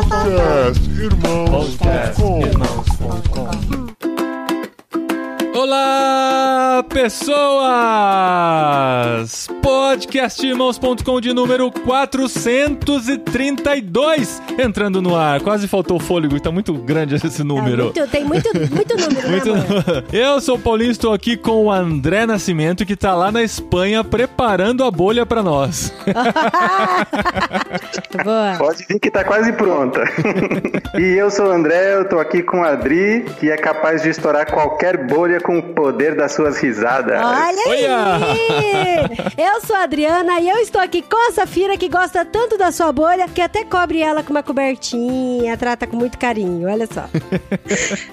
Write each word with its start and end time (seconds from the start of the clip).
Podcast 0.00 0.80
Irmãos.com 0.98 2.40
Olá, 5.54 6.82
pessoas! 6.90 7.70
Podcastirmãos.com 9.62 11.20
de 11.20 11.32
número 11.32 11.70
432 11.70 14.42
entrando 14.58 15.00
no 15.00 15.14
ar. 15.16 15.40
Quase 15.40 15.68
faltou 15.68 15.98
o 15.98 16.00
fôlego, 16.00 16.40
tá 16.40 16.50
muito 16.50 16.74
grande 16.74 17.14
esse 17.14 17.44
número. 17.44 17.84
Muito, 17.84 18.04
tem 18.08 18.24
muito, 18.24 18.50
muito 18.54 18.96
número, 18.96 19.30
Muito- 19.30 19.54
né, 19.54 19.64
amor? 19.68 20.04
Eu 20.12 20.40
sou 20.40 20.56
o 20.56 20.58
Paulinho, 20.58 20.90
estou 20.90 21.12
aqui 21.12 21.36
com 21.36 21.66
o 21.66 21.70
André 21.70 22.26
Nascimento, 22.26 22.84
que 22.84 22.96
tá 22.96 23.14
lá 23.14 23.30
na 23.30 23.40
Espanha 23.42 24.02
preparando 24.02 24.82
a 24.84 24.90
bolha 24.90 25.24
pra 25.24 25.40
nós. 25.42 25.92
Boa. 28.24 28.56
Pode 28.58 28.84
vir 28.88 28.98
que 28.98 29.10
tá 29.10 29.22
quase 29.24 29.52
pronta. 29.52 30.02
e 30.98 31.02
eu 31.16 31.30
sou 31.30 31.46
o 31.46 31.50
André, 31.50 31.94
eu 31.94 32.08
tô 32.08 32.18
aqui 32.18 32.42
com 32.42 32.62
a 32.64 32.70
Adri, 32.70 33.24
que 33.38 33.48
é 33.50 33.56
capaz 33.56 34.02
de 34.02 34.08
estourar 34.10 34.50
qualquer 34.50 35.06
bolha 35.06 35.40
com 35.40 35.58
o 35.58 35.62
poder 35.62 36.16
das 36.16 36.32
suas 36.32 36.58
risadas. 36.58 36.79
Olha 37.24 37.62
Olha! 37.66 38.16
aí! 38.16 38.90
Eu 39.36 39.60
sou 39.66 39.76
a 39.76 39.82
Adriana 39.82 40.40
e 40.40 40.48
eu 40.48 40.56
estou 40.58 40.80
aqui 40.80 41.02
com 41.02 41.28
a 41.28 41.32
Safira, 41.32 41.76
que 41.76 41.88
gosta 41.88 42.24
tanto 42.24 42.56
da 42.56 42.72
sua 42.72 42.92
bolha, 42.92 43.28
que 43.28 43.40
até 43.40 43.64
cobre 43.64 44.00
ela 44.02 44.22
com 44.22 44.30
uma 44.30 44.42
cobertinha, 44.42 45.56
trata 45.56 45.86
com 45.86 45.96
muito 45.96 46.18
carinho, 46.18 46.68
olha 46.68 46.86
só. 46.86 47.04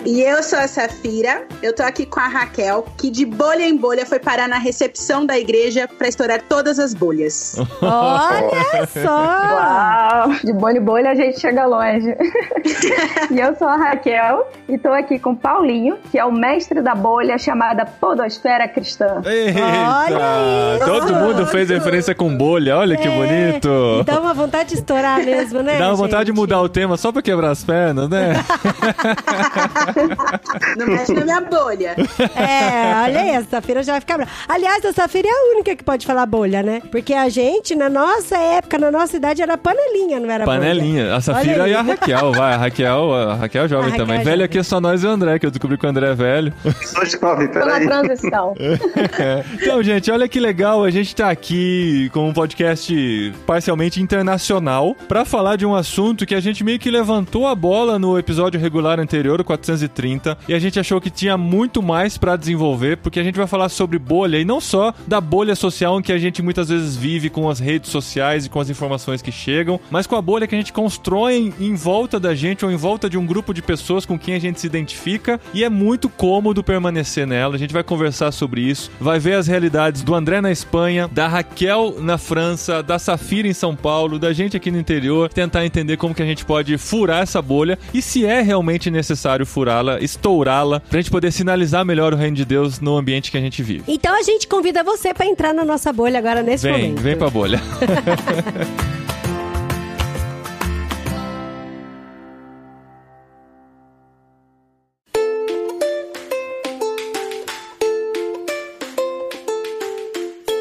E 0.06 0.22
eu 0.22 0.42
sou 0.44 0.60
a 0.60 0.68
Safira, 0.68 1.46
eu 1.62 1.74
tô 1.74 1.84
aqui 1.84 2.06
com 2.06 2.20
a 2.20 2.28
Raquel, 2.28 2.86
que 2.98 3.10
de 3.10 3.26
bolha 3.26 3.64
em 3.64 3.76
bolha 3.76 4.06
foi 4.06 4.20
parar 4.20 4.48
na 4.48 4.58
recepção 4.58 5.26
da 5.26 5.38
igreja 5.38 5.88
pra 5.88 6.08
estourar 6.08 6.42
todas 6.42 6.80
as 6.80 6.94
bolhas. 6.94 7.56
Olha 7.82 8.88
só! 8.88 10.28
Uau! 10.28 10.30
De 10.44 10.54
bolha 10.54 10.78
em 10.78 10.82
bolha 10.82 11.12
a 11.12 11.16
gente 11.16 11.40
chega 11.40 11.66
longe. 11.66 12.08
e 13.32 13.40
eu 13.40 13.56
sou 13.56 13.68
a 13.68 13.76
Raquel 13.76 14.48
e 14.68 14.78
tô 14.78 14.92
aqui 14.92 15.20
com 15.20 15.32
o 15.32 15.36
Paulinho, 15.36 15.98
que 16.12 16.18
é 16.18 16.26
o 16.26 16.32
mestre 16.32 16.82
da 16.82 16.96
bolha 16.96 17.38
chamada 17.38 17.86
Podosfera 17.86 18.57
Cristã. 18.66 19.22
Eita! 19.26 19.60
Olha 19.60 20.78
isso! 20.78 20.86
Todo 20.86 21.16
mundo 21.16 21.46
fez 21.48 21.70
referência 21.70 22.16
com 22.16 22.34
bolha, 22.38 22.78
olha 22.78 22.96
que 22.96 23.10
bonito! 23.10 24.04
Dá 24.06 24.22
uma 24.22 24.34
vontade 24.34 24.70
de 24.70 24.76
estourar 24.76 25.18
mesmo, 25.26 25.62
né? 25.62 25.78
Dá 25.78 25.92
vontade 25.94 26.26
de 26.28 26.32
mudar 26.32 26.62
o 26.62 26.70
tema 26.70 26.96
só 26.96 27.12
pra 27.12 27.22
quebrar 27.22 27.50
as 27.52 27.62
pernas, 27.66 28.08
né? 28.10 28.36
Não 30.78 30.88
mexe 30.88 31.14
na 31.14 31.24
minha 31.26 31.42
bolha. 31.42 31.96
É, 32.36 33.04
olha 33.04 33.20
aí, 33.22 33.36
a 33.36 33.44
Safira 33.44 33.84
já 33.84 33.94
vai 33.94 34.02
ficar 34.02 34.18
brava. 34.18 34.32
Aliás, 34.48 34.84
a 34.86 34.94
Safira 34.94 35.28
é 35.28 35.32
a 35.32 35.52
única 35.56 35.76
que 35.76 35.84
pode 35.84 36.06
falar 36.06 36.26
bolha, 36.26 36.62
né? 36.64 36.82
Porque 36.92 37.14
a 37.14 37.28
gente, 37.30 37.76
na 37.76 37.90
nossa 37.90 38.38
época, 38.38 38.78
na 38.78 38.92
nossa 38.92 39.18
idade, 39.18 39.42
era 39.42 39.58
panelinha, 39.58 40.20
não 40.20 40.30
era 40.30 40.46
bolha. 40.46 40.60
Panelinha. 40.60 41.16
A 41.16 41.22
Safira 41.22 41.64
Olha 41.64 41.70
e 41.72 41.76
a. 41.76 41.82
Raquel, 41.82 42.32
vai. 42.32 42.54
A 42.54 42.58
Raquel, 42.58 43.14
a 43.14 43.34
Raquel 43.36 43.64
é 43.66 43.68
jovem 43.68 43.88
A 43.88 43.92
Raquel 43.92 44.06
também. 44.06 44.22
é 44.22 44.24
Velho 44.24 44.44
aqui 44.46 44.58
é 44.60 44.64
só 44.64 44.80
nós 44.80 45.04
e 45.04 45.08
o 45.08 45.10
André, 45.10 45.40
que 45.40 45.46
eu 45.46 45.52
descobri 45.52 45.78
que 45.78 45.86
o 45.86 45.90
André 45.90 46.10
é 46.12 46.14
velho. 46.14 46.54
Sou 46.84 47.06
jovem, 47.06 47.48
Tô 47.48 47.60
na 47.60 47.66
peraí. 47.66 47.88
transição. 47.88 48.47
É. 48.58 49.44
Então, 49.68 49.82
gente, 49.82 50.10
olha 50.12 50.28
que 50.28 50.40
legal. 50.40 50.84
A 50.84 50.90
gente 50.90 51.16
tá 51.16 51.30
aqui 51.30 52.10
com 52.14 52.30
um 52.30 52.34
podcast 52.34 53.34
parcialmente 53.46 54.02
internacional 54.02 54.96
pra 55.08 55.26
falar 55.26 55.56
de 55.56 55.66
um 55.66 55.76
assunto 55.76 56.26
que 56.26 56.36
a 56.36 56.40
gente 56.40 56.64
meio 56.64 56.80
que 56.80 56.90
levantou 56.90 57.48
a 57.48 57.56
bola 57.56 58.00
no 58.00 58.18
episódio 58.18 58.60
regular 58.60 59.00
anterior, 59.00 59.42
o 59.42 59.44
430, 59.44 60.38
e 60.48 60.54
a 60.54 60.60
gente 60.60 60.80
achou 60.80 61.02
que 61.02 61.10
tinha 61.10 61.38
muito 61.38 61.82
mais 61.82 62.18
pra 62.18 62.36
desenvolver, 62.36 62.98
porque 62.98 63.20
a 63.20 63.24
gente 63.24 63.36
vai 63.36 63.48
falar 63.48 63.70
sobre 63.70 64.00
bolha 64.00 64.38
e 64.38 64.46
não 64.46 64.62
só 64.62 64.94
da 65.06 65.20
bolha 65.20 65.56
social 65.56 66.00
em 66.00 66.02
que 66.02 66.12
a 66.12 66.18
gente 66.18 66.42
muitas 66.42 66.70
vezes 66.70 66.96
vive 66.96 67.30
com 67.30 67.50
as 67.50 67.60
redes 67.60 67.90
sociais 67.90 68.46
e 68.46 68.50
com 68.50 68.60
as 68.60 68.70
informações 68.70 69.22
que 69.22 69.32
chegam, 69.32 69.80
mas 69.90 70.08
com 70.08 70.16
a 70.16 70.22
bolha 70.22 70.48
que 70.48 70.56
a 70.56 70.58
gente 70.58 70.74
constrói 70.74 71.54
em 71.60 71.76
volta 71.76 72.20
da 72.20 72.36
gente 72.36 72.64
ou 72.64 72.72
em 72.72 72.76
volta 72.76 73.10
de 73.10 73.18
um 73.18 73.26
grupo 73.26 73.54
de 73.54 73.62
pessoas 73.62 74.06
com 74.06 74.18
quem 74.18 74.36
a 74.36 74.40
gente 74.40 74.60
se 74.60 74.68
identifica 74.68 75.40
e 75.54 75.64
é 75.64 75.70
muito 75.70 76.10
cômodo 76.10 76.64
permanecer 76.64 77.26
nela. 77.28 77.56
A 77.56 77.60
gente 77.60 77.74
vai 77.74 77.84
conversar 77.84 78.32
sobre 78.38 78.62
isso, 78.62 78.90
vai 79.00 79.20
ver 79.20 79.34
as 79.36 79.48
realidades 79.48 80.02
do 80.04 80.14
André 80.16 80.40
na 80.42 80.52
Espanha, 80.52 81.10
da 81.12 81.28
Raquel 81.28 81.96
na 82.00 82.18
França, 82.18 82.82
da 82.84 83.00
Safira 83.00 83.48
em 83.48 83.54
São 83.54 83.76
Paulo, 83.76 84.20
da 84.20 84.32
gente 84.34 84.56
aqui 84.56 84.72
no 84.72 84.80
interior, 84.80 85.30
tentar 85.30 85.66
entender 85.66 85.98
como 85.98 86.14
que 86.14 86.22
a 86.22 86.26
gente 86.26 86.46
pode 86.46 86.78
furar 86.78 87.24
essa 87.24 87.42
bolha 87.42 87.78
e 87.94 88.02
se 88.02 88.26
é 88.26 88.42
realmente 88.42 88.90
necessário 88.92 89.46
furá-la, 89.46 90.00
estourá-la, 90.00 90.80
pra 90.80 91.00
gente 91.00 91.12
poder 91.12 91.32
sinalizar 91.32 91.84
melhor 91.86 92.14
o 92.14 92.18
reino 92.18 92.36
de 92.36 92.46
Deus 92.46 92.80
no 92.80 92.96
ambiente 92.98 93.32
que 93.32 93.38
a 93.38 93.42
gente 93.42 93.62
vive. 93.64 93.84
Então 93.88 94.18
a 94.18 94.22
gente 94.22 94.48
convida 94.48 94.84
você 94.84 95.14
pra 95.14 95.26
entrar 95.26 95.54
na 95.54 95.66
nossa 95.66 95.92
bolha 95.92 96.20
agora 96.20 96.42
nesse 96.44 96.64
Vem, 96.64 96.74
momento. 96.90 97.02
vem 97.02 97.16
pra 97.18 97.30
bolha. 97.30 97.62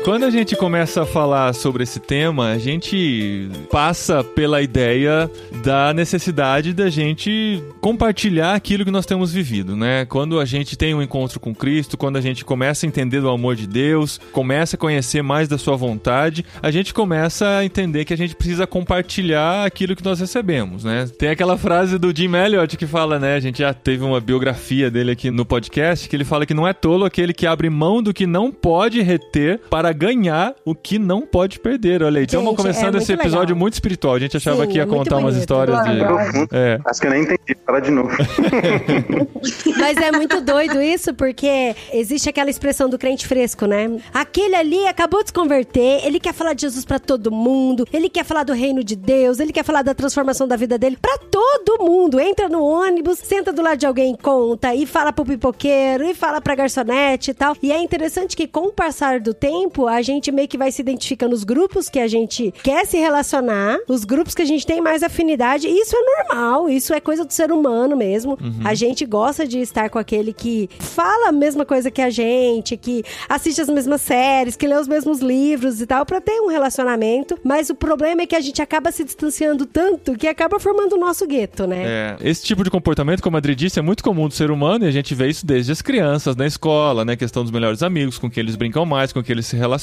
Quando 0.06 0.22
a 0.22 0.30
gente 0.30 0.54
começa 0.54 1.02
a 1.02 1.04
falar 1.04 1.52
sobre 1.52 1.82
esse 1.82 1.98
tema, 1.98 2.52
a 2.52 2.58
gente 2.58 3.48
passa 3.72 4.22
pela 4.22 4.62
ideia 4.62 5.28
da 5.64 5.92
necessidade 5.92 6.72
da 6.72 6.88
gente 6.88 7.60
compartilhar 7.80 8.54
aquilo 8.54 8.84
que 8.84 8.90
nós 8.92 9.04
temos 9.04 9.32
vivido, 9.32 9.74
né? 9.74 10.04
Quando 10.04 10.38
a 10.38 10.44
gente 10.44 10.78
tem 10.78 10.94
um 10.94 11.02
encontro 11.02 11.40
com 11.40 11.52
Cristo, 11.52 11.96
quando 11.96 12.18
a 12.18 12.20
gente 12.20 12.44
começa 12.44 12.86
a 12.86 12.88
entender 12.88 13.20
do 13.20 13.28
amor 13.28 13.56
de 13.56 13.66
Deus, 13.66 14.20
começa 14.30 14.76
a 14.76 14.78
conhecer 14.78 15.22
mais 15.22 15.48
da 15.48 15.58
sua 15.58 15.74
vontade, 15.74 16.46
a 16.62 16.70
gente 16.70 16.94
começa 16.94 17.56
a 17.58 17.64
entender 17.64 18.04
que 18.04 18.14
a 18.14 18.16
gente 18.16 18.36
precisa 18.36 18.64
compartilhar 18.64 19.66
aquilo 19.66 19.96
que 19.96 20.04
nós 20.04 20.20
recebemos, 20.20 20.84
né? 20.84 21.10
Tem 21.18 21.30
aquela 21.30 21.58
frase 21.58 21.98
do 21.98 22.16
Jim 22.16 22.32
Elliot 22.32 22.76
que 22.76 22.86
fala, 22.86 23.18
né? 23.18 23.34
A 23.34 23.40
gente 23.40 23.58
já 23.58 23.74
teve 23.74 24.04
uma 24.04 24.20
biografia 24.20 24.88
dele 24.88 25.10
aqui 25.10 25.32
no 25.32 25.44
podcast, 25.44 26.08
que 26.08 26.14
ele 26.14 26.24
fala 26.24 26.46
que 26.46 26.54
não 26.54 26.68
é 26.68 26.72
tolo 26.72 27.04
aquele 27.04 27.34
que 27.34 27.44
abre 27.44 27.68
mão 27.68 28.00
do 28.00 28.14
que 28.14 28.24
não 28.24 28.52
pode 28.52 29.02
reter 29.02 29.58
para 29.68 29.95
ganhar 29.96 30.54
o 30.64 30.74
que 30.74 30.98
não 30.98 31.22
pode 31.22 31.58
perder. 31.58 32.02
Olha 32.02 32.18
aí, 32.18 32.26
estamos 32.26 32.46
Gente, 32.50 32.56
começando 32.56 32.94
é 32.96 32.98
esse 32.98 33.12
episódio 33.12 33.54
legal. 33.54 33.58
muito 33.58 33.74
espiritual. 33.74 34.14
A 34.14 34.18
gente 34.18 34.36
achava 34.36 34.64
Sim, 34.64 34.70
que 34.70 34.76
ia 34.78 34.82
é 34.82 34.86
contar 34.86 35.16
umas 35.16 35.36
histórias 35.36 35.82
de. 35.84 35.96
Profundo. 35.98 36.48
É. 36.52 36.78
Acho 36.84 37.00
que 37.00 37.06
eu 37.06 37.10
nem 37.10 37.22
entendi. 37.22 37.56
Fala 37.64 37.80
de 37.80 37.90
novo. 37.90 38.10
Mas 39.78 39.96
é 39.96 40.12
muito 40.12 40.40
doido 40.40 40.80
isso, 40.80 41.14
porque 41.14 41.74
existe 41.92 42.28
aquela 42.28 42.50
expressão 42.50 42.88
do 42.88 42.98
crente 42.98 43.26
fresco, 43.26 43.66
né? 43.66 43.90
Aquele 44.12 44.54
ali 44.54 44.86
acabou 44.86 45.22
de 45.22 45.28
se 45.28 45.32
converter, 45.32 46.04
ele 46.04 46.20
quer 46.20 46.32
falar 46.32 46.52
de 46.52 46.62
Jesus 46.62 46.84
pra 46.84 46.98
todo 46.98 47.30
mundo, 47.30 47.86
ele 47.92 48.08
quer 48.08 48.24
falar 48.24 48.44
do 48.44 48.52
reino 48.52 48.84
de 48.84 48.94
Deus, 48.96 49.40
ele 49.40 49.52
quer 49.52 49.64
falar 49.64 49.82
da 49.82 49.94
transformação 49.94 50.46
da 50.46 50.56
vida 50.56 50.78
dele 50.78 50.96
pra 51.00 51.18
todo 51.30 51.84
mundo. 51.84 52.20
Entra 52.20 52.48
no 52.48 52.62
ônibus, 52.64 53.18
senta 53.18 53.52
do 53.52 53.62
lado 53.62 53.78
de 53.78 53.86
alguém 53.86 54.14
e 54.14 54.16
conta, 54.18 54.74
e 54.74 54.86
fala 54.86 55.12
pro 55.12 55.24
pipoqueiro, 55.24 56.04
e 56.04 56.14
fala 56.14 56.40
pra 56.40 56.54
garçonete 56.54 57.30
e 57.30 57.34
tal. 57.34 57.56
E 57.62 57.72
é 57.72 57.80
interessante 57.80 58.36
que 58.36 58.46
com 58.46 58.66
o 58.66 58.72
passar 58.72 59.20
do 59.20 59.34
tempo, 59.34 59.85
a 59.88 60.02
gente 60.02 60.32
meio 60.32 60.48
que 60.48 60.58
vai 60.58 60.72
se 60.72 60.82
identificando 60.82 61.26
nos 61.36 61.44
grupos 61.44 61.88
que 61.88 61.98
a 61.98 62.08
gente 62.08 62.52
quer 62.62 62.86
se 62.86 62.96
relacionar, 62.96 63.78
os 63.88 64.04
grupos 64.04 64.34
que 64.34 64.42
a 64.42 64.46
gente 64.46 64.66
tem 64.66 64.80
mais 64.80 65.02
afinidade, 65.02 65.66
e 65.66 65.80
isso 65.80 65.94
é 65.94 66.24
normal, 66.24 66.68
isso 66.68 66.94
é 66.94 67.00
coisa 67.00 67.24
do 67.24 67.32
ser 67.32 67.52
humano 67.52 67.96
mesmo. 67.96 68.38
A 68.64 68.74
gente 68.74 69.04
gosta 69.04 69.46
de 69.46 69.58
estar 69.58 69.90
com 69.90 69.98
aquele 69.98 70.32
que 70.32 70.68
fala 70.78 71.28
a 71.28 71.32
mesma 71.32 71.64
coisa 71.64 71.90
que 71.90 72.00
a 72.00 72.10
gente, 72.10 72.76
que 72.76 73.04
assiste 73.28 73.60
as 73.60 73.68
mesmas 73.68 74.00
séries, 74.00 74.56
que 74.56 74.66
lê 74.66 74.76
os 74.76 74.88
mesmos 74.88 75.20
livros 75.20 75.80
e 75.80 75.86
tal, 75.86 76.06
pra 76.06 76.20
ter 76.20 76.40
um 76.40 76.48
relacionamento. 76.48 77.38
Mas 77.44 77.70
o 77.70 77.74
problema 77.74 78.22
é 78.22 78.26
que 78.26 78.36
a 78.36 78.40
gente 78.40 78.62
acaba 78.62 78.90
se 78.92 79.04
distanciando 79.04 79.66
tanto 79.66 80.16
que 80.16 80.26
acaba 80.26 80.58
formando 80.58 80.94
o 80.94 80.98
nosso 80.98 81.26
gueto, 81.26 81.66
né? 81.66 81.82
É, 81.84 82.16
esse 82.20 82.44
tipo 82.44 82.64
de 82.64 82.70
comportamento, 82.70 83.22
como 83.22 83.36
a 83.36 83.38
Adri 83.38 83.54
disse, 83.54 83.78
é 83.78 83.82
muito 83.82 84.02
comum 84.02 84.28
do 84.28 84.34
ser 84.34 84.50
humano 84.50 84.84
e 84.84 84.88
a 84.88 84.92
gente 84.92 85.14
vê 85.14 85.28
isso 85.28 85.44
desde 85.44 85.72
as 85.72 85.82
crianças, 85.82 86.36
na 86.36 86.46
escola, 86.46 87.04
né? 87.04 87.16
Questão 87.16 87.42
dos 87.42 87.52
melhores 87.52 87.82
amigos, 87.82 88.18
com 88.18 88.30
quem 88.30 88.42
eles 88.42 88.56
brincam 88.56 88.86
mais, 88.86 89.12
com 89.12 89.22
quem 89.22 89.34
eles 89.34 89.46
se 89.46 89.56
relacionam. 89.56 89.75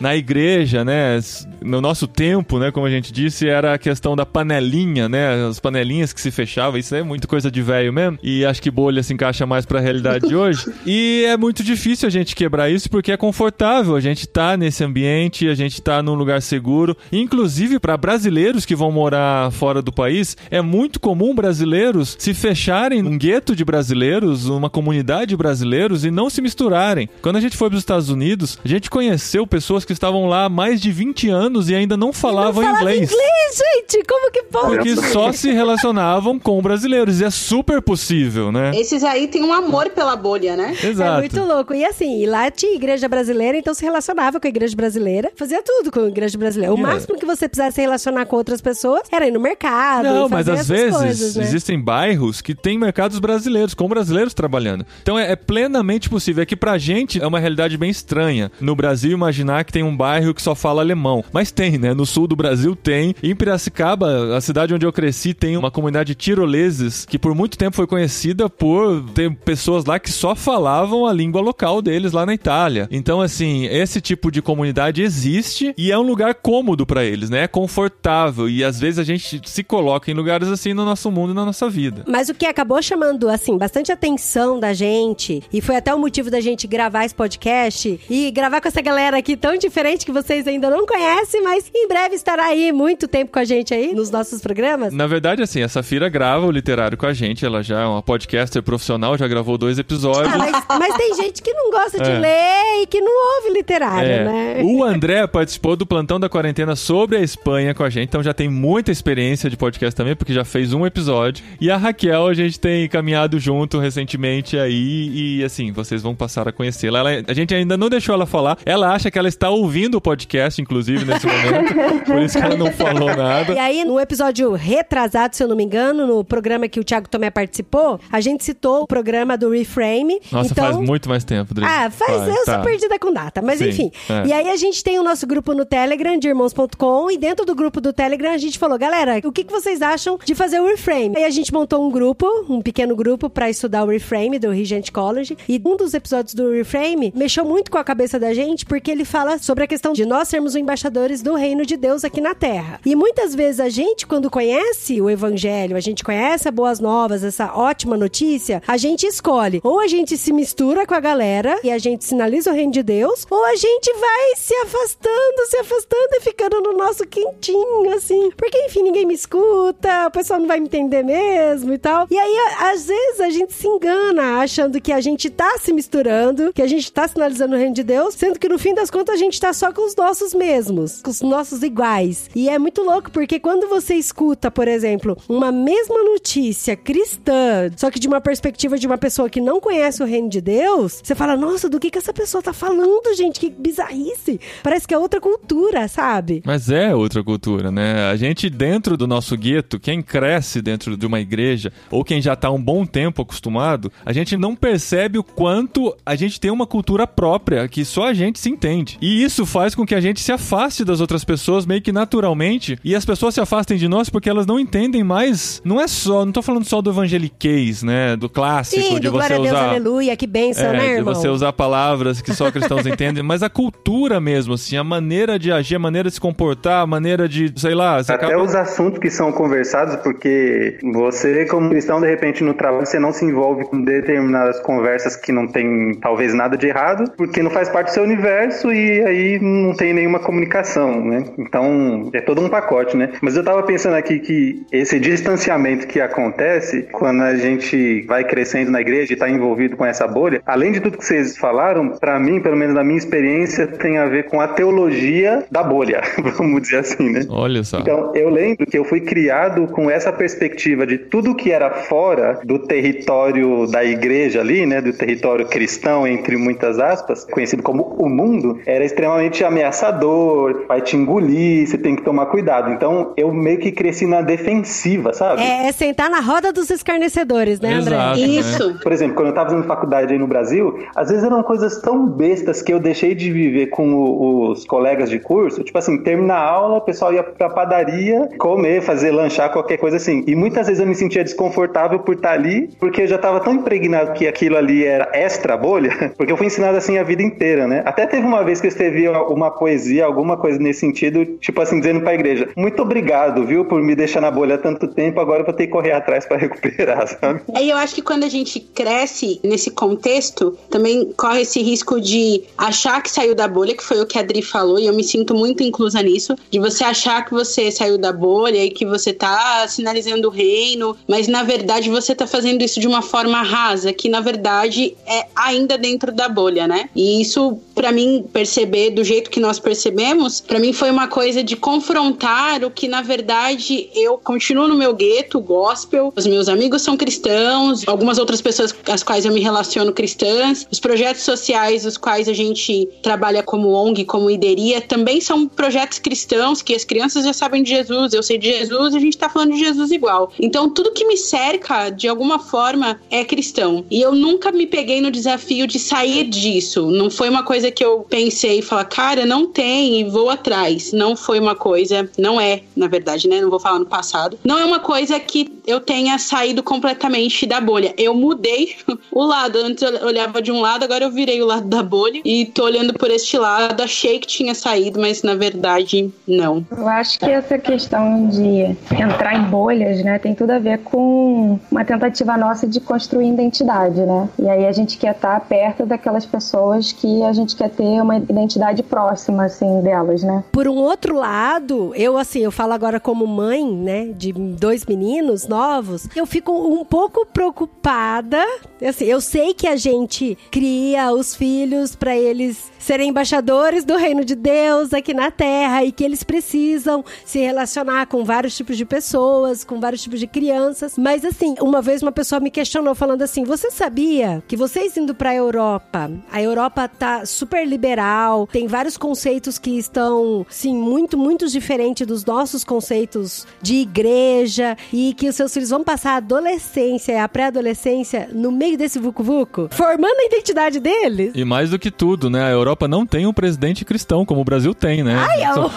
Na 0.00 0.16
igreja, 0.16 0.84
né? 0.84 1.18
No 1.62 1.80
nosso 1.80 2.06
tempo, 2.06 2.58
né? 2.58 2.70
Como 2.70 2.86
a 2.86 2.90
gente 2.90 3.12
disse, 3.12 3.48
era 3.48 3.74
a 3.74 3.78
questão 3.78 4.16
da 4.16 4.26
panelinha, 4.26 5.08
né? 5.08 5.46
As 5.46 5.60
panelinhas 5.60 6.12
que 6.12 6.20
se 6.20 6.30
fechavam. 6.30 6.78
Isso 6.78 6.94
é 6.94 7.02
muito 7.02 7.26
coisa 7.28 7.50
de 7.50 7.62
velho 7.62 7.92
mesmo. 7.92 8.18
E 8.22 8.44
acho 8.44 8.60
que 8.60 8.70
bolha 8.70 9.02
se 9.02 9.12
encaixa 9.12 9.46
mais 9.46 9.64
pra 9.66 9.80
realidade 9.80 10.28
de 10.28 10.36
hoje. 10.36 10.64
E 10.86 11.24
é 11.26 11.36
muito 11.36 11.62
difícil 11.62 12.06
a 12.06 12.10
gente 12.10 12.36
quebrar 12.36 12.68
isso 12.70 12.90
porque 12.90 13.10
é 13.10 13.16
confortável. 13.16 13.96
A 13.96 14.00
gente 14.00 14.28
tá 14.28 14.56
nesse 14.56 14.84
ambiente, 14.84 15.48
a 15.48 15.54
gente 15.54 15.80
tá 15.80 16.02
num 16.02 16.14
lugar 16.14 16.42
seguro. 16.42 16.96
Inclusive, 17.10 17.78
para 17.78 17.96
brasileiros 17.96 18.66
que 18.66 18.76
vão 18.76 18.92
morar 18.92 19.50
fora 19.52 19.80
do 19.80 19.92
país, 19.92 20.36
é 20.50 20.60
muito 20.60 21.00
comum 21.00 21.34
brasileiros 21.34 22.16
se 22.18 22.34
fecharem 22.34 23.02
num 23.02 23.16
gueto 23.16 23.56
de 23.56 23.64
brasileiros, 23.64 24.46
uma 24.46 24.68
comunidade 24.68 25.30
de 25.30 25.36
brasileiros 25.36 26.04
e 26.04 26.10
não 26.10 26.28
se 26.28 26.42
misturarem. 26.42 27.08
Quando 27.22 27.36
a 27.36 27.40
gente 27.40 27.56
foi 27.56 27.68
para 27.68 27.76
os 27.76 27.82
Estados 27.82 28.08
Unidos, 28.10 28.58
a 28.64 28.68
gente 28.68 28.90
conheceu 28.90 29.13
conheceu 29.14 29.46
pessoas 29.46 29.84
que 29.84 29.92
estavam 29.92 30.26
lá 30.26 30.44
há 30.44 30.48
mais 30.48 30.80
de 30.80 30.90
20 30.90 31.28
anos 31.28 31.68
e 31.68 31.74
ainda 31.74 31.96
não 31.96 32.12
falavam 32.12 32.62
não 32.62 32.68
falava 32.70 32.90
inglês. 32.94 33.10
inglês, 33.12 33.62
gente! 33.76 34.04
Como 34.06 34.30
que 34.32 34.42
pode? 34.44 34.76
Porque 34.76 34.96
só 34.96 35.30
se 35.32 35.52
relacionavam 35.52 36.38
com 36.38 36.60
brasileiros. 36.60 37.20
E 37.20 37.24
é 37.24 37.30
super 37.30 37.80
possível, 37.80 38.50
né? 38.50 38.72
Esses 38.74 39.04
aí 39.04 39.28
têm 39.28 39.44
um 39.44 39.52
amor 39.52 39.90
pela 39.90 40.16
bolha, 40.16 40.56
né? 40.56 40.76
Exato. 40.82 41.18
É 41.18 41.20
muito 41.20 41.40
louco. 41.44 41.72
E 41.74 41.84
assim, 41.84 42.22
e 42.22 42.26
lá 42.26 42.50
tinha 42.50 42.74
igreja 42.74 43.08
brasileira, 43.08 43.56
então 43.56 43.72
se 43.72 43.84
relacionava 43.84 44.40
com 44.40 44.46
a 44.46 44.50
igreja 44.50 44.74
brasileira, 44.74 45.30
fazia 45.36 45.62
tudo 45.62 45.90
com 45.92 46.00
a 46.00 46.08
igreja 46.08 46.36
brasileira. 46.36 46.74
O 46.74 46.78
É. 46.78 46.82
máximo 46.82 47.16
que 47.18 47.24
você 47.26 47.48
precisasse 47.48 47.76
se 47.76 47.80
relacionar 47.80 48.26
com 48.26 48.36
outras 48.36 48.60
pessoas 48.60 49.02
era 49.12 49.26
ir 49.26 49.30
no 49.30 49.40
mercado. 49.40 50.04
Não, 50.04 50.28
mas 50.28 50.48
às 50.48 50.60
essas 50.60 50.68
vezes 50.68 50.96
coisas, 50.96 51.36
né? 51.36 51.42
existem 51.44 51.80
bairros 51.80 52.40
que 52.42 52.54
têm 52.54 52.78
mercados 52.78 53.18
brasileiros, 53.18 53.74
com 53.74 53.86
brasileiros 53.88 54.34
trabalhando. 54.34 54.84
Então 55.02 55.18
é, 55.18 55.32
é 55.32 55.36
plenamente 55.36 56.08
possível. 56.10 56.42
É 56.42 56.46
que 56.46 56.56
pra 56.56 56.76
gente 56.78 57.20
é 57.22 57.26
uma 57.26 57.38
realidade 57.38 57.76
bem 57.76 57.90
estranha. 57.90 58.50
No 58.60 58.74
Brasil, 58.74 58.93
imaginar 59.02 59.64
que 59.64 59.72
tem 59.72 59.82
um 59.82 59.96
bairro 59.96 60.34
que 60.34 60.42
só 60.42 60.54
fala 60.54 60.82
alemão. 60.82 61.24
Mas 61.32 61.50
tem, 61.50 61.78
né? 61.78 61.94
No 61.94 62.06
sul 62.06 62.26
do 62.26 62.36
Brasil 62.36 62.76
tem. 62.76 63.14
Em 63.22 63.34
Piracicaba, 63.34 64.36
a 64.36 64.40
cidade 64.40 64.74
onde 64.74 64.86
eu 64.86 64.92
cresci, 64.92 65.34
tem 65.34 65.56
uma 65.56 65.70
comunidade 65.70 66.08
de 66.08 66.14
tiroleses 66.14 67.04
que 67.04 67.18
por 67.18 67.34
muito 67.34 67.58
tempo 67.58 67.76
foi 67.76 67.86
conhecida 67.86 68.48
por 68.48 69.02
ter 69.10 69.34
pessoas 69.36 69.84
lá 69.84 69.98
que 69.98 70.10
só 70.10 70.34
falavam 70.34 71.06
a 71.06 71.12
língua 71.12 71.40
local 71.40 71.80
deles 71.80 72.12
lá 72.12 72.24
na 72.26 72.34
Itália. 72.34 72.88
Então, 72.90 73.20
assim, 73.20 73.66
esse 73.66 74.00
tipo 74.00 74.30
de 74.30 74.42
comunidade 74.42 75.02
existe 75.02 75.74
e 75.76 75.90
é 75.90 75.98
um 75.98 76.02
lugar 76.02 76.34
cômodo 76.34 76.86
pra 76.86 77.04
eles, 77.04 77.30
né? 77.30 77.44
É 77.44 77.48
confortável. 77.48 78.48
E 78.48 78.62
às 78.62 78.78
vezes 78.78 78.98
a 78.98 79.04
gente 79.04 79.40
se 79.44 79.64
coloca 79.64 80.10
em 80.10 80.14
lugares 80.14 80.48
assim 80.48 80.74
no 80.74 80.84
nosso 80.84 81.10
mundo 81.10 81.32
e 81.32 81.34
na 81.34 81.44
nossa 81.44 81.68
vida. 81.68 82.04
Mas 82.06 82.28
o 82.28 82.34
que 82.34 82.46
acabou 82.46 82.82
chamando, 82.82 83.28
assim, 83.28 83.56
bastante 83.56 83.90
atenção 83.90 84.58
da 84.60 84.72
gente, 84.72 85.42
e 85.52 85.60
foi 85.60 85.76
até 85.76 85.94
o 85.94 85.98
motivo 85.98 86.30
da 86.30 86.40
gente 86.40 86.66
gravar 86.66 87.04
esse 87.04 87.14
podcast, 87.14 88.00
e 88.08 88.30
gravar 88.30 88.60
com 88.60 88.68
essa 88.68 88.80
galera 88.84 89.16
aqui 89.18 89.36
tão 89.36 89.56
diferente 89.56 90.04
que 90.04 90.12
vocês 90.12 90.46
ainda 90.46 90.68
não 90.70 90.86
conhecem, 90.86 91.42
mas 91.42 91.70
em 91.74 91.88
breve 91.88 92.14
estará 92.14 92.44
aí 92.44 92.70
muito 92.70 93.08
tempo 93.08 93.32
com 93.32 93.38
a 93.38 93.44
gente 93.44 93.72
aí, 93.72 93.94
nos 93.94 94.10
nossos 94.10 94.40
programas. 94.40 94.92
Na 94.92 95.06
verdade, 95.06 95.42
assim, 95.42 95.62
a 95.62 95.68
Safira 95.68 96.08
grava 96.08 96.46
o 96.46 96.50
literário 96.50 96.96
com 96.98 97.06
a 97.06 97.12
gente. 97.12 97.44
Ela 97.44 97.62
já 97.62 97.80
é 97.80 97.86
uma 97.86 98.02
podcaster 98.02 98.62
profissional, 98.62 99.16
já 99.16 99.26
gravou 99.26 99.56
dois 99.56 99.78
episódios. 99.78 100.32
Ah, 100.32 100.38
mas, 100.38 100.64
mas 100.78 100.96
tem 100.96 101.14
gente 101.14 101.42
que 101.42 101.52
não 101.52 101.70
gosta 101.70 101.98
de 101.98 102.10
É. 102.10 102.18
ler 102.18 102.82
e 102.82 102.86
que 102.86 103.00
não 103.00 103.36
ouve 103.36 103.54
literário, 103.56 104.08
É. 104.10 104.24
né? 104.24 104.62
O 104.62 104.84
André 104.84 105.26
participou 105.26 105.74
do 105.76 105.86
plantão 105.86 106.20
da 106.20 106.28
quarentena 106.28 106.76
sobre 106.76 107.16
a 107.16 107.20
Espanha 107.20 107.72
com 107.74 107.82
a 107.82 107.88
gente, 107.90 108.08
então 108.08 108.22
já 108.22 108.34
tem 108.34 108.48
muita 108.50 108.92
experiência 108.92 109.48
de 109.48 109.56
podcast 109.56 109.96
também, 109.96 110.14
porque 110.14 110.32
já 110.34 110.44
fez 110.44 110.72
um 110.74 110.84
episódio. 110.84 111.42
E 111.60 111.70
a 111.70 111.76
Raquel, 111.78 112.26
a 112.26 112.34
gente 112.34 112.60
tem 112.60 112.86
caminhado 112.88 113.38
junto 113.40 113.78
recentemente 113.78 114.58
aí, 114.58 115.38
e 115.40 115.44
assim, 115.44 115.72
vocês 115.72 116.02
vão 116.02 116.14
passar 116.14 116.46
a 116.46 116.52
conhecê-la. 116.52 117.02
A 117.26 117.32
gente 117.32 117.54
ainda 117.54 117.76
não 117.76 117.88
deixou 117.88 118.14
ela 118.14 118.26
falar. 118.26 118.58
Ela 118.66 118.73
acha 118.82 119.10
que 119.10 119.18
ela 119.18 119.28
está 119.28 119.48
ouvindo 119.50 119.96
o 119.96 120.00
podcast, 120.00 120.60
inclusive, 120.60 121.04
nesse 121.04 121.26
momento. 121.26 122.04
por 122.04 122.22
isso 122.22 122.38
que 122.38 122.44
ela 122.44 122.56
não 122.56 122.72
falou 122.72 123.10
E 123.10 123.16
nada. 123.16 123.62
aí, 123.62 123.84
no 123.84 124.00
episódio 124.00 124.52
retrasado, 124.52 125.36
se 125.36 125.42
eu 125.42 125.48
não 125.48 125.54
me 125.56 125.62
engano, 125.64 126.06
no 126.06 126.24
programa 126.24 126.66
que 126.68 126.80
o 126.80 126.84
Thiago 126.84 127.08
Tomé 127.08 127.30
participou, 127.30 128.00
a 128.10 128.20
gente 128.20 128.42
citou 128.44 128.82
o 128.82 128.86
programa 128.86 129.36
do 129.36 129.50
Reframe. 129.50 130.20
Nossa, 130.32 130.52
então... 130.52 130.64
faz 130.64 130.76
muito 130.76 131.08
mais 131.08 131.24
tempo, 131.24 131.54
Dri. 131.54 131.64
Ah, 131.64 131.90
faz, 131.90 132.20
Vai, 132.20 132.30
eu 132.30 132.44
tá. 132.44 132.54
sou 132.54 132.62
perdida 132.64 132.98
com 132.98 133.12
data, 133.12 133.40
mas 133.42 133.58
Sim, 133.58 133.68
enfim. 133.68 133.92
é. 134.08 134.26
E 134.26 134.32
aí 134.32 134.48
a 134.48 134.56
gente 134.56 134.82
tem 134.82 134.98
o 134.98 135.02
nosso 135.04 135.26
grupo 135.26 135.52
no 135.54 135.64
Telegram, 135.64 136.18
de 136.18 136.28
irmãos.com, 136.28 137.10
e 137.10 137.18
dentro 137.18 137.44
do 137.44 137.54
grupo 137.54 137.80
do 137.80 137.92
Telegram 137.92 138.32
a 138.32 138.38
gente 138.38 138.58
falou, 138.58 138.78
galera, 138.78 139.20
o 139.24 139.32
que, 139.32 139.44
que 139.44 139.52
vocês 139.52 139.82
acham 139.82 140.18
de 140.24 140.34
fazer 140.34 140.60
o 140.60 140.66
reframe? 140.66 141.16
Aí 141.16 141.24
a 141.24 141.30
gente 141.30 141.52
montou 141.52 141.86
um 141.86 141.90
grupo, 141.90 142.26
um 142.48 142.60
pequeno 142.60 142.94
grupo, 142.96 143.28
pra 143.28 143.50
estudar 143.50 143.84
o 143.84 143.88
reframe 143.88 144.38
do 144.38 144.50
Regent 144.50 144.90
College, 144.90 145.36
e 145.48 145.60
um 145.64 145.76
dos 145.76 145.94
episódios 145.94 146.34
do 146.34 146.50
reframe 146.50 147.12
mexeu 147.14 147.44
muito 147.44 147.70
com 147.70 147.78
a 147.78 147.84
cabeça 147.84 148.18
da 148.18 148.32
gente, 148.34 148.63
porque 148.64 148.90
ele 148.90 149.04
fala 149.04 149.38
sobre 149.38 149.64
a 149.64 149.66
questão 149.66 149.92
de 149.92 150.04
nós 150.04 150.28
sermos 150.28 150.54
os 150.54 150.56
embaixadores 150.56 151.22
do 151.22 151.34
reino 151.34 151.66
de 151.66 151.76
Deus 151.76 152.04
aqui 152.04 152.20
na 152.20 152.34
Terra. 152.34 152.80
E 152.84 152.94
muitas 152.94 153.34
vezes 153.34 153.60
a 153.60 153.68
gente, 153.68 154.06
quando 154.06 154.30
conhece 154.30 155.00
o 155.00 155.10
evangelho, 155.10 155.76
a 155.76 155.80
gente 155.80 156.04
conhece 156.04 156.48
a 156.48 156.52
boas 156.52 156.80
novas, 156.80 157.24
essa 157.24 157.52
ótima 157.54 157.96
notícia, 157.96 158.62
a 158.66 158.76
gente 158.76 159.06
escolhe. 159.06 159.60
Ou 159.62 159.80
a 159.80 159.86
gente 159.86 160.16
se 160.16 160.32
mistura 160.32 160.86
com 160.86 160.94
a 160.94 161.00
galera 161.00 161.58
e 161.62 161.70
a 161.70 161.78
gente 161.78 162.04
sinaliza 162.04 162.50
o 162.50 162.54
reino 162.54 162.72
de 162.72 162.82
Deus, 162.82 163.26
ou 163.30 163.44
a 163.44 163.56
gente 163.56 163.92
vai 163.92 164.36
se 164.36 164.54
afastando, 164.56 165.46
se 165.48 165.56
afastando 165.56 166.08
e 166.12 166.20
ficando 166.20 166.60
no 166.60 166.76
nosso 166.76 167.06
quentinho, 167.06 167.94
assim. 167.94 168.30
Porque, 168.36 168.58
enfim, 168.66 168.82
ninguém 168.82 169.06
me 169.06 169.14
escuta, 169.14 170.06
o 170.06 170.10
pessoal 170.10 170.40
não 170.40 170.46
vai 170.46 170.60
me 170.60 170.66
entender 170.66 171.02
mesmo 171.02 171.72
e 171.72 171.78
tal. 171.78 172.06
E 172.10 172.18
aí, 172.18 172.36
às 172.60 172.86
vezes, 172.86 173.20
a 173.20 173.30
gente 173.30 173.52
se 173.52 173.66
engana 173.66 174.38
achando 174.40 174.80
que 174.80 174.92
a 174.92 175.00
gente 175.00 175.30
tá 175.30 175.58
se 175.60 175.72
misturando, 175.72 176.52
que 176.52 176.62
a 176.62 176.66
gente 176.66 176.90
tá 176.92 177.06
sinalizando 177.08 177.54
o 177.54 177.58
reino 177.58 177.74
de 177.74 177.82
Deus, 177.82 178.14
sendo 178.14 178.38
que 178.38 178.48
no 178.48 178.53
fim 178.58 178.74
das 178.74 178.90
contas 178.90 179.14
a 179.14 179.18
gente 179.18 179.40
tá 179.40 179.52
só 179.52 179.72
com 179.72 179.86
os 179.86 179.96
nossos 179.96 180.34
mesmos, 180.34 181.00
com 181.02 181.10
os 181.10 181.20
nossos 181.20 181.62
iguais. 181.62 182.28
E 182.34 182.48
é 182.48 182.58
muito 182.58 182.82
louco, 182.82 183.10
porque 183.10 183.38
quando 183.38 183.68
você 183.68 183.94
escuta, 183.94 184.50
por 184.50 184.68
exemplo, 184.68 185.16
uma 185.28 185.50
mesma 185.50 186.02
notícia 186.02 186.76
cristã, 186.76 187.70
só 187.76 187.90
que 187.90 187.98
de 187.98 188.08
uma 188.08 188.20
perspectiva 188.20 188.78
de 188.78 188.86
uma 188.86 188.98
pessoa 188.98 189.28
que 189.28 189.40
não 189.40 189.60
conhece 189.60 190.02
o 190.02 190.06
reino 190.06 190.28
de 190.28 190.40
Deus, 190.40 191.00
você 191.02 191.14
fala, 191.14 191.36
nossa, 191.36 191.68
do 191.68 191.80
que 191.80 191.90
que 191.90 191.98
essa 191.98 192.12
pessoa 192.12 192.42
tá 192.42 192.52
falando, 192.52 193.14
gente? 193.16 193.40
Que 193.40 193.50
bizarrice. 193.50 194.40
Parece 194.62 194.86
que 194.86 194.94
é 194.94 194.98
outra 194.98 195.20
cultura, 195.20 195.88
sabe? 195.88 196.42
Mas 196.44 196.70
é 196.70 196.94
outra 196.94 197.22
cultura, 197.22 197.70
né? 197.70 198.10
A 198.10 198.16
gente, 198.16 198.48
dentro 198.50 198.96
do 198.96 199.06
nosso 199.06 199.36
gueto, 199.36 199.78
quem 199.78 200.02
cresce 200.02 200.60
dentro 200.60 200.96
de 200.96 201.06
uma 201.06 201.20
igreja, 201.20 201.72
ou 201.90 202.04
quem 202.04 202.20
já 202.20 202.34
tá 202.36 202.50
um 202.50 202.62
bom 202.62 202.84
tempo 202.86 203.22
acostumado, 203.22 203.90
a 204.04 204.12
gente 204.12 204.36
não 204.36 204.54
percebe 204.54 205.18
o 205.18 205.24
quanto 205.24 205.94
a 206.04 206.14
gente 206.14 206.40
tem 206.40 206.50
uma 206.50 206.66
cultura 206.66 207.06
própria, 207.06 207.68
que 207.68 207.84
só 207.84 208.04
a 208.04 208.14
gente 208.14 208.38
se 208.44 208.50
entende. 208.50 208.96
E 209.00 209.22
isso 209.24 209.44
faz 209.44 209.74
com 209.74 209.84
que 209.86 209.94
a 209.94 210.00
gente 210.00 210.20
se 210.20 210.30
afaste 210.32 210.84
das 210.84 211.00
outras 211.00 211.24
pessoas 211.24 211.66
meio 211.66 211.82
que 211.82 211.92
naturalmente, 211.92 212.78
e 212.84 212.94
as 212.94 213.04
pessoas 213.04 213.34
se 213.34 213.40
afastem 213.40 213.76
de 213.76 213.88
nós 213.88 214.08
porque 214.08 214.28
elas 214.30 214.46
não 214.46 214.58
entendem 214.60 215.02
mais. 215.02 215.60
Não 215.64 215.80
é 215.80 215.88
só, 215.88 216.24
não 216.24 216.32
tô 216.32 216.42
falando 216.42 216.64
só 216.64 216.80
do 216.82 216.90
evangeliquez, 216.90 217.82
né? 217.82 218.16
Do 218.16 218.28
clássico, 218.28 218.80
Sim, 218.82 218.94
de 218.94 219.00
do 219.00 219.10
você 219.10 219.28
glória 219.28 219.36
a 219.36 219.38
Deus, 219.38 219.50
usar. 219.52 219.68
aleluia, 219.70 220.16
que 220.16 220.26
bênção, 220.26 220.66
É, 220.66 220.72
né, 220.72 220.78
de 220.86 220.92
irmão? 220.98 221.14
você 221.14 221.28
usar 221.28 221.52
palavras 221.52 222.20
que 222.20 222.32
só 222.34 222.50
cristãos 222.50 222.84
entendem, 222.86 223.22
mas 223.22 223.42
a 223.42 223.48
cultura 223.50 224.20
mesmo, 224.20 224.54
assim, 224.54 224.76
a 224.76 224.84
maneira 224.84 225.38
de 225.38 225.50
agir, 225.50 225.76
a 225.76 225.78
maneira 225.78 226.08
de 226.08 226.14
se 226.14 226.20
comportar, 226.20 226.82
a 226.82 226.86
maneira 226.86 227.28
de, 227.28 227.52
sei 227.56 227.74
lá, 227.74 227.98
Até 227.98 228.14
acaba... 228.14 228.42
os 228.42 228.54
assuntos 228.54 228.98
que 228.98 229.10
são 229.10 229.32
conversados, 229.32 229.96
porque 229.96 230.78
você, 230.92 231.46
como 231.46 231.70
cristão, 231.70 232.00
de 232.00 232.06
repente 232.08 232.44
no 232.44 232.54
trabalho, 232.54 232.86
você 232.86 232.98
não 232.98 233.12
se 233.12 233.24
envolve 233.24 233.64
com 233.64 233.80
determinadas 233.82 234.60
conversas 234.60 235.16
que 235.16 235.32
não 235.32 235.46
tem 235.46 235.94
talvez 236.00 236.34
nada 236.34 236.56
de 236.56 236.66
errado, 236.66 237.10
porque 237.16 237.42
não 237.42 237.50
faz 237.50 237.68
parte 237.68 237.88
do 237.88 237.94
seu 237.94 238.02
universo 238.02 238.33
e 238.72 239.02
aí 239.02 239.38
não 239.40 239.74
tem 239.74 239.92
nenhuma 239.92 240.18
comunicação, 240.18 241.04
né? 241.04 241.24
Então 241.38 242.10
é 242.12 242.20
todo 242.20 242.40
um 242.40 242.48
pacote, 242.48 242.96
né? 242.96 243.12
Mas 243.20 243.36
eu 243.36 243.44
tava 243.44 243.62
pensando 243.62 243.94
aqui 243.94 244.18
que 244.18 244.66
esse 244.72 244.98
distanciamento 244.98 245.86
que 245.86 246.00
acontece 246.00 246.88
quando 246.92 247.22
a 247.22 247.36
gente 247.36 248.02
vai 248.02 248.24
crescendo 248.24 248.70
na 248.70 248.80
igreja 248.80 249.12
e 249.12 249.16
tá 249.16 249.28
envolvido 249.28 249.76
com 249.76 249.84
essa 249.84 250.06
bolha, 250.06 250.42
além 250.46 250.72
de 250.72 250.80
tudo 250.80 250.98
que 250.98 251.04
vocês 251.04 251.36
falaram, 251.36 251.90
pra 251.90 252.18
mim, 252.18 252.40
pelo 252.40 252.56
menos 252.56 252.74
na 252.74 252.84
minha 252.84 252.98
experiência, 252.98 253.66
tem 253.66 253.98
a 253.98 254.06
ver 254.06 254.24
com 254.24 254.40
a 254.40 254.48
teologia 254.48 255.44
da 255.50 255.62
bolha, 255.62 256.02
vamos 256.36 256.62
dizer 256.62 256.78
assim, 256.78 257.10
né? 257.10 257.20
Olha 257.28 257.62
só. 257.62 257.78
Então, 257.80 258.12
eu 258.14 258.28
lembro 258.30 258.66
que 258.66 258.78
eu 258.78 258.84
fui 258.84 259.00
criado 259.00 259.66
com 259.68 259.90
essa 259.90 260.12
perspectiva 260.12 260.86
de 260.86 260.98
tudo 260.98 261.34
que 261.34 261.50
era 261.50 261.70
fora 261.70 262.40
do 262.44 262.58
território 262.58 263.66
da 263.66 263.84
igreja 263.84 264.40
ali, 264.40 264.66
né, 264.66 264.80
do 264.80 264.92
território 264.92 265.46
cristão, 265.46 266.06
entre 266.06 266.36
muitas 266.36 266.78
aspas, 266.78 267.24
conhecido 267.24 267.62
como 267.62 267.82
o 267.98 268.08
mundo, 268.08 268.23
era 268.66 268.84
extremamente 268.84 269.44
ameaçador, 269.44 270.64
vai 270.66 270.80
te 270.80 270.96
engolir, 270.96 271.66
você 271.66 271.78
tem 271.78 271.94
que 271.96 272.02
tomar 272.02 272.26
cuidado. 272.26 272.70
Então, 272.72 273.12
eu 273.16 273.32
meio 273.32 273.58
que 273.58 273.70
cresci 273.72 274.06
na 274.06 274.22
defensiva, 274.22 275.12
sabe? 275.12 275.42
É, 275.42 275.66
é 275.68 275.72
sentar 275.72 276.08
na 276.10 276.20
roda 276.20 276.52
dos 276.52 276.70
escarnecedores, 276.70 277.60
né, 277.60 277.74
André? 277.74 277.94
Exato. 277.96 278.18
Isso. 278.20 278.78
Por 278.82 278.92
exemplo, 278.92 279.14
quando 279.16 279.28
eu 279.28 279.34
tava 279.34 279.50
fazendo 279.50 279.66
faculdade 279.66 280.12
aí 280.12 280.18
no 280.18 280.26
Brasil, 280.26 280.78
às 280.94 281.08
vezes 281.08 281.24
eram 281.24 281.42
coisas 281.42 281.80
tão 281.80 282.06
bestas 282.06 282.62
que 282.62 282.72
eu 282.72 282.80
deixei 282.80 283.14
de 283.14 283.30
viver 283.30 283.66
com 283.68 283.92
o- 283.94 284.50
os 284.52 284.64
colegas 284.64 285.10
de 285.10 285.18
curso. 285.18 285.62
Tipo 285.62 285.78
assim, 285.78 285.98
terminar 286.02 286.36
a 286.36 286.48
aula, 286.50 286.76
o 286.78 286.80
pessoal 286.80 287.12
ia 287.12 287.22
pra 287.22 287.48
padaria 287.50 288.28
comer, 288.38 288.82
fazer 288.82 289.10
lanchar, 289.10 289.50
qualquer 289.52 289.76
coisa 289.78 289.96
assim. 289.96 290.24
E 290.26 290.34
muitas 290.34 290.66
vezes 290.66 290.80
eu 290.80 290.86
me 290.86 290.94
sentia 290.94 291.22
desconfortável 291.24 291.98
por 292.00 292.14
estar 292.14 292.32
ali, 292.32 292.70
porque 292.78 293.02
eu 293.02 293.06
já 293.06 293.18
tava 293.18 293.40
tão 293.40 293.54
impregnado 293.54 294.12
que 294.12 294.26
aquilo 294.26 294.56
ali 294.56 294.84
era 294.84 295.08
extra 295.12 295.56
bolha, 295.56 295.90
porque 296.16 296.32
eu 296.32 296.36
fui 296.36 296.46
ensinado 296.46 296.76
assim 296.76 296.98
a 296.98 297.02
vida 297.02 297.22
inteira, 297.22 297.66
né? 297.66 297.82
Até 297.84 298.06
teve 298.14 298.28
uma 298.28 298.44
vez 298.44 298.60
que 298.60 298.68
eu 298.68 298.68
escrevi 298.68 299.08
uma 299.08 299.50
poesia, 299.50 300.04
alguma 300.04 300.36
coisa 300.36 300.56
nesse 300.60 300.80
sentido, 300.80 301.24
tipo 301.40 301.60
assim, 301.60 301.80
dizendo 301.80 302.00
pra 302.00 302.14
igreja: 302.14 302.48
Muito 302.56 302.80
obrigado, 302.80 303.44
viu, 303.44 303.64
por 303.64 303.82
me 303.82 303.96
deixar 303.96 304.20
na 304.20 304.30
bolha 304.30 304.56
tanto 304.56 304.86
tempo, 304.86 305.18
agora 305.18 305.40
eu 305.40 305.44
vou 305.44 305.52
ter 305.52 305.66
que 305.66 305.72
correr 305.72 305.90
atrás 305.90 306.24
pra 306.24 306.36
recuperar, 306.38 307.08
sabe? 307.08 307.40
Aí 307.52 307.68
eu 307.68 307.76
acho 307.76 307.92
que 307.96 308.02
quando 308.02 308.22
a 308.22 308.28
gente 308.28 308.60
cresce 308.60 309.40
nesse 309.42 309.68
contexto, 309.68 310.56
também 310.70 311.12
corre 311.16 311.40
esse 311.40 311.60
risco 311.60 312.00
de 312.00 312.44
achar 312.56 313.02
que 313.02 313.10
saiu 313.10 313.34
da 313.34 313.48
bolha, 313.48 313.76
que 313.76 313.82
foi 313.82 314.00
o 314.00 314.06
que 314.06 314.16
a 314.16 314.20
Adri 314.20 314.42
falou, 314.42 314.78
e 314.78 314.86
eu 314.86 314.94
me 314.94 315.02
sinto 315.02 315.34
muito 315.34 315.64
inclusa 315.64 316.00
nisso, 316.00 316.36
de 316.48 316.60
você 316.60 316.84
achar 316.84 317.24
que 317.24 317.32
você 317.32 317.72
saiu 317.72 317.98
da 317.98 318.12
bolha 318.12 318.64
e 318.64 318.70
que 318.70 318.86
você 318.86 319.12
tá 319.12 319.66
sinalizando 319.66 320.28
o 320.28 320.30
reino, 320.30 320.96
mas 321.08 321.26
na 321.26 321.42
verdade 321.42 321.90
você 321.90 322.14
tá 322.14 322.28
fazendo 322.28 322.62
isso 322.62 322.78
de 322.78 322.86
uma 322.86 323.02
forma 323.02 323.42
rasa, 323.42 323.92
que 323.92 324.08
na 324.08 324.20
verdade 324.20 324.96
é 325.04 325.26
ainda 325.34 325.76
dentro 325.76 326.12
da 326.12 326.28
bolha, 326.28 326.68
né? 326.68 326.88
E 326.94 327.20
isso, 327.20 327.58
pra 327.74 327.90
mim 327.94 328.24
perceber 328.32 328.90
do 328.90 329.04
jeito 329.04 329.30
que 329.30 329.40
nós 329.40 329.58
percebemos, 329.58 330.40
para 330.40 330.58
mim 330.58 330.72
foi 330.72 330.90
uma 330.90 331.08
coisa 331.08 331.42
de 331.42 331.56
confrontar 331.56 332.64
o 332.64 332.70
que 332.70 332.88
na 332.88 333.00
verdade 333.00 333.88
eu 333.94 334.18
continuo 334.18 334.68
no 334.68 334.74
meu 334.74 334.92
gueto 334.94 335.40
gospel, 335.40 336.12
os 336.14 336.26
meus 336.26 336.48
amigos 336.48 336.82
são 336.82 336.96
cristãos, 336.96 337.86
algumas 337.86 338.18
outras 338.18 338.40
pessoas 338.40 338.74
as 338.90 339.02
quais 339.02 339.24
eu 339.24 339.32
me 339.32 339.40
relaciono 339.40 339.92
cristãs, 339.92 340.66
os 340.70 340.80
projetos 340.80 341.22
sociais 341.22 341.86
os 341.86 341.96
quais 341.96 342.28
a 342.28 342.32
gente 342.32 342.88
trabalha 343.02 343.42
como 343.42 343.72
ONG, 343.72 344.04
como 344.04 344.30
IDERIA, 344.30 344.80
também 344.80 345.20
são 345.20 345.46
projetos 345.46 345.98
cristãos 345.98 346.60
que 346.60 346.74
as 346.74 346.84
crianças 346.84 347.24
já 347.24 347.32
sabem 347.32 347.62
de 347.62 347.70
Jesus, 347.70 348.12
eu 348.12 348.22
sei 348.22 348.38
de 348.38 348.52
Jesus, 348.52 348.94
a 348.94 348.98
gente 348.98 349.16
tá 349.16 349.28
falando 349.28 349.52
de 349.52 349.58
Jesus 349.58 349.90
igual. 349.90 350.32
Então 350.40 350.68
tudo 350.68 350.92
que 350.92 351.04
me 351.06 351.16
cerca 351.16 351.90
de 351.90 352.08
alguma 352.08 352.38
forma 352.38 353.00
é 353.10 353.24
cristão. 353.24 353.84
E 353.90 354.00
eu 354.00 354.14
nunca 354.14 354.50
me 354.50 354.66
peguei 354.66 355.00
no 355.00 355.10
desafio 355.10 355.66
de 355.66 355.78
sair 355.78 356.24
disso. 356.24 356.90
Não 356.90 357.10
foi 357.10 357.28
uma 357.28 357.42
coisa 357.42 357.70
que 357.70 357.83
eu 357.84 358.06
pensei 358.08 358.58
e 358.58 358.62
falar, 358.62 358.84
cara, 358.84 359.26
não 359.26 359.46
tem 359.46 360.00
e 360.00 360.04
vou 360.04 360.30
atrás. 360.30 360.92
Não 360.92 361.16
foi 361.16 361.38
uma 361.38 361.54
coisa, 361.54 362.08
não 362.18 362.40
é, 362.40 362.62
na 362.76 362.86
verdade, 362.86 363.28
né? 363.28 363.40
Não 363.40 363.50
vou 363.50 363.60
falar 363.60 363.78
no 363.78 363.86
passado. 363.86 364.38
Não 364.44 364.58
é 364.58 364.64
uma 364.64 364.80
coisa 364.80 365.18
que 365.20 365.52
eu 365.66 365.80
tenha 365.80 366.18
saído 366.18 366.62
completamente 366.62 367.46
da 367.46 367.60
bolha. 367.60 367.94
Eu 367.96 368.14
mudei 368.14 368.76
o 369.10 369.24
lado. 369.24 369.58
Antes 369.58 369.82
eu 369.82 370.06
olhava 370.06 370.42
de 370.42 370.52
um 370.52 370.60
lado, 370.60 370.84
agora 370.84 371.04
eu 371.04 371.10
virei 371.10 371.42
o 371.42 371.46
lado 371.46 371.66
da 371.66 371.82
bolha 371.82 372.20
e 372.24 372.46
tô 372.46 372.64
olhando 372.64 372.92
por 372.94 373.10
este 373.10 373.38
lado. 373.38 373.80
Achei 373.82 374.18
que 374.18 374.26
tinha 374.26 374.54
saído, 374.54 375.00
mas 375.00 375.22
na 375.22 375.34
verdade, 375.34 376.12
não. 376.26 376.64
Eu 376.70 376.88
acho 376.88 377.18
que 377.18 377.30
essa 377.30 377.58
questão 377.58 378.28
de 378.28 378.76
entrar 378.94 379.36
em 379.36 379.44
bolhas, 379.44 380.02
né, 380.04 380.18
tem 380.18 380.34
tudo 380.34 380.50
a 380.50 380.58
ver 380.58 380.78
com 380.78 381.58
uma 381.70 381.84
tentativa 381.84 382.36
nossa 382.36 382.66
de 382.66 382.80
construir 382.80 383.28
identidade, 383.28 384.00
né? 384.00 384.28
E 384.38 384.48
aí 384.48 384.66
a 384.66 384.72
gente 384.72 384.98
quer 384.98 385.14
estar 385.14 385.40
perto 385.40 385.86
daquelas 385.86 386.26
pessoas 386.26 386.92
que 386.92 387.22
a 387.22 387.32
gente 387.32 387.56
quer 387.56 387.70
ter 387.70 388.02
uma 388.02 388.16
identidade 388.16 388.82
próxima, 388.82 389.44
assim, 389.44 389.80
delas, 389.82 390.22
né? 390.22 390.44
Por 390.52 390.68
um 390.68 390.76
outro 390.76 391.16
lado, 391.16 391.92
eu, 391.94 392.16
assim, 392.16 392.40
eu 392.40 392.50
falo 392.50 392.72
agora 392.72 393.00
como 393.00 393.26
mãe, 393.26 393.64
né, 393.64 394.06
de 394.06 394.32
dois 394.32 394.84
meninos 394.84 395.46
novos, 395.54 396.08
eu 396.16 396.26
fico 396.26 396.52
um 396.52 396.84
pouco 396.84 397.24
preocupada. 397.26 398.44
Assim, 398.84 399.04
eu 399.04 399.20
sei 399.20 399.54
que 399.54 399.68
a 399.68 399.76
gente 399.76 400.36
cria 400.50 401.12
os 401.12 401.34
filhos 401.34 401.94
para 401.94 402.16
eles 402.16 402.72
serem 402.78 403.10
embaixadores 403.10 403.84
do 403.84 403.96
reino 403.96 404.24
de 404.24 404.34
Deus 404.34 404.92
aqui 404.92 405.14
na 405.14 405.30
terra 405.30 405.84
e 405.84 405.92
que 405.92 406.04
eles 406.04 406.24
precisam 406.24 407.04
se 407.24 407.38
relacionar 407.38 408.06
com 408.06 408.24
vários 408.24 408.56
tipos 408.56 408.76
de 408.76 408.84
pessoas, 408.84 409.64
com 409.64 409.78
vários 409.78 410.02
tipos 410.02 410.18
de 410.18 410.26
crianças. 410.26 410.98
Mas 410.98 411.24
assim, 411.24 411.54
uma 411.60 411.80
vez 411.80 412.02
uma 412.02 412.12
pessoa 412.12 412.40
me 412.40 412.50
questionou 412.50 412.94
falando 412.94 413.22
assim: 413.22 413.44
"Você 413.44 413.70
sabia 413.70 414.42
que 414.48 414.56
vocês 414.56 414.96
indo 414.96 415.14
para 415.14 415.30
a 415.30 415.34
Europa, 415.34 416.10
a 416.30 416.42
Europa 416.42 416.88
tá 416.88 417.24
super 417.24 417.66
liberal, 417.66 418.46
tem 418.46 418.66
vários 418.66 418.96
conceitos 418.96 419.58
que 419.58 419.78
estão, 419.78 420.44
sim, 420.50 420.74
muito 420.74 421.16
muito 421.16 421.46
diferentes 421.48 422.06
dos 422.06 422.24
nossos 422.24 422.64
conceitos 422.64 423.46
de 423.62 423.76
igreja 423.76 424.76
e 424.92 425.14
que 425.14 425.28
os 425.28 425.36
seus 425.44 425.54
filhos 425.54 425.70
vão 425.70 425.84
passar 425.84 426.12
a 426.12 426.16
adolescência 426.16 427.12
e 427.12 427.18
a 427.18 427.28
pré-adolescência 427.28 428.28
no 428.32 428.50
meio 428.50 428.76
desse 428.76 428.98
vucu-vucu, 428.98 429.68
formando 429.70 430.18
a 430.20 430.24
identidade 430.24 430.80
deles?" 430.80 431.32
E 431.34 431.44
mais 431.44 431.70
do 431.70 431.78
que 431.78 431.90
tudo, 431.90 432.30
né? 432.30 432.42
A 432.44 432.50
Europa 432.50 432.88
não 432.88 433.06
tem 433.06 433.26
um 433.26 433.32
presidente 433.32 433.84
cristão, 433.84 434.24
como 434.24 434.40
o 434.40 434.44
Brasil 434.44 434.74
tem, 434.74 435.02
né? 435.02 435.16
Ai, 435.16 435.44
eu... 435.44 435.70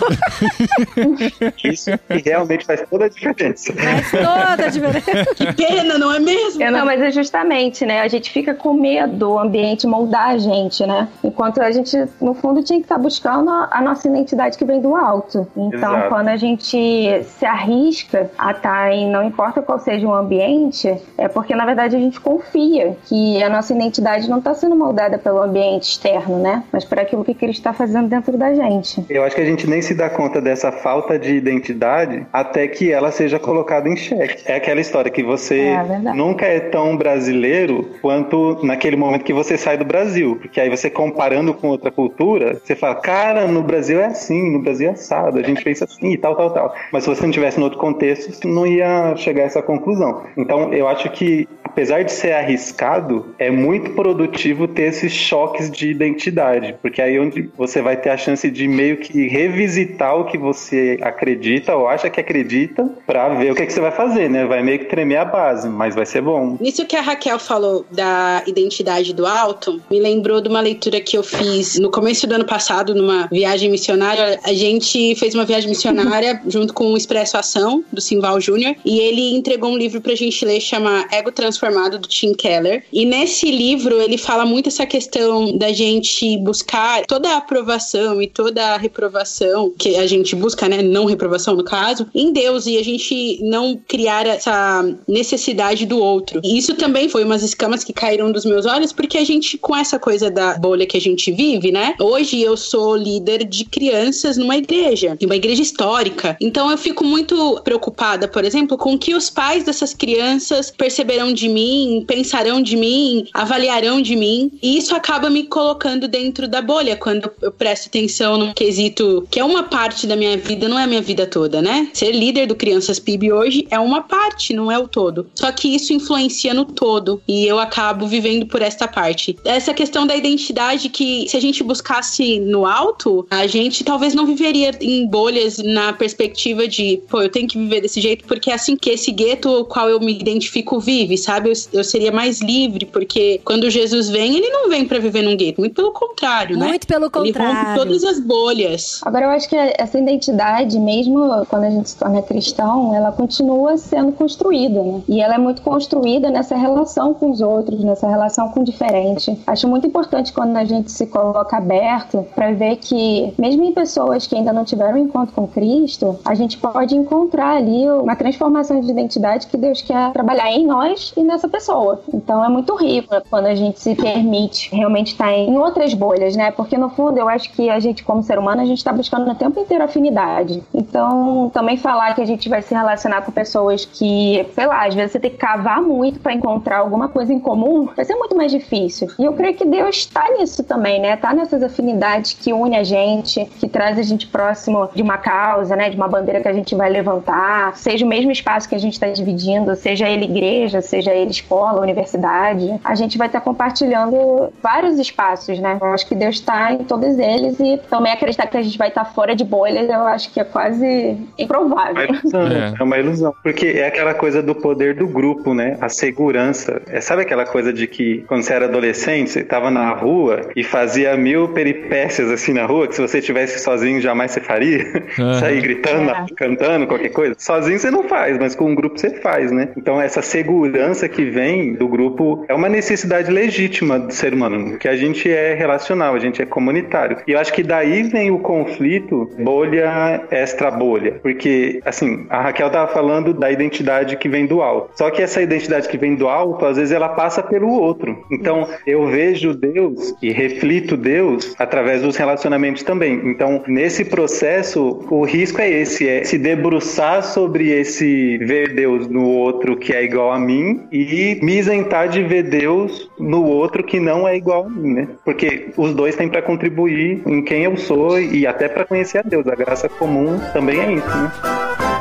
Isso 1.71 1.91
realmente 2.09 2.65
faz 2.65 2.83
toda 2.89 3.05
a 3.05 3.09
diferença. 3.09 3.73
Faz 3.73 4.11
toda 4.11 4.65
a 4.65 4.69
diferença. 4.69 5.35
Que 5.35 5.53
pena, 5.53 5.97
não 5.97 6.13
é 6.13 6.19
mesmo? 6.19 6.71
Não, 6.71 6.85
mas 6.85 7.01
é 7.01 7.11
justamente, 7.11 7.85
né? 7.85 8.01
A 8.01 8.07
gente 8.07 8.31
fica 8.31 8.53
com 8.53 8.73
medo 8.73 9.15
do 9.15 9.39
ambiente 9.39 9.87
moldar 9.87 10.29
a 10.29 10.37
gente, 10.37 10.85
né? 10.85 11.07
Enquanto 11.23 11.61
a 11.61 11.71
gente, 11.71 11.97
no 12.21 12.33
fundo, 12.33 12.63
tinha 12.63 12.79
que 12.79 12.85
estar 12.85 12.97
buscando 12.97 13.49
a 13.49 13.81
nossa 13.81 14.07
identidade 14.07 14.57
que 14.57 14.65
vem 14.65 14.81
do 14.81 14.95
alto. 14.95 15.47
Então, 15.55 15.95
Exato. 15.95 16.09
quando 16.09 16.27
a 16.29 16.37
gente 16.37 17.23
se 17.23 17.45
arrisca 17.45 18.29
a 18.37 18.51
estar 18.51 18.91
em 18.91 19.09
não 19.09 19.23
importa 19.23 19.56
qual 19.61 19.79
seja 19.79 20.07
o 20.07 20.13
ambiente, 20.13 20.93
é 21.17 21.27
porque, 21.27 21.55
na 21.55 21.65
verdade, 21.65 21.95
a 21.95 21.99
gente 21.99 22.19
confia 22.19 22.95
que 23.05 23.41
a 23.41 23.49
nossa 23.49 23.73
identidade 23.73 24.29
não 24.29 24.39
está 24.39 24.53
sendo 24.53 24.75
moldada 24.75 25.17
pelo 25.17 25.41
ambiente 25.41 25.83
externo, 25.91 26.39
né? 26.39 26.63
Mas 26.71 26.85
por 26.85 26.99
aquilo 26.99 27.23
que 27.23 27.33
Cristo 27.33 27.59
está 27.59 27.73
fazendo 27.73 28.07
dentro 28.07 28.37
da 28.37 28.53
gente. 28.53 29.03
Eu 29.09 29.23
acho 29.23 29.35
que 29.35 29.41
a 29.41 29.45
gente 29.45 29.67
nem 29.67 29.81
se 29.81 29.93
dá 29.93 30.09
conta 30.09 30.41
dessa 30.41 30.71
falta 30.71 31.17
de 31.17 31.35
identidade 31.35 32.25
até 32.31 32.67
que 32.67 32.91
ela 32.91 33.11
seja 33.11 33.39
colocada 33.39 33.89
em 33.89 33.95
xeque. 33.95 34.43
É 34.45 34.55
aquela 34.55 34.79
história 34.79 35.11
que 35.11 35.23
você 35.23 35.59
É, 35.59 36.13
nunca 36.13 36.45
é 36.45 36.59
tão 36.59 36.95
brasileiro 36.95 37.89
quanto 38.01 38.59
naquele 38.63 38.95
momento 38.95 39.23
que 39.23 39.33
você 39.33 39.57
sai 39.57 39.77
do 39.77 39.85
Brasil. 39.85 40.37
Porque 40.41 40.59
aí 40.59 40.69
você 40.69 40.89
comparando 40.89 41.53
com 41.53 41.67
outra 41.67 41.91
cultura, 41.91 42.59
você 42.63 42.75
fala, 42.75 42.95
cara, 42.95 43.47
no 43.47 43.61
Brasil 43.61 43.99
é 43.99 44.05
assim, 44.05 44.51
no 44.51 44.59
Brasil 44.61 44.89
é 44.89 44.91
assado, 44.91 45.39
a 45.39 45.43
gente 45.43 45.63
pensa 45.63 45.85
assim 45.85 46.11
e 46.11 46.17
tal, 46.17 46.35
tal, 46.35 46.51
tal. 46.51 46.75
Mas 46.91 47.03
se 47.03 47.09
você 47.09 47.23
não 47.23 47.31
tivesse 47.31 47.57
no 47.57 47.65
outro 47.65 47.79
contexto, 47.79 48.31
você 48.31 48.47
não 48.47 48.65
ia 48.65 49.15
chegar 49.15 49.45
essa 49.47 49.61
conclusão. 49.61 50.23
Então 50.37 50.73
eu 50.73 50.87
acho 50.87 51.09
que, 51.09 51.47
apesar 51.63 52.03
de 52.03 52.11
ser 52.11 52.33
arriscado, 52.33 53.33
é 53.39 53.49
muito 53.49 53.91
produtivo 53.91 54.67
ter 54.67 54.83
esses 54.83 55.11
choques 55.11 55.69
de 55.71 55.89
identidade. 55.89 56.75
Porque 56.81 57.01
aí 57.01 57.15
é 57.15 57.19
onde 57.19 57.49
você 57.57 57.81
vai 57.81 57.97
ter 57.97 58.09
a 58.09 58.17
chance 58.17 58.49
de 58.49 58.67
meio 58.67 58.97
que 58.97 59.27
revisitar 59.27 60.15
o 60.15 60.25
que 60.25 60.37
você 60.37 60.97
acredita 61.01 61.75
ou 61.75 61.87
acha 61.87 62.09
que 62.09 62.19
acredita 62.19 62.89
pra 63.05 63.29
ver 63.29 63.51
o 63.51 63.55
que, 63.55 63.65
que 63.65 63.73
você 63.73 63.81
vai 63.81 63.91
fazer, 63.91 64.29
né? 64.29 64.45
Vai 64.45 64.63
meio 64.63 64.79
que 64.79 64.85
tremer 64.85 65.17
a 65.17 65.25
base, 65.25 65.67
mas 65.67 65.95
vai 65.95 66.05
ser 66.05 66.21
bom. 66.21 66.57
Nisso 66.59 66.85
que 66.85 66.95
a 66.95 67.01
Raquel 67.01 67.39
falou 67.39 67.85
da 67.91 68.43
identidade 68.45 69.13
do 69.13 69.25
alto, 69.25 69.81
me 69.89 69.99
lembrou 69.99 70.41
de 70.41 70.49
uma 70.49 70.61
leitura 70.61 70.99
que 71.01 71.17
eu 71.17 71.23
fiz 71.23 71.77
no 71.79 71.89
começo 71.89 72.27
do 72.27 72.35
ano 72.35 72.45
passado, 72.45 72.93
numa 72.93 73.27
viagem 73.27 73.69
missionária. 73.69 74.39
A 74.43 74.53
gente 74.53 75.15
fez 75.15 75.33
uma 75.33 75.45
viagem 75.45 75.69
missionária 75.69 76.41
junto 76.47 76.73
com 76.73 76.85
o 76.93 76.97
Expresso 76.97 77.37
Ação, 77.37 77.83
do 77.91 78.01
Simval 78.01 78.39
Júnior, 78.39 78.75
e 78.83 78.99
ele 78.99 79.36
entregou 79.37 79.69
um 79.69 79.77
livro 79.77 80.01
pra 80.01 80.15
gente 80.15 80.43
ler, 80.45 80.59
chama 80.59 81.07
Ego 81.11 81.31
Transformado, 81.31 81.99
do 81.99 82.07
Tim 82.07 82.33
Keller. 82.33 82.83
E 82.91 83.05
nesse 83.05 83.49
livro 83.49 84.01
ele 84.01 84.17
fala 84.17 84.45
muito 84.45 84.69
essa 84.69 84.85
questão 84.85 85.57
da 85.57 85.71
gente 85.71 86.37
buscar 86.37 87.05
toda 87.05 87.29
a 87.29 87.37
aprovação 87.37 88.21
e 88.21 88.27
toda 88.27 88.73
a 88.73 88.77
reprovação 88.77 89.71
que 89.77 89.95
a 89.95 90.07
gente 90.07 90.35
busca, 90.35 90.67
né? 90.67 90.81
Não 90.81 91.05
reprovação, 91.05 91.55
no 91.55 91.63
caso, 91.63 92.07
em 92.13 92.31
Deus, 92.31 92.65
e 92.65 92.77
a 92.77 92.83
gente 92.83 93.39
não 93.41 93.79
criar 93.87 94.25
essa 94.25 94.85
necessidade 95.07 95.85
do 95.85 95.99
outro. 95.99 96.41
E 96.43 96.57
isso 96.57 96.75
também 96.75 97.09
foi 97.09 97.23
umas 97.23 97.43
escamas 97.43 97.83
que 97.83 97.93
caíram 97.93 98.31
dos 98.31 98.45
meus 98.45 98.65
olhos, 98.65 98.91
porque 98.91 99.17
a 99.17 99.23
gente, 99.23 99.57
com 99.57 99.75
essa 99.75 99.99
coisa 99.99 100.29
da 100.29 100.57
bolha 100.57 100.85
que 100.85 100.97
a 100.97 101.01
gente 101.01 101.31
vive, 101.31 101.71
né? 101.71 101.95
Hoje 101.99 102.41
eu 102.41 102.57
sou 102.57 102.95
líder 102.95 103.43
de 103.43 103.65
crianças 103.65 104.37
numa 104.37 104.57
igreja, 104.57 105.17
uma 105.21 105.35
igreja 105.35 105.61
histórica. 105.61 106.37
Então 106.41 106.69
eu 106.71 106.77
fico 106.77 107.03
muito 107.03 107.59
preocupada, 107.63 108.27
por 108.27 108.43
exemplo, 108.43 108.77
com 108.77 108.93
o 108.93 108.99
que 108.99 109.13
os 109.15 109.26
pais 109.29 109.63
dessas 109.63 109.93
crianças 109.93 110.71
perceberão 110.71 111.33
de 111.33 111.47
mim, 111.47 112.03
pensarão 112.07 112.61
de 112.61 112.75
mim, 112.75 113.27
avaliarão 113.33 114.01
de 114.01 114.15
mim. 114.15 114.51
E 114.61 114.77
isso 114.77 114.95
acaba 114.95 115.29
me 115.29 115.43
colocando 115.43 116.07
dentro 116.07 116.47
da 116.47 116.61
bolha 116.61 116.95
quando 116.95 117.31
eu 117.41 117.51
presto 117.51 117.87
atenção 117.87 118.37
num 118.37 118.53
quesito 118.53 119.27
que 119.29 119.39
é 119.39 119.43
uma 119.43 119.63
parte 119.63 120.07
da 120.07 120.15
minha 120.15 120.37
vida, 120.37 120.67
não 120.67 120.79
é 120.79 120.83
a 120.83 120.87
minha 120.87 121.01
vida 121.01 121.25
toda, 121.25 121.61
né? 121.61 121.89
Ser 121.93 122.11
líder 122.11 122.47
do 122.47 122.55
Crianças 122.55 122.99
PIB 122.99 123.31
hoje 123.31 123.67
é 123.69 123.79
uma 123.79 124.01
parte, 124.01 124.53
não 124.53 124.71
é 124.71 124.77
o 124.77 124.87
todo. 124.87 125.27
Só 125.35 125.51
que 125.51 125.73
isso 125.75 125.93
influencia 125.93 126.53
no 126.53 126.65
todo 126.65 127.21
e 127.27 127.45
eu 127.45 127.59
acabo 127.59 128.07
vivendo 128.07 128.45
por 128.45 128.61
esta 128.61 128.87
parte. 128.87 129.37
Essa 129.43 129.73
questão 129.73 130.05
da 130.05 130.15
identidade 130.15 130.89
que 130.89 131.27
se 131.27 131.37
a 131.37 131.41
gente 131.41 131.63
buscasse 131.63 132.39
no 132.39 132.65
alto, 132.65 133.25
a 133.29 133.47
gente 133.47 133.83
talvez 133.83 134.13
não 134.13 134.25
viveria 134.25 134.71
em 134.81 135.07
bolhas 135.07 135.57
na 135.57 135.93
perspectiva 135.93 136.67
de, 136.67 137.01
pô, 137.09 137.21
eu 137.21 137.29
tenho 137.29 137.47
que 137.47 137.57
viver 137.57 137.81
desse 137.81 138.01
jeito 138.01 138.25
porque 138.25 138.51
é 138.51 138.53
assim 138.53 138.75
que 138.75 138.89
esse 138.89 139.11
gueto 139.17 139.49
ao 139.49 139.65
qual 139.65 139.89
eu 139.89 139.99
me 139.99 140.13
identifico 140.13 140.79
vive, 140.79 141.17
sabe? 141.17 141.49
Eu, 141.49 141.53
eu 141.73 141.83
seria 141.83 142.11
mais 142.11 142.39
livre 142.41 142.85
porque 142.85 143.41
quando 143.43 143.69
Jesus 143.69 144.09
vem, 144.09 144.35
ele 144.37 144.49
não 144.49 144.69
vem 144.69 144.85
pra 144.87 144.99
viver 144.99 145.23
num 145.23 145.35
gueto, 145.35 145.59
muito 145.59 145.73
pelo 145.73 145.91
contrário, 145.91 146.57
né? 146.57 146.67
Muito 146.67 146.87
pelo 146.87 147.05
Ele 147.05 147.31
rompe 147.31 147.33
contrário. 147.33 147.75
todas 147.75 148.03
as 148.03 148.19
bolhas. 148.19 149.01
Agora, 149.03 149.25
eu 149.25 149.29
acho 149.31 149.49
que 149.49 149.55
essa 149.55 149.97
identidade, 149.97 150.79
mesmo 150.79 151.45
quando 151.49 151.63
a 151.63 151.69
gente 151.69 151.89
se 151.89 151.97
torna 151.97 152.21
cristão, 152.21 152.93
ela 152.93 153.11
continua 153.11 153.77
sendo 153.77 154.11
construída, 154.11 154.81
né? 154.83 155.01
E 155.07 155.21
ela 155.21 155.35
é 155.35 155.37
muito 155.37 155.61
construída 155.61 156.29
nessa 156.29 156.55
relação 156.55 157.13
com 157.13 157.31
os 157.31 157.41
outros, 157.41 157.83
nessa 157.83 158.07
relação 158.07 158.49
com 158.49 158.61
o 158.61 158.63
diferente. 158.63 159.37
Acho 159.47 159.67
muito 159.67 159.87
importante 159.87 160.31
quando 160.31 160.55
a 160.57 160.65
gente 160.65 160.91
se 160.91 161.07
coloca 161.07 161.57
aberto 161.57 162.25
para 162.35 162.51
ver 162.51 162.77
que, 162.77 163.33
mesmo 163.37 163.63
em 163.63 163.71
pessoas 163.73 164.27
que 164.27 164.35
ainda 164.35 164.53
não 164.53 164.63
tiveram 164.63 164.95
um 164.99 165.03
encontro 165.03 165.33
com 165.33 165.47
Cristo, 165.47 166.19
a 166.23 166.35
gente 166.35 166.57
pode 166.57 166.95
encontrar 166.95 167.57
ali 167.57 167.89
uma 167.89 168.15
transformação 168.15 168.79
de 168.79 168.87
identidade 168.99 169.47
que 169.47 169.57
Deus 169.57 169.81
quer 169.81 170.11
trabalhar 170.11 170.51
em 170.51 170.65
nós 170.65 171.13
e 171.15 171.23
nessa 171.23 171.47
pessoa. 171.47 172.01
Então 172.13 172.43
é 172.43 172.49
muito 172.49 172.75
rico 172.75 173.15
quando 173.29 173.45
a 173.45 173.55
gente 173.55 173.79
se 173.79 173.95
permite 173.95 174.73
realmente 174.75 175.13
estar 175.13 175.31
em 175.33 175.57
outras 175.57 175.93
bolhas, 175.93 176.35
né? 176.35 176.51
Porque 176.51 176.77
no 176.77 176.89
fundo 176.89 177.17
eu 177.17 177.29
acho 177.29 177.51
que 177.51 177.69
a 177.69 177.79
gente, 177.79 178.03
como 178.03 178.23
ser 178.23 178.39
humano, 178.39 178.61
a 178.61 178.65
gente 178.65 178.79
está 178.79 178.91
buscando 178.91 179.29
o 179.29 179.35
tempo 179.35 179.59
inteiro 179.59 179.83
afinidade. 179.83 180.63
Então 180.73 181.49
também 181.53 181.77
falar 181.77 182.13
que 182.13 182.21
a 182.21 182.25
gente 182.25 182.49
vai 182.49 182.61
se 182.61 182.73
relacionar 182.73 183.21
com 183.21 183.31
pessoas 183.31 183.85
que, 183.85 184.45
sei 184.53 184.65
lá, 184.65 184.85
às 184.85 184.93
vezes 184.93 185.11
você 185.11 185.19
tem 185.19 185.31
que 185.31 185.37
cavar 185.37 185.81
muito 185.81 186.19
para 186.19 186.33
encontrar 186.33 186.79
alguma 186.79 187.09
coisa 187.09 187.33
em 187.33 187.39
comum, 187.39 187.89
vai 187.95 188.05
ser 188.05 188.15
muito 188.15 188.35
mais 188.35 188.51
difícil. 188.51 189.07
E 189.19 189.25
eu 189.25 189.33
creio 189.33 189.55
que 189.55 189.65
Deus 189.65 189.97
está 189.97 190.29
nisso 190.37 190.63
também, 190.63 190.99
né? 191.01 191.15
Tá 191.17 191.33
nessas 191.33 191.61
afinidades 191.63 192.33
que 192.33 192.53
une 192.53 192.75
a 192.75 192.83
gente, 192.83 193.45
que 193.59 193.67
traz 193.67 193.97
a 193.97 194.03
gente 194.03 194.27
próximo 194.27 194.89
de 194.93 195.01
uma 195.01 195.17
causa, 195.17 195.75
né? 195.75 195.89
De 195.89 195.95
uma 195.95 196.07
bandeira 196.07 196.41
que 196.41 196.47
a 196.47 196.53
gente 196.53 196.75
vai 196.75 196.89
levantar, 196.89 197.75
seja 197.75 198.05
o 198.05 198.07
mesmo 198.07 198.31
espaço 198.31 198.67
que 198.67 198.75
a 198.75 198.79
gente 198.79 198.86
está 198.93 199.07
dividindo, 199.07 199.75
seja 199.75 200.09
ele 200.09 200.25
igreja, 200.25 200.81
seja 200.81 201.13
ele 201.13 201.31
escola, 201.31 201.81
universidade, 201.81 202.79
a 202.83 202.95
gente 202.95 203.17
vai 203.17 203.27
estar 203.27 203.39
tá 203.39 203.45
compartilhando 203.45 204.51
vários 204.61 204.99
espaços, 204.99 205.59
né? 205.59 205.77
Eu 205.79 205.87
acho 205.93 206.07
que 206.07 206.15
Deus 206.15 206.35
está 206.35 206.71
em 206.71 206.83
todos 206.83 207.17
eles 207.17 207.59
e 207.59 207.77
também 207.89 208.11
acreditar 208.11 208.47
que 208.47 208.57
a 208.57 208.61
gente 208.61 208.77
vai 208.77 208.89
estar 208.89 209.05
tá 209.05 209.11
fora 209.11 209.35
de 209.35 209.43
bolhas, 209.43 209.89
eu 209.89 210.05
acho 210.07 210.31
que 210.31 210.39
é 210.39 210.43
quase 210.43 211.17
improvável. 211.37 212.01
É 212.01 212.07
uma 212.07 212.19
ilusão, 212.19 212.47
é. 212.47 212.73
é 212.79 212.83
uma 212.83 212.97
ilusão. 212.97 213.35
Porque 213.43 213.67
é 213.67 213.87
aquela 213.87 214.13
coisa 214.13 214.41
do 214.41 214.55
poder 214.55 214.95
do 214.95 215.07
grupo, 215.07 215.53
né? 215.53 215.77
A 215.81 215.89
segurança. 215.89 216.81
É, 216.87 217.01
sabe 217.01 217.21
aquela 217.21 217.45
coisa 217.45 217.71
de 217.71 217.87
que 217.87 218.23
quando 218.27 218.43
você 218.43 218.53
era 218.53 218.65
adolescente, 218.65 219.29
você 219.29 219.41
estava 219.41 219.69
na 219.69 219.93
rua 219.93 220.49
e 220.55 220.63
fazia 220.63 221.15
mil 221.15 221.49
peripécias 221.49 222.31
assim 222.31 222.53
na 222.53 222.65
rua, 222.65 222.87
que 222.87 222.95
se 222.95 223.01
você 223.01 223.19
estivesse 223.19 223.59
sozinho 223.59 224.01
jamais 224.01 224.31
você 224.31 224.41
faria? 224.41 224.85
Uhum. 225.17 225.33
Sair 225.39 225.61
gritando, 225.61 226.09
é. 226.11 226.25
cantando, 226.35 226.87
qualquer 226.87 227.09
coisa. 227.09 227.35
Sozinho 227.37 227.79
você 227.79 227.91
não 227.91 228.03
faz, 228.03 228.37
mas 228.37 228.55
com 228.55 228.71
um 228.71 228.75
grupo 228.77 228.97
você 228.99 229.09
faz, 229.09 229.51
né? 229.51 229.69
Então 229.75 229.99
essa 229.99 230.21
segurança 230.21 231.09
que 231.09 231.25
vem 231.25 231.73
do 231.73 231.87
grupo 231.87 232.45
é 232.47 232.53
uma 232.53 232.69
necessidade 232.69 233.31
legítima 233.31 233.99
do 233.99 234.13
ser 234.13 234.33
humano, 234.33 234.77
que 234.77 234.87
a 234.87 234.95
gente 234.95 235.29
é 235.29 235.53
relacional, 235.53 236.13
a 236.13 236.19
gente 236.19 236.41
é 236.41 236.45
comunitário. 236.45 237.17
E 237.27 237.31
eu 237.31 237.39
acho 237.39 237.51
que 237.51 237.63
daí 237.63 238.03
vem 238.03 238.31
o 238.31 238.39
conflito 238.39 239.29
bolha 239.39 240.23
extra 240.31 240.69
bolha, 240.69 241.19
porque 241.21 241.81
assim, 241.83 242.25
a 242.29 242.41
Raquel 242.41 242.69
tava 242.69 242.91
falando 242.93 243.33
da 243.33 243.51
identidade 243.51 244.17
que 244.17 244.29
vem 244.29 244.45
do 244.45 244.61
alto. 244.61 244.91
Só 244.95 245.09
que 245.09 245.21
essa 245.21 245.41
identidade 245.41 245.89
que 245.89 245.97
vem 245.97 246.15
do 246.15 246.27
alto, 246.27 246.65
às 246.65 246.77
vezes 246.77 246.91
ela 246.91 247.09
passa 247.09 247.41
pelo 247.41 247.69
outro. 247.69 248.25
Então, 248.31 248.67
eu 248.85 249.07
vejo 249.07 249.53
Deus 249.53 250.13
e 250.21 250.31
reflito 250.31 250.95
Deus 250.95 251.55
através 251.57 252.01
dos 252.01 252.15
relacionamentos 252.15 252.83
também. 252.83 253.21
Então, 253.25 253.63
nesse 253.67 254.05
processo, 254.05 255.05
o 255.09 255.23
risco 255.23 255.61
é 255.61 255.69
esse, 255.69 256.07
é 256.07 256.23
se 256.23 256.37
debruçar 256.37 257.23
sobre 257.23 257.71
esse 257.71 258.37
ver 258.37 258.66
Deus 258.69 259.07
no 259.07 259.25
outro 259.25 259.77
que 259.77 259.93
é 259.93 260.03
igual 260.03 260.31
a 260.31 260.39
mim 260.39 260.87
e 260.91 261.39
me 261.41 261.57
isentar 261.57 262.09
de 262.09 262.23
ver 262.23 262.43
Deus 262.43 263.09
no 263.19 263.43
outro 263.43 263.83
que 263.83 263.99
não 263.99 264.27
é 264.27 264.35
igual 264.35 264.65
a 264.65 264.69
mim, 264.69 264.93
né? 264.93 265.07
Porque 265.23 265.69
os 265.77 265.93
dois 265.93 266.15
têm 266.15 266.29
para 266.29 266.41
contribuir 266.41 267.21
em 267.25 267.41
quem 267.41 267.63
eu 267.63 267.77
sou 267.77 268.19
e 268.19 268.45
até 268.45 268.67
para 268.67 268.85
conhecer 268.85 269.19
a 269.19 269.23
Deus. 269.23 269.47
A 269.47 269.55
graça 269.55 269.89
comum 269.89 270.39
também 270.53 270.79
é 270.79 270.93
isso, 270.93 271.07
né? 271.07 271.96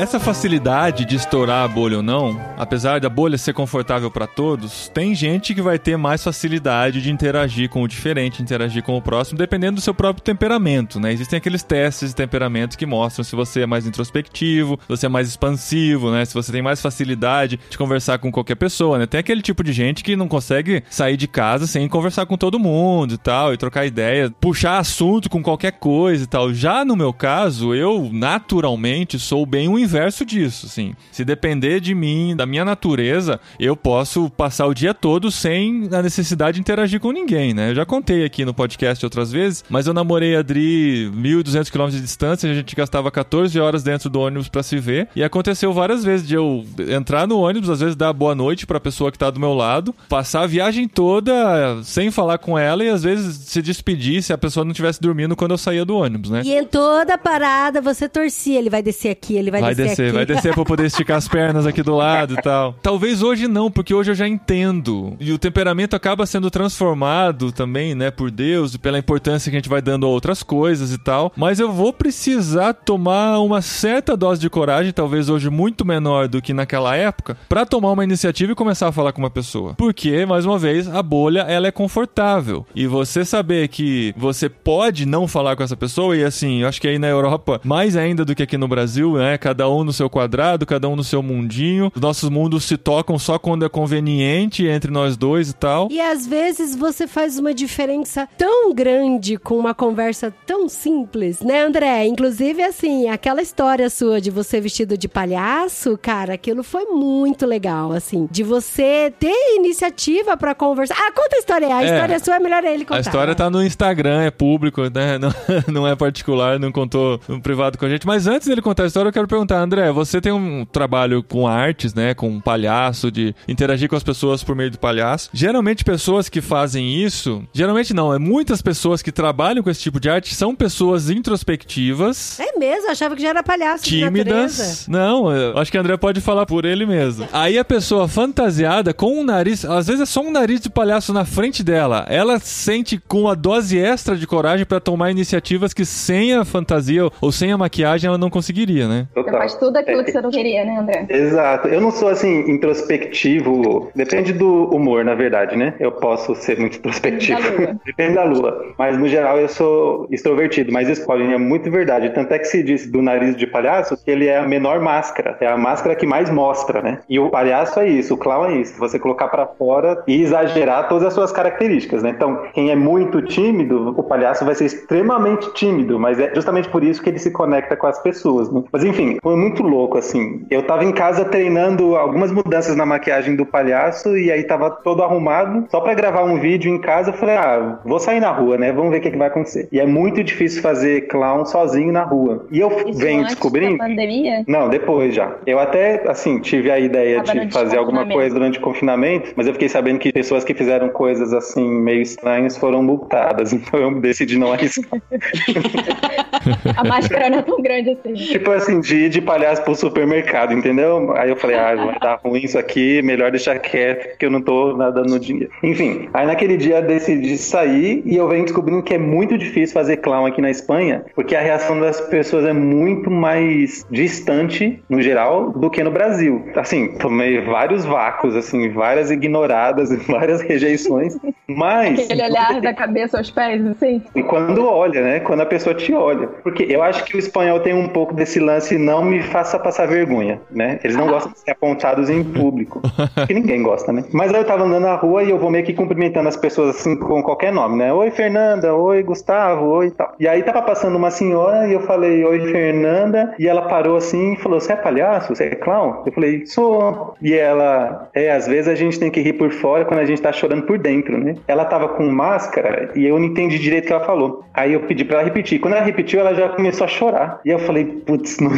Essa 0.00 0.18
facilidade 0.18 1.04
de 1.04 1.14
estourar 1.14 1.62
a 1.62 1.68
bolha 1.68 1.98
ou 1.98 2.02
não, 2.02 2.40
apesar 2.56 3.00
da 3.00 3.08
bolha 3.10 3.36
ser 3.36 3.52
confortável 3.52 4.10
para 4.10 4.26
todos, 4.26 4.88
tem 4.94 5.14
gente 5.14 5.54
que 5.54 5.60
vai 5.60 5.78
ter 5.78 5.98
mais 5.98 6.24
facilidade 6.24 7.02
de 7.02 7.10
interagir 7.10 7.68
com 7.68 7.82
o 7.82 7.86
diferente, 7.86 8.40
interagir 8.40 8.82
com 8.82 8.96
o 8.96 9.02
próximo, 9.02 9.36
dependendo 9.36 9.74
do 9.74 9.82
seu 9.82 9.92
próprio 9.92 10.24
temperamento, 10.24 10.98
né? 10.98 11.12
Existem 11.12 11.36
aqueles 11.36 11.62
testes 11.62 12.08
de 12.08 12.16
temperamento 12.16 12.78
que 12.78 12.86
mostram 12.86 13.22
se 13.22 13.36
você 13.36 13.60
é 13.60 13.66
mais 13.66 13.86
introspectivo, 13.86 14.80
se 14.80 14.88
você 14.88 15.04
é 15.04 15.08
mais 15.10 15.28
expansivo, 15.28 16.10
né? 16.10 16.24
Se 16.24 16.32
você 16.32 16.50
tem 16.50 16.62
mais 16.62 16.80
facilidade 16.80 17.60
de 17.68 17.76
conversar 17.76 18.18
com 18.18 18.32
qualquer 18.32 18.54
pessoa, 18.54 18.96
né? 18.96 19.04
Tem 19.04 19.20
aquele 19.20 19.42
tipo 19.42 19.62
de 19.62 19.74
gente 19.74 20.02
que 20.02 20.16
não 20.16 20.28
consegue 20.28 20.82
sair 20.88 21.18
de 21.18 21.28
casa 21.28 21.66
sem 21.66 21.86
conversar 21.86 22.24
com 22.24 22.38
todo 22.38 22.58
mundo 22.58 23.16
e 23.16 23.18
tal, 23.18 23.52
e 23.52 23.58
trocar 23.58 23.84
ideia, 23.84 24.32
puxar 24.40 24.78
assunto 24.78 25.28
com 25.28 25.42
qualquer 25.42 25.72
coisa 25.72 26.24
e 26.24 26.26
tal. 26.26 26.54
Já 26.54 26.86
no 26.86 26.96
meu 26.96 27.12
caso, 27.12 27.74
eu 27.74 28.08
naturalmente 28.10 29.18
sou 29.18 29.44
bem 29.44 29.68
um 29.68 29.78
inverso 29.90 30.24
disso, 30.24 30.66
assim. 30.66 30.94
Se 31.10 31.24
depender 31.24 31.80
de 31.80 31.94
mim, 31.94 32.34
da 32.36 32.46
minha 32.46 32.64
natureza, 32.64 33.40
eu 33.58 33.76
posso 33.76 34.30
passar 34.30 34.66
o 34.66 34.74
dia 34.74 34.94
todo 34.94 35.30
sem 35.30 35.88
a 35.92 36.00
necessidade 36.00 36.54
de 36.54 36.60
interagir 36.60 37.00
com 37.00 37.10
ninguém, 37.10 37.52
né? 37.52 37.70
Eu 37.70 37.74
já 37.74 37.84
contei 37.84 38.24
aqui 38.24 38.44
no 38.44 38.54
podcast 38.54 39.04
outras 39.04 39.32
vezes, 39.32 39.64
mas 39.68 39.86
eu 39.86 39.92
namorei 39.94 40.36
a 40.36 40.40
Adri 40.40 41.10
1.200 41.14 41.70
km 41.70 41.88
de 41.88 42.00
distância, 42.00 42.50
a 42.50 42.54
gente 42.54 42.74
gastava 42.74 43.10
14 43.10 43.58
horas 43.58 43.82
dentro 43.82 44.08
do 44.08 44.20
ônibus 44.20 44.48
para 44.48 44.62
se 44.62 44.78
ver, 44.78 45.08
e 45.14 45.22
aconteceu 45.22 45.72
várias 45.72 46.04
vezes 46.04 46.26
de 46.26 46.34
eu 46.34 46.64
entrar 46.88 47.26
no 47.26 47.38
ônibus, 47.40 47.68
às 47.68 47.80
vezes 47.80 47.96
dar 47.96 48.12
boa 48.12 48.34
noite 48.34 48.66
pra 48.66 48.78
pessoa 48.78 49.10
que 49.10 49.18
tá 49.18 49.30
do 49.30 49.40
meu 49.40 49.54
lado, 49.54 49.94
passar 50.08 50.42
a 50.42 50.46
viagem 50.46 50.86
toda 50.86 51.82
sem 51.82 52.10
falar 52.10 52.38
com 52.38 52.58
ela 52.58 52.84
e 52.84 52.88
às 52.88 53.02
vezes 53.02 53.36
se 53.36 53.60
despedir 53.60 54.22
se 54.22 54.32
a 54.32 54.38
pessoa 54.38 54.64
não 54.64 54.70
estivesse 54.70 55.00
dormindo 55.00 55.34
quando 55.36 55.52
eu 55.52 55.58
saía 55.58 55.84
do 55.84 55.96
ônibus, 55.96 56.30
né? 56.30 56.42
E 56.44 56.52
em 56.52 56.64
toda 56.64 57.18
parada 57.18 57.80
você 57.80 58.08
torcia, 58.08 58.58
ele 58.58 58.70
vai 58.70 58.82
descer 58.82 59.10
aqui, 59.10 59.36
ele 59.36 59.50
vai, 59.50 59.60
vai 59.60 59.74
descer, 59.74 59.79
descer 59.88 60.06
aqui. 60.06 60.12
Vai 60.14 60.26
descer 60.26 60.54
pra 60.54 60.64
poder 60.64 60.86
esticar 60.86 61.16
as 61.16 61.28
pernas 61.28 61.66
aqui 61.66 61.82
do 61.82 61.94
lado 61.94 62.34
e 62.34 62.42
tal. 62.42 62.74
Talvez 62.82 63.22
hoje 63.22 63.48
não, 63.48 63.70
porque 63.70 63.94
hoje 63.94 64.10
eu 64.10 64.14
já 64.14 64.28
entendo. 64.28 65.16
E 65.20 65.32
o 65.32 65.38
temperamento 65.38 65.94
acaba 65.94 66.26
sendo 66.26 66.50
transformado 66.50 67.52
também, 67.52 67.94
né, 67.94 68.10
por 68.10 68.30
Deus 68.30 68.74
e 68.74 68.78
pela 68.78 68.98
importância 68.98 69.50
que 69.50 69.56
a 69.56 69.58
gente 69.58 69.68
vai 69.68 69.82
dando 69.82 70.06
a 70.06 70.08
outras 70.08 70.42
coisas 70.42 70.92
e 70.92 70.98
tal. 70.98 71.32
Mas 71.36 71.60
eu 71.60 71.72
vou 71.72 71.92
precisar 71.92 72.72
tomar 72.74 73.38
uma 73.40 73.62
certa 73.62 74.16
dose 74.16 74.40
de 74.40 74.50
coragem, 74.50 74.92
talvez 74.92 75.28
hoje 75.28 75.50
muito 75.50 75.84
menor 75.84 76.28
do 76.28 76.42
que 76.42 76.52
naquela 76.52 76.96
época, 76.96 77.36
para 77.48 77.66
tomar 77.66 77.92
uma 77.92 78.04
iniciativa 78.04 78.52
e 78.52 78.54
começar 78.54 78.88
a 78.88 78.92
falar 78.92 79.12
com 79.12 79.20
uma 79.20 79.30
pessoa. 79.30 79.74
Porque, 79.74 80.24
mais 80.26 80.44
uma 80.44 80.58
vez, 80.58 80.88
a 80.88 81.02
bolha 81.02 81.40
ela 81.40 81.66
é 81.66 81.70
confortável. 81.70 82.66
E 82.74 82.86
você 82.86 83.24
saber 83.24 83.68
que 83.68 84.14
você 84.16 84.48
pode 84.48 85.06
não 85.06 85.26
falar 85.26 85.56
com 85.56 85.62
essa 85.62 85.76
pessoa, 85.76 86.16
e 86.16 86.24
assim, 86.24 86.62
eu 86.62 86.68
acho 86.68 86.80
que 86.80 86.88
aí 86.88 86.98
na 86.98 87.08
Europa, 87.08 87.60
mais 87.64 87.96
ainda 87.96 88.24
do 88.24 88.34
que 88.34 88.42
aqui 88.42 88.56
no 88.56 88.68
Brasil, 88.68 89.14
né? 89.14 89.38
Cada 89.38 89.68
um 89.70 89.84
no 89.84 89.92
seu 89.92 90.08
quadrado, 90.10 90.66
cada 90.66 90.88
um 90.88 90.96
no 90.96 91.04
seu 91.04 91.22
mundinho. 91.22 91.90
Os 91.94 92.00
nossos 92.00 92.28
mundos 92.28 92.64
se 92.64 92.76
tocam 92.76 93.18
só 93.18 93.38
quando 93.38 93.64
é 93.64 93.68
conveniente 93.68 94.66
entre 94.66 94.90
nós 94.90 95.16
dois 95.16 95.50
e 95.50 95.54
tal. 95.54 95.88
E 95.90 96.00
às 96.00 96.26
vezes 96.26 96.74
você 96.74 97.06
faz 97.06 97.38
uma 97.38 97.54
diferença 97.54 98.28
tão 98.36 98.72
grande 98.74 99.36
com 99.36 99.58
uma 99.58 99.74
conversa 99.74 100.32
tão 100.46 100.68
simples, 100.68 101.40
né, 101.40 101.62
André? 101.62 102.06
Inclusive, 102.06 102.62
assim, 102.62 103.08
aquela 103.08 103.42
história 103.42 103.88
sua 103.90 104.20
de 104.20 104.30
você 104.30 104.60
vestido 104.60 104.96
de 104.96 105.08
palhaço, 105.08 105.98
cara, 106.00 106.34
aquilo 106.34 106.62
foi 106.62 106.86
muito 106.86 107.46
legal, 107.46 107.92
assim, 107.92 108.28
de 108.30 108.42
você 108.42 109.12
ter 109.18 109.56
iniciativa 109.56 110.36
para 110.36 110.54
conversar. 110.54 110.96
Ah, 110.98 111.12
conta 111.12 111.36
a 111.36 111.38
história. 111.38 111.74
A 111.74 111.82
é, 111.82 111.86
história 111.86 112.18
sua 112.18 112.36
é 112.36 112.38
melhor 112.38 112.64
ele 112.64 112.84
contar. 112.84 112.96
A 112.96 113.00
história 113.00 113.34
tá 113.34 113.50
no 113.50 113.62
Instagram, 113.62 114.22
é 114.22 114.30
público, 114.30 114.82
né? 114.82 115.18
Não, 115.20 115.30
não 115.68 115.86
é 115.86 115.94
particular, 115.94 116.58
não 116.58 116.72
contou 116.72 117.20
no 117.28 117.40
privado 117.40 117.76
com 117.76 117.84
a 117.84 117.88
gente. 117.88 118.06
Mas 118.06 118.26
antes 118.26 118.48
dele 118.48 118.62
contar 118.62 118.84
a 118.84 118.86
história, 118.86 119.08
eu 119.08 119.12
quero 119.12 119.28
perguntar, 119.28 119.49
André, 119.56 119.90
você 119.92 120.20
tem 120.20 120.32
um 120.32 120.64
trabalho 120.64 121.22
com 121.22 121.46
artes, 121.46 121.94
né? 121.94 122.14
Com 122.14 122.28
um 122.28 122.40
palhaço, 122.40 123.10
de 123.10 123.34
interagir 123.48 123.88
com 123.88 123.96
as 123.96 124.02
pessoas 124.02 124.42
por 124.42 124.54
meio 124.54 124.70
do 124.70 124.78
palhaço. 124.78 125.30
Geralmente, 125.32 125.84
pessoas 125.84 126.28
que 126.28 126.40
fazem 126.40 127.02
isso, 127.02 127.42
geralmente 127.52 127.94
não, 127.94 128.12
é 128.14 128.18
muitas 128.18 128.62
pessoas 128.62 129.02
que 129.02 129.12
trabalham 129.12 129.62
com 129.62 129.70
esse 129.70 129.80
tipo 129.80 130.00
de 130.00 130.08
arte 130.08 130.34
são 130.34 130.54
pessoas 130.54 131.10
introspectivas. 131.10 132.38
É 132.40 132.58
mesmo, 132.58 132.86
eu 132.86 132.92
achava 132.92 133.16
que 133.16 133.22
já 133.22 133.30
era 133.30 133.42
palhaço. 133.42 133.84
Tímidas. 133.84 134.86
Não, 134.88 135.28
acho 135.56 135.70
que 135.70 135.78
André 135.78 135.96
pode 135.96 136.20
falar 136.20 136.46
por 136.46 136.64
ele 136.64 136.86
mesmo. 136.86 137.28
Aí 137.32 137.58
a 137.58 137.64
pessoa 137.64 138.08
fantasiada 138.08 138.92
com 138.92 139.20
um 139.20 139.24
nariz, 139.24 139.64
às 139.64 139.86
vezes 139.86 140.02
é 140.02 140.06
só 140.06 140.20
um 140.20 140.30
nariz 140.30 140.60
de 140.60 140.70
palhaço 140.70 141.12
na 141.12 141.24
frente 141.24 141.62
dela. 141.62 142.06
Ela 142.08 142.38
sente 142.38 143.00
com 143.08 143.28
a 143.28 143.34
dose 143.34 143.78
extra 143.78 144.16
de 144.16 144.26
coragem 144.26 144.66
para 144.66 144.80
tomar 144.80 145.10
iniciativas 145.10 145.72
que 145.72 145.84
sem 145.84 146.34
a 146.34 146.44
fantasia 146.44 147.10
ou 147.20 147.32
sem 147.32 147.52
a 147.52 147.58
maquiagem 147.58 148.08
ela 148.08 148.18
não 148.18 148.30
conseguiria, 148.30 148.88
né? 148.88 149.08
Total. 149.14 149.39
Faz 149.40 149.54
tudo 149.54 149.78
aquilo 149.78 150.04
que 150.04 150.12
você 150.12 150.20
não 150.20 150.30
queria, 150.30 150.64
né, 150.64 150.76
André? 150.78 151.06
Exato. 151.08 151.68
Eu 151.68 151.80
não 151.80 151.90
sou 151.90 152.08
assim 152.08 152.50
introspectivo. 152.50 153.90
Depende 153.94 154.34
do 154.34 154.64
humor, 154.64 155.02
na 155.02 155.14
verdade, 155.14 155.56
né? 155.56 155.74
Eu 155.80 155.92
posso 155.92 156.34
ser 156.34 156.58
muito 156.58 156.76
introspectivo. 156.76 157.40
Depende 157.84 158.14
da 158.14 158.24
lua. 158.24 158.74
Mas 158.76 158.98
no 158.98 159.08
geral 159.08 159.38
eu 159.38 159.48
sou 159.48 160.06
extrovertido. 160.10 160.70
Mas 160.70 160.88
isso, 160.88 161.06
Paulinho, 161.06 161.32
é 161.32 161.38
muito 161.38 161.70
verdade. 161.70 162.10
Tanto 162.10 162.34
é 162.34 162.38
que 162.38 162.44
se 162.44 162.62
diz 162.62 162.86
do 162.86 163.00
nariz 163.00 163.34
de 163.34 163.46
palhaço 163.46 163.96
que 163.96 164.10
ele 164.10 164.26
é 164.26 164.38
a 164.38 164.46
menor 164.46 164.80
máscara. 164.80 165.36
É 165.40 165.46
a 165.46 165.56
máscara 165.56 165.94
que 165.94 166.06
mais 166.06 166.28
mostra, 166.28 166.82
né? 166.82 166.98
E 167.08 167.18
o 167.18 167.30
palhaço 167.30 167.80
é 167.80 167.88
isso, 167.88 168.14
o 168.14 168.18
clown 168.18 168.46
é 168.46 168.56
isso. 168.56 168.78
Você 168.78 168.98
colocar 168.98 169.28
para 169.28 169.46
fora 169.46 170.02
e 170.06 170.20
exagerar 170.20 170.88
todas 170.88 171.06
as 171.06 171.14
suas 171.14 171.32
características, 171.32 172.02
né? 172.02 172.10
Então, 172.10 172.42
quem 172.52 172.70
é 172.70 172.76
muito 172.76 173.22
tímido, 173.22 173.94
o 173.96 174.02
palhaço 174.02 174.44
vai 174.44 174.54
ser 174.54 174.66
extremamente 174.66 175.52
tímido. 175.54 175.98
Mas 175.98 176.18
é 176.20 176.30
justamente 176.34 176.68
por 176.68 176.84
isso 176.84 177.02
que 177.02 177.08
ele 177.08 177.18
se 177.18 177.30
conecta 177.30 177.76
com 177.76 177.86
as 177.86 177.98
pessoas, 178.02 178.50
né? 178.52 178.62
Mas 178.70 178.84
enfim, 178.84 179.18
Foi 179.30 179.38
muito 179.38 179.62
louco, 179.62 179.96
assim. 179.96 180.44
Eu 180.50 180.64
tava 180.64 180.84
em 180.84 180.90
casa 180.90 181.24
treinando 181.24 181.94
algumas 181.94 182.32
mudanças 182.32 182.74
na 182.74 182.84
maquiagem 182.84 183.36
do 183.36 183.46
palhaço 183.46 184.18
e 184.18 184.28
aí 184.28 184.42
tava 184.42 184.68
todo 184.68 185.04
arrumado, 185.04 185.68
só 185.70 185.80
para 185.80 185.94
gravar 185.94 186.24
um 186.24 186.40
vídeo 186.40 186.68
em 186.68 186.80
casa. 186.80 187.10
Eu 187.10 187.14
falei, 187.14 187.36
ah, 187.36 187.78
vou 187.84 188.00
sair 188.00 188.18
na 188.18 188.32
rua, 188.32 188.58
né? 188.58 188.72
Vamos 188.72 188.90
ver 188.90 188.98
o 188.98 189.00
que, 189.00 189.12
que 189.12 189.16
vai 189.16 189.28
acontecer. 189.28 189.68
E 189.70 189.78
é 189.78 189.86
muito 189.86 190.24
difícil 190.24 190.60
fazer 190.60 191.02
clown 191.02 191.46
sozinho 191.46 191.92
na 191.92 192.02
rua. 192.02 192.44
E 192.50 192.58
eu 192.58 192.72
Isso 192.88 192.98
venho 192.98 193.22
descobrindo. 193.22 193.78
Da 193.78 193.84
pandemia? 193.84 194.42
Não, 194.48 194.68
depois 194.68 195.14
já. 195.14 195.36
Eu 195.46 195.60
até, 195.60 196.02
assim, 196.10 196.40
tive 196.40 196.68
a 196.68 196.80
ideia 196.80 197.22
Tava 197.22 197.46
de 197.46 197.52
fazer 197.52 197.78
alguma 197.78 198.04
coisa 198.06 198.34
durante 198.34 198.58
o 198.58 198.62
confinamento, 198.62 199.32
mas 199.36 199.46
eu 199.46 199.52
fiquei 199.52 199.68
sabendo 199.68 200.00
que 200.00 200.12
pessoas 200.12 200.42
que 200.42 200.54
fizeram 200.54 200.88
coisas, 200.88 201.32
assim, 201.32 201.70
meio 201.70 202.02
estranhas 202.02 202.56
foram 202.56 202.82
multadas. 202.82 203.52
Então 203.60 203.78
eu 203.78 204.00
decidi 204.00 204.38
não 204.38 204.52
arriscar. 204.52 205.00
A 206.76 206.84
máscara 206.84 207.28
não 207.28 207.38
é 207.38 207.42
tão 207.42 207.60
grande 207.60 207.90
assim. 207.90 208.14
tipo 208.14 208.50
assim, 208.50 208.80
de 208.80 208.96
ir 208.96 209.08
de 209.20 209.26
palhaço 209.26 209.62
pro 209.62 209.74
supermercado, 209.74 210.52
entendeu? 210.52 211.12
Aí 211.16 211.30
eu 211.30 211.36
falei, 211.36 211.56
ah, 211.56 211.74
vai 211.74 211.98
dar 211.98 212.20
ruim 212.24 212.42
isso 212.42 212.58
aqui, 212.58 213.02
melhor 213.02 213.30
deixar 213.30 213.58
quieto, 213.58 214.10
porque 214.10 214.26
eu 214.26 214.30
não 214.30 214.40
tô 214.40 214.76
nadando 214.76 215.10
no 215.10 215.20
dinheiro. 215.20 215.50
Enfim, 215.62 216.08
aí 216.12 216.26
naquele 216.26 216.56
dia 216.56 216.76
eu 216.76 216.82
decidi 216.82 217.36
sair 217.38 218.02
e 218.04 218.16
eu 218.16 218.28
venho 218.28 218.44
descobrindo 218.44 218.82
que 218.82 218.94
é 218.94 218.98
muito 218.98 219.36
difícil 219.36 219.74
fazer 219.74 219.98
clown 219.98 220.26
aqui 220.26 220.40
na 220.40 220.50
Espanha, 220.50 221.04
porque 221.14 221.36
a 221.36 221.40
reação 221.40 221.78
das 221.78 222.00
pessoas 222.00 222.44
é 222.44 222.52
muito 222.52 223.10
mais 223.10 223.84
distante, 223.90 224.82
no 224.88 225.00
geral, 225.00 225.50
do 225.50 225.70
que 225.70 225.82
no 225.82 225.90
Brasil. 225.90 226.44
Assim, 226.56 226.88
tomei 226.98 227.40
vários 227.40 227.84
vácuos, 227.84 228.34
assim, 228.34 228.70
várias 228.70 229.10
ignoradas, 229.10 229.90
várias 230.06 230.40
rejeições, 230.40 231.16
mas... 231.46 232.00
Aquele 232.00 232.22
olhar 232.22 232.60
da 232.60 232.72
cabeça 232.72 233.18
aos 233.18 233.30
pés, 233.30 233.64
assim. 233.66 234.02
E 234.14 234.22
quando 234.22 234.64
olha, 234.66 235.02
né? 235.02 235.20
Quando 235.20 235.40
a 235.40 235.46
pessoa 235.46 235.74
te 235.74 235.92
olha. 235.92 236.26
Porque 236.42 236.66
eu 236.68 236.82
acho 236.82 237.04
que 237.04 237.16
o 237.16 237.18
espanhol 237.18 237.60
tem 237.60 237.74
um 237.74 237.88
pouco 237.88 238.14
desse 238.14 238.38
lance 238.38 238.78
não 238.78 239.04
me 239.10 239.22
faça 239.22 239.58
passar 239.58 239.86
vergonha, 239.86 240.40
né? 240.50 240.78
Eles 240.84 240.96
não 240.96 241.06
gostam 241.08 241.32
de 241.32 241.40
ser 241.40 241.50
apontados 241.50 242.08
em 242.08 242.22
público. 242.24 242.80
que 243.26 243.34
ninguém 243.34 243.62
gosta, 243.62 243.92
né? 243.92 244.04
Mas 244.12 244.32
aí 244.32 244.40
eu 244.40 244.46
tava 244.46 244.64
andando 244.64 244.82
na 244.84 244.94
rua 244.94 245.22
e 245.22 245.30
eu 245.30 245.38
vou 245.38 245.50
meio 245.50 245.64
que 245.64 245.74
cumprimentando 245.74 246.28
as 246.28 246.36
pessoas 246.36 246.76
assim 246.76 246.96
com 246.96 247.22
qualquer 247.22 247.52
nome, 247.52 247.76
né? 247.76 247.92
Oi, 247.92 248.10
Fernanda. 248.10 248.74
Oi, 248.74 249.02
Gustavo. 249.02 249.66
Oi 249.66 249.88
e 249.88 249.90
tal. 249.90 250.14
E 250.18 250.28
aí 250.28 250.42
tava 250.42 250.62
passando 250.62 250.96
uma 250.96 251.10
senhora 251.10 251.66
e 251.68 251.72
eu 251.72 251.80
falei, 251.80 252.24
oi, 252.24 252.40
Fernanda. 252.50 253.34
E 253.38 253.46
ela 253.48 253.62
parou 253.62 253.96
assim 253.96 254.34
e 254.34 254.36
falou, 254.36 254.60
você 254.60 254.72
é 254.72 254.76
palhaço? 254.76 255.34
Você 255.34 255.44
é 255.44 255.54
clown? 255.54 256.02
Eu 256.06 256.12
falei, 256.12 256.46
sou. 256.46 257.14
E 257.20 257.34
ela, 257.34 258.08
é, 258.14 258.30
às 258.30 258.46
vezes 258.46 258.68
a 258.68 258.74
gente 258.74 258.98
tem 258.98 259.10
que 259.10 259.20
rir 259.20 259.34
por 259.34 259.50
fora 259.50 259.84
quando 259.84 260.00
a 260.00 260.04
gente 260.04 260.22
tá 260.22 260.32
chorando 260.32 260.62
por 260.62 260.78
dentro, 260.78 261.18
né? 261.18 261.34
Ela 261.48 261.64
tava 261.64 261.88
com 261.88 262.06
máscara 262.10 262.90
e 262.94 263.06
eu 263.06 263.18
não 263.18 263.26
entendi 263.26 263.58
direito 263.58 263.84
o 263.84 263.86
que 263.88 263.92
ela 263.92 264.04
falou. 264.04 264.44
Aí 264.54 264.72
eu 264.72 264.80
pedi 264.80 265.04
pra 265.04 265.16
ela 265.18 265.24
repetir. 265.24 265.58
Quando 265.60 265.74
ela 265.74 265.84
repetiu, 265.84 266.20
ela 266.20 266.34
já 266.34 266.48
começou 266.50 266.84
a 266.84 266.88
chorar. 266.88 267.40
E 267.44 267.50
eu 267.50 267.58
falei, 267.58 267.84
putz, 267.84 268.38
não- 268.40 268.50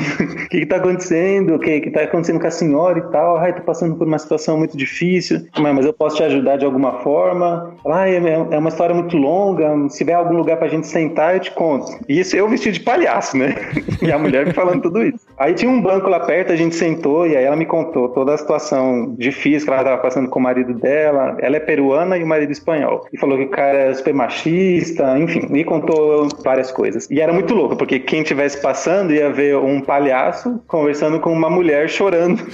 o 0.45 0.49
que 0.49 0.61
que 0.61 0.67
tá 0.67 0.77
acontecendo? 0.77 1.55
O 1.55 1.59
que 1.59 1.81
que 1.81 1.91
tá 1.91 2.03
acontecendo 2.03 2.41
com 2.41 2.47
a 2.47 2.51
senhora 2.51 2.99
e 2.99 3.03
tal? 3.11 3.37
Ai, 3.37 3.53
tô 3.53 3.63
passando 3.63 3.97
por 3.97 4.07
uma 4.07 4.19
situação 4.19 4.59
muito 4.59 4.77
difícil. 4.77 5.43
Mas, 5.59 5.85
eu 5.85 5.93
posso 5.93 6.17
te 6.17 6.23
ajudar 6.23 6.57
de 6.57 6.65
alguma 6.65 7.01
forma? 7.01 7.75
Ai, 7.87 8.17
é 8.17 8.33
é 8.51 8.59
uma 8.59 8.69
história 8.69 8.95
muito 8.95 9.17
longa. 9.17 9.89
Se 9.89 9.99
tiver 9.99 10.15
algum 10.15 10.37
lugar 10.37 10.57
pra 10.57 10.69
gente 10.69 10.87
sentar, 10.87 11.35
eu 11.35 11.41
te 11.41 11.51
conto. 11.51 11.93
E 12.09 12.21
isso 12.21 12.37
eu 12.37 12.49
vestido 12.49 12.75
de 12.75 12.81
palhaço, 12.81 13.37
né? 13.37 13.55
E 14.03 14.11
a 14.11 14.19
mulher 14.19 14.45
me 14.45 14.53
falando 14.53 14.83
tudo 14.83 15.01
isso. 15.05 15.21
Aí 15.39 15.55
tinha 15.55 15.71
um 15.71 15.81
banco 15.81 16.09
lá 16.09 16.19
perto, 16.19 16.53
a 16.53 16.57
gente 16.57 16.75
sentou 16.75 17.25
e 17.25 17.37
aí 17.37 17.45
ela 17.45 17.55
me 17.55 17.65
contou 17.65 18.09
toda 18.09 18.35
a 18.35 18.39
situação 18.39 19.15
difícil 19.17 19.67
que 19.67 19.73
ela 19.73 19.85
tava 19.85 20.03
passando 20.03 20.29
com 20.29 20.41
o 20.41 20.43
marido 20.43 20.75
dela. 20.75 21.37
Ela 21.39 21.57
é 21.57 21.61
peruana 21.61 22.19
e 22.19 22.25
o 22.25 22.27
marido 22.27 22.51
espanhol. 22.51 23.07
E 23.13 23.19
falou 23.19 23.39
que 23.39 23.45
o 23.45 23.49
cara 23.49 23.79
é 23.79 23.95
super 23.95 24.13
machista, 24.13 25.17
enfim, 25.19 25.47
me 25.49 25.63
contou 25.63 26.29
várias 26.45 26.73
coisas. 26.73 27.09
E 27.11 27.21
era 27.21 27.33
muito 27.33 27.55
louco, 27.55 27.77
porque 27.77 28.01
quem 28.01 28.25
tivesse 28.25 28.61
passando 28.61 29.13
ia 29.15 29.31
ver 29.31 29.57
um 29.57 29.81
palhaço 29.81 30.32
conversando 30.67 31.21
com 31.21 31.33
uma 31.33 31.51
mulher 31.51 31.89
chorando. 31.89 32.43